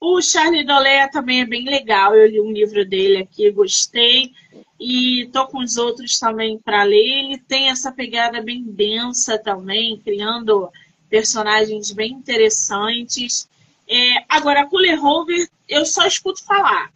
O 0.00 0.22
Charlie 0.22 0.64
Dolea 0.64 1.10
também 1.10 1.40
é 1.40 1.44
bem 1.44 1.64
legal. 1.64 2.14
Eu 2.14 2.28
li 2.28 2.40
um 2.40 2.52
livro 2.52 2.88
dele 2.88 3.18
aqui, 3.18 3.50
gostei. 3.50 4.32
E 4.78 5.28
tô 5.32 5.48
com 5.48 5.58
os 5.58 5.76
outros 5.76 6.18
também 6.20 6.58
para 6.58 6.84
ler. 6.84 7.24
Ele 7.24 7.38
tem 7.38 7.68
essa 7.68 7.90
pegada 7.90 8.40
bem 8.40 8.62
densa 8.62 9.36
também, 9.36 9.98
criando 9.98 10.70
personagens 11.08 11.90
bem 11.92 12.12
interessantes. 12.12 13.48
É, 13.88 14.24
agora, 14.28 14.62
a 14.62 14.66
Cooler 14.66 15.00
Rover, 15.00 15.48
eu 15.68 15.84
só 15.86 16.06
escuto 16.06 16.44
falar 16.44 16.92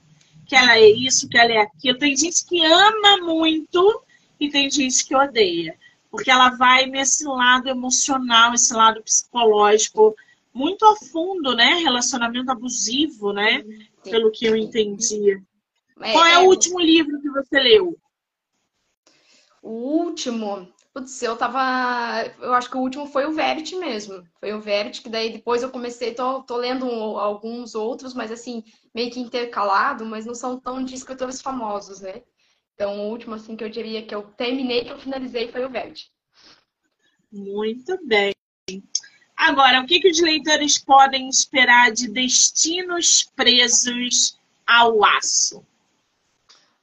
que 0.46 0.56
ela 0.56 0.76
é 0.76 0.88
isso, 0.90 1.28
que 1.28 1.38
ela 1.38 1.52
é 1.52 1.58
aquilo. 1.58 1.98
Tem 1.98 2.16
gente 2.16 2.44
que 2.46 2.64
ama 2.64 3.18
muito 3.18 4.02
e 4.38 4.50
tem 4.50 4.70
gente 4.70 5.04
que 5.06 5.14
odeia. 5.14 5.76
Porque 6.10 6.30
ela 6.30 6.50
vai 6.50 6.84
nesse 6.86 7.24
lado 7.24 7.68
emocional, 7.68 8.52
esse 8.52 8.74
lado 8.74 9.02
psicológico 9.02 10.14
muito 10.52 10.84
a 10.84 10.96
fundo, 10.96 11.54
né? 11.54 11.74
Relacionamento 11.76 12.50
abusivo, 12.50 13.32
né? 13.32 13.62
Sim. 13.62 14.10
Pelo 14.10 14.30
que 14.30 14.44
eu 14.44 14.54
entendi. 14.54 15.42
É, 16.00 16.12
Qual 16.12 16.24
é, 16.26 16.34
é 16.34 16.38
o 16.38 16.46
último 16.46 16.78
livro 16.78 17.20
que 17.20 17.30
você 17.30 17.58
leu? 17.58 17.96
O 19.62 19.70
último, 19.70 20.68
Putz, 20.92 21.22
eu 21.22 21.36
tava. 21.36 21.58
Eu 22.38 22.52
acho 22.52 22.68
que 22.68 22.76
o 22.76 22.80
último 22.80 23.06
foi 23.06 23.24
o 23.24 23.32
Verity 23.32 23.76
mesmo. 23.76 24.22
Foi 24.38 24.52
o 24.52 24.60
Verity, 24.60 25.00
que 25.00 25.08
daí 25.08 25.32
depois 25.32 25.62
eu 25.62 25.70
comecei, 25.70 26.12
tô, 26.12 26.42
tô 26.42 26.56
lendo 26.56 26.84
alguns 26.86 27.74
outros, 27.74 28.12
mas 28.12 28.30
assim, 28.30 28.62
meio 28.94 29.10
que 29.10 29.18
intercalado, 29.18 30.04
mas 30.04 30.26
não 30.26 30.34
são 30.34 30.60
tão 30.60 30.84
de 30.84 30.94
escritores 30.94 31.40
famosos, 31.40 32.00
né? 32.00 32.22
Então, 32.74 32.98
o 32.98 33.10
último, 33.10 33.34
assim, 33.34 33.56
que 33.56 33.64
eu 33.64 33.70
diria 33.70 34.02
que 34.02 34.14
eu 34.14 34.22
terminei, 34.36 34.84
que 34.84 34.92
eu 34.92 34.98
finalizei, 34.98 35.50
foi 35.50 35.64
o 35.64 35.70
Verity. 35.70 36.12
Muito 37.30 37.98
bem. 38.06 38.34
Agora, 39.34 39.80
o 39.80 39.86
que, 39.86 39.98
que 39.98 40.10
os 40.10 40.20
leitores 40.20 40.78
podem 40.78 41.28
esperar 41.28 41.90
de 41.90 42.08
Destinos 42.08 43.24
Presos 43.34 44.38
ao 44.66 45.02
Aço? 45.04 45.64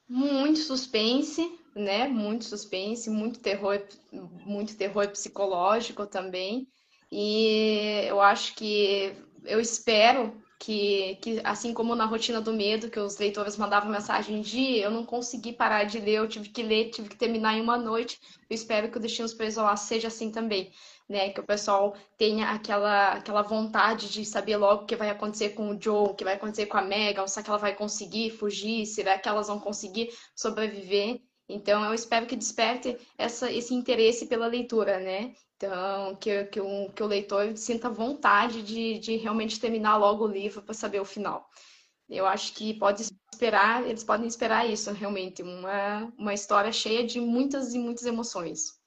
Muito 0.07 0.60
suspense, 0.60 1.59
né? 1.80 2.08
Muito 2.08 2.46
suspense, 2.46 3.10
muito 3.10 3.40
terror, 3.40 3.82
muito 4.12 4.76
terror 4.78 5.08
psicológico 5.10 6.06
também. 6.06 6.68
E 7.12 8.06
eu 8.08 8.22
acho 8.22 8.54
que 8.56 9.16
eu 9.46 9.60
espero 9.60 10.40
que, 10.60 11.16
que, 11.22 11.42
assim 11.44 11.74
como 11.74 11.96
na 11.96 12.06
rotina 12.06 12.42
do 12.42 12.54
medo, 12.54 12.90
que 12.90 13.00
os 13.00 13.18
leitores 13.18 13.56
mandavam 13.56 13.90
mensagem 13.90 14.42
de 14.42 14.78
eu 14.78 14.92
não 14.92 15.06
consegui 15.06 15.54
parar 15.54 15.86
de 15.86 16.00
ler, 16.00 16.16
eu 16.16 16.28
tive 16.28 16.50
que 16.50 16.62
ler, 16.62 16.90
tive 16.90 17.08
que 17.08 17.16
terminar 17.16 17.56
em 17.56 17.62
uma 17.62 17.78
noite, 17.78 18.20
eu 18.50 18.54
espero 18.54 18.92
que 18.92 18.98
o 18.98 19.00
Destinos 19.00 19.34
Presos 19.34 19.64
lá 19.64 19.76
seja 19.78 20.10
assim 20.10 20.32
também, 20.32 20.72
né? 21.08 21.30
Que 21.30 21.40
o 21.40 21.46
pessoal 21.46 21.96
tenha 22.18 22.50
aquela, 22.50 23.14
aquela 23.14 23.42
vontade 23.42 24.10
de 24.10 24.26
saber 24.26 24.58
logo 24.58 24.84
o 24.84 24.86
que 24.86 24.98
vai 24.98 25.10
acontecer 25.10 25.52
com 25.52 25.70
o 25.72 25.82
Joe, 25.82 26.10
o 26.10 26.14
que 26.14 26.26
vai 26.26 26.34
acontecer 26.34 26.66
com 26.66 26.78
a 26.78 26.82
Megan, 26.82 27.26
se 27.26 27.40
é 27.40 27.44
que 27.44 27.50
ela 27.50 27.58
vai 27.58 27.74
conseguir 27.74 28.32
fugir, 28.32 28.86
se 28.86 29.02
é 29.02 29.18
que 29.18 29.30
elas 29.30 29.48
vão 29.48 29.60
conseguir 29.60 30.10
sobreviver. 30.36 31.22
Então, 31.50 31.84
eu 31.84 31.95
espero 31.95 32.28
que 32.28 32.36
desperte 32.36 32.95
essa, 33.18 33.52
esse 33.52 33.74
interesse 33.74 34.28
pela 34.28 34.45
leitura, 34.45 35.00
né? 35.00 35.34
Então, 35.58 36.16
que, 36.16 36.45
que, 36.45 36.62
o, 36.62 36.91
que 36.91 37.02
o 37.02 37.08
leitor 37.08 37.58
sinta 37.58 37.89
vontade 37.89 38.62
de, 38.62 39.00
de 39.00 39.18
realmente 39.18 39.60
terminar 39.60 39.97
logo 39.97 40.26
o 40.26 40.32
livro 40.32 40.62
para 40.62 40.76
saber 40.76 41.02
o 41.02 41.06
final. 41.06 41.50
Eu 42.08 42.28
acho 42.28 42.54
que 42.54 42.76
pode 42.76 43.04
esperar, 43.34 43.86
eles 43.86 44.04
podem 44.04 44.28
esperar 44.28 44.70
isso, 44.70 44.91
realmente, 44.91 45.41
uma, 45.41 46.14
uma 46.18 46.34
história 46.36 46.72
cheia 46.72 47.06
de 47.06 47.20
muitas 47.20 47.74
e 47.74 47.80
muitas 47.80 48.06
emoções. 48.06 48.80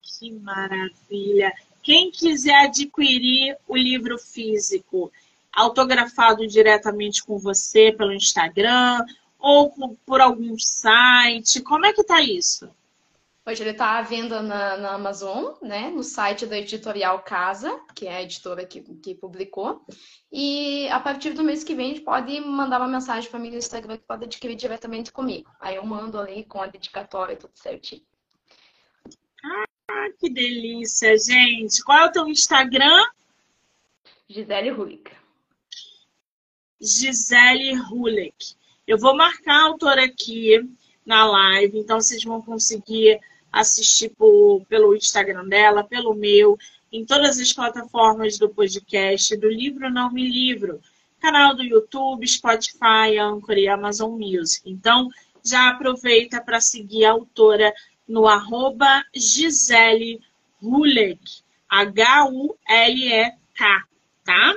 Que 0.00 0.30
maravilha! 0.32 1.52
Quem 1.82 2.10
quiser 2.10 2.66
adquirir 2.66 3.56
o 3.68 3.76
livro 3.76 4.18
físico, 4.18 5.12
autografado 5.52 6.46
diretamente 6.46 7.24
com 7.24 7.38
você 7.38 7.92
pelo 7.92 8.12
Instagram 8.12 9.04
ou 9.38 9.96
por 10.04 10.20
algum 10.20 10.58
site? 10.58 11.60
Como 11.62 11.86
é 11.86 11.92
que 11.92 12.04
tá 12.04 12.20
isso? 12.20 12.70
Hoje 13.48 13.62
ele 13.62 13.70
está 13.70 13.98
à 13.98 14.02
venda 14.02 14.42
na, 14.42 14.76
na, 14.76 14.94
Amazon, 14.94 15.54
né? 15.62 15.88
No 15.88 16.02
site 16.02 16.46
da 16.46 16.58
editorial 16.58 17.22
Casa, 17.22 17.80
que 17.94 18.08
é 18.08 18.16
a 18.16 18.22
editora 18.22 18.66
que, 18.66 18.80
que 18.80 19.14
publicou. 19.14 19.86
E 20.32 20.88
a 20.88 20.98
partir 20.98 21.32
do 21.32 21.44
mês 21.44 21.62
que 21.62 21.72
vem, 21.72 21.92
a 21.92 21.94
gente 21.94 22.04
pode 22.04 22.40
mandar 22.40 22.80
uma 22.80 22.88
mensagem 22.88 23.30
para 23.30 23.38
mim 23.38 23.50
no 23.50 23.56
Instagram 23.56 23.98
que 23.98 24.02
pode 24.02 24.24
adquirir 24.24 24.56
diretamente 24.56 25.12
comigo. 25.12 25.48
Aí 25.60 25.76
eu 25.76 25.86
mando 25.86 26.18
ali 26.18 26.42
com 26.42 26.60
a 26.60 26.66
dedicatória 26.66 27.34
e 27.34 27.36
tudo 27.36 27.52
certinho. 27.54 28.02
Ah, 29.44 30.08
que 30.18 30.28
delícia, 30.28 31.16
gente! 31.16 31.84
Qual 31.84 31.98
é 31.98 32.06
o 32.06 32.12
teu 32.12 32.26
Instagram? 32.26 33.06
Gisele 34.28 34.72
Hulick. 34.72 35.12
Gisele 36.80 37.78
Hulick. 37.78 38.56
Eu 38.86 38.98
vou 38.98 39.16
marcar 39.16 39.54
a 39.54 39.64
autora 39.64 40.04
aqui 40.04 40.60
na 41.04 41.26
live, 41.26 41.78
então 41.78 42.00
vocês 42.00 42.22
vão 42.22 42.40
conseguir 42.40 43.18
assistir 43.50 44.10
por, 44.10 44.64
pelo 44.68 44.94
Instagram 44.94 45.48
dela, 45.48 45.82
pelo 45.82 46.14
meu, 46.14 46.56
em 46.92 47.04
todas 47.04 47.38
as 47.38 47.52
plataformas 47.52 48.38
do 48.38 48.48
podcast, 48.48 49.36
do 49.36 49.48
Livro 49.48 49.90
Não 49.90 50.12
Me 50.12 50.28
Livro, 50.28 50.80
canal 51.20 51.56
do 51.56 51.64
YouTube, 51.64 52.26
Spotify, 52.28 53.18
Anchor 53.20 53.58
e 53.58 53.66
Amazon 53.66 54.12
Music. 54.12 54.70
Então, 54.70 55.08
já 55.44 55.70
aproveita 55.70 56.40
para 56.40 56.60
seguir 56.60 57.04
a 57.06 57.12
autora 57.12 57.74
no 58.06 58.28
arroba 58.28 59.04
Gisele 59.14 60.20
Hulek, 60.62 61.42
H-U-L-E-K, 61.68 62.44
tá? 64.24 64.56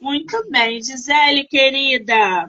Muito 0.00 0.48
bem, 0.48 0.80
Gisele, 0.80 1.44
querida. 1.44 2.48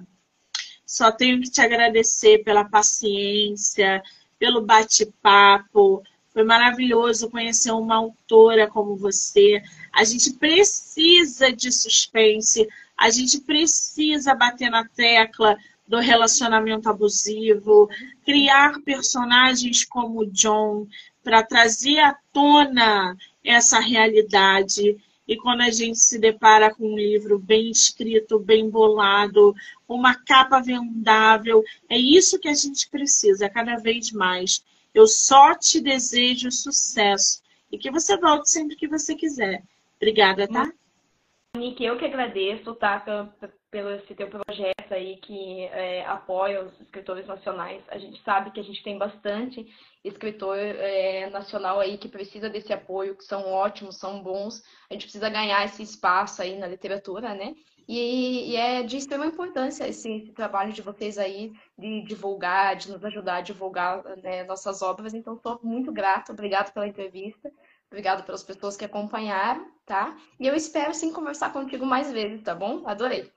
Só 0.89 1.11
tenho 1.11 1.39
que 1.39 1.51
te 1.51 1.61
agradecer 1.61 2.43
pela 2.43 2.65
paciência, 2.65 4.01
pelo 4.39 4.65
bate-papo. 4.65 6.01
Foi 6.33 6.43
maravilhoso 6.43 7.29
conhecer 7.29 7.71
uma 7.71 7.97
autora 7.97 8.67
como 8.67 8.95
você. 8.95 9.61
A 9.93 10.03
gente 10.03 10.33
precisa 10.33 11.51
de 11.53 11.71
suspense, 11.71 12.67
a 12.97 13.11
gente 13.11 13.39
precisa 13.41 14.33
bater 14.33 14.71
na 14.71 14.83
tecla 14.83 15.55
do 15.87 15.99
relacionamento 15.99 16.89
abusivo, 16.89 17.87
criar 18.25 18.81
personagens 18.81 19.85
como 19.85 20.25
John 20.25 20.87
para 21.23 21.43
trazer 21.43 21.99
à 21.99 22.17
tona 22.33 23.15
essa 23.43 23.79
realidade 23.79 24.97
e 25.29 25.37
quando 25.37 25.61
a 25.61 25.69
gente 25.69 25.99
se 25.99 26.17
depara 26.17 26.73
com 26.73 26.93
um 26.93 26.97
livro 26.97 27.37
bem 27.37 27.69
escrito, 27.69 28.39
bem 28.39 28.67
bolado, 28.67 29.53
uma 29.89 30.15
capa 30.23 30.61
vendável, 30.61 31.63
é 31.89 31.97
isso 31.97 32.39
que 32.39 32.47
a 32.47 32.53
gente 32.53 32.87
precisa 32.89 33.49
cada 33.49 33.75
vez 33.77 34.11
mais. 34.11 34.63
Eu 34.93 35.07
só 35.07 35.55
te 35.55 35.81
desejo 35.81 36.51
sucesso 36.51 37.41
e 37.71 37.77
que 37.77 37.91
você 37.91 38.17
volte 38.17 38.49
sempre 38.49 38.75
que 38.75 38.87
você 38.87 39.15
quiser. 39.15 39.63
Obrigada, 39.97 40.47
tá? 40.47 40.71
Nick, 41.57 41.83
eu 41.83 41.97
que 41.97 42.05
agradeço, 42.05 42.75
tá, 42.75 42.99
pelo 43.71 43.91
esse 43.91 44.15
teu 44.15 44.27
projeto 44.27 44.91
aí 44.91 45.17
que 45.17 45.63
é, 45.65 46.05
apoia 46.05 46.63
os 46.63 46.81
escritores 46.81 47.25
nacionais. 47.27 47.83
A 47.89 47.97
gente 47.97 48.21
sabe 48.23 48.51
que 48.51 48.59
a 48.59 48.63
gente 48.63 48.83
tem 48.83 48.97
bastante 48.97 49.67
escritor 50.03 50.57
é, 50.57 51.29
nacional 51.29 51.79
aí 51.79 51.97
que 51.97 52.07
precisa 52.07 52.49
desse 52.49 52.71
apoio, 52.71 53.15
que 53.15 53.23
são 53.23 53.51
ótimos, 53.51 53.97
são 53.97 54.21
bons. 54.21 54.63
A 54.89 54.93
gente 54.93 55.03
precisa 55.03 55.29
ganhar 55.29 55.65
esse 55.65 55.83
espaço 55.83 56.41
aí 56.41 56.57
na 56.57 56.67
literatura, 56.67 57.33
né? 57.33 57.55
E, 57.91 58.51
e 58.51 58.55
é 58.55 58.83
de 58.83 58.97
extrema 58.97 59.25
importância 59.25 59.87
esse, 59.87 60.07
esse, 60.07 60.31
trabalho 60.33 60.71
de 60.71 60.79
vocês 60.79 61.17
aí 61.17 61.51
de 61.75 62.03
divulgar, 62.03 62.75
de 62.75 62.91
nos 62.91 63.03
ajudar 63.03 63.37
a 63.37 63.41
divulgar 63.41 64.03
né, 64.21 64.43
nossas 64.43 64.83
obras. 64.83 65.15
Então, 65.15 65.33
estou 65.33 65.59
muito 65.63 65.91
grata, 65.91 66.31
obrigado 66.31 66.71
pela 66.71 66.87
entrevista. 66.87 67.51
Obrigado 67.87 68.23
pelas 68.23 68.43
pessoas 68.43 68.77
que 68.77 68.85
acompanharam, 68.85 69.67
tá? 69.87 70.15
E 70.39 70.45
eu 70.45 70.55
espero 70.55 70.93
sim 70.93 71.11
conversar 71.11 71.51
contigo 71.51 71.83
mais 71.83 72.11
vezes, 72.11 72.43
tá 72.43 72.53
bom? 72.53 72.83
Adorei. 72.85 73.31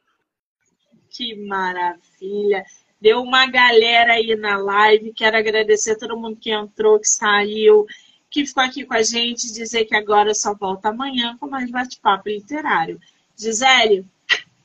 Que 1.08 1.34
maravilha! 1.46 2.62
Deu 3.00 3.22
uma 3.22 3.46
galera 3.46 4.12
aí 4.12 4.36
na 4.36 4.58
live. 4.58 5.14
Quero 5.14 5.38
agradecer 5.38 5.92
a 5.92 5.98
todo 5.98 6.18
mundo 6.18 6.36
que 6.38 6.52
entrou, 6.52 7.00
que 7.00 7.08
saiu, 7.08 7.86
que 8.30 8.44
ficou 8.44 8.62
aqui 8.62 8.84
com 8.84 8.92
a 8.92 9.02
gente. 9.02 9.50
Dizer 9.50 9.86
que 9.86 9.96
agora 9.96 10.34
só 10.34 10.54
volta 10.54 10.90
amanhã 10.90 11.38
com 11.40 11.48
mais 11.48 11.70
bate-papo 11.70 12.28
literário. 12.28 13.00
Gisele, 13.34 14.06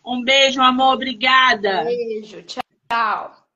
um 0.08 0.24
beijo, 0.24 0.62
amor. 0.62 0.94
Obrigada. 0.94 1.84
Beijo. 1.84 2.42
Tchau. 2.44 3.47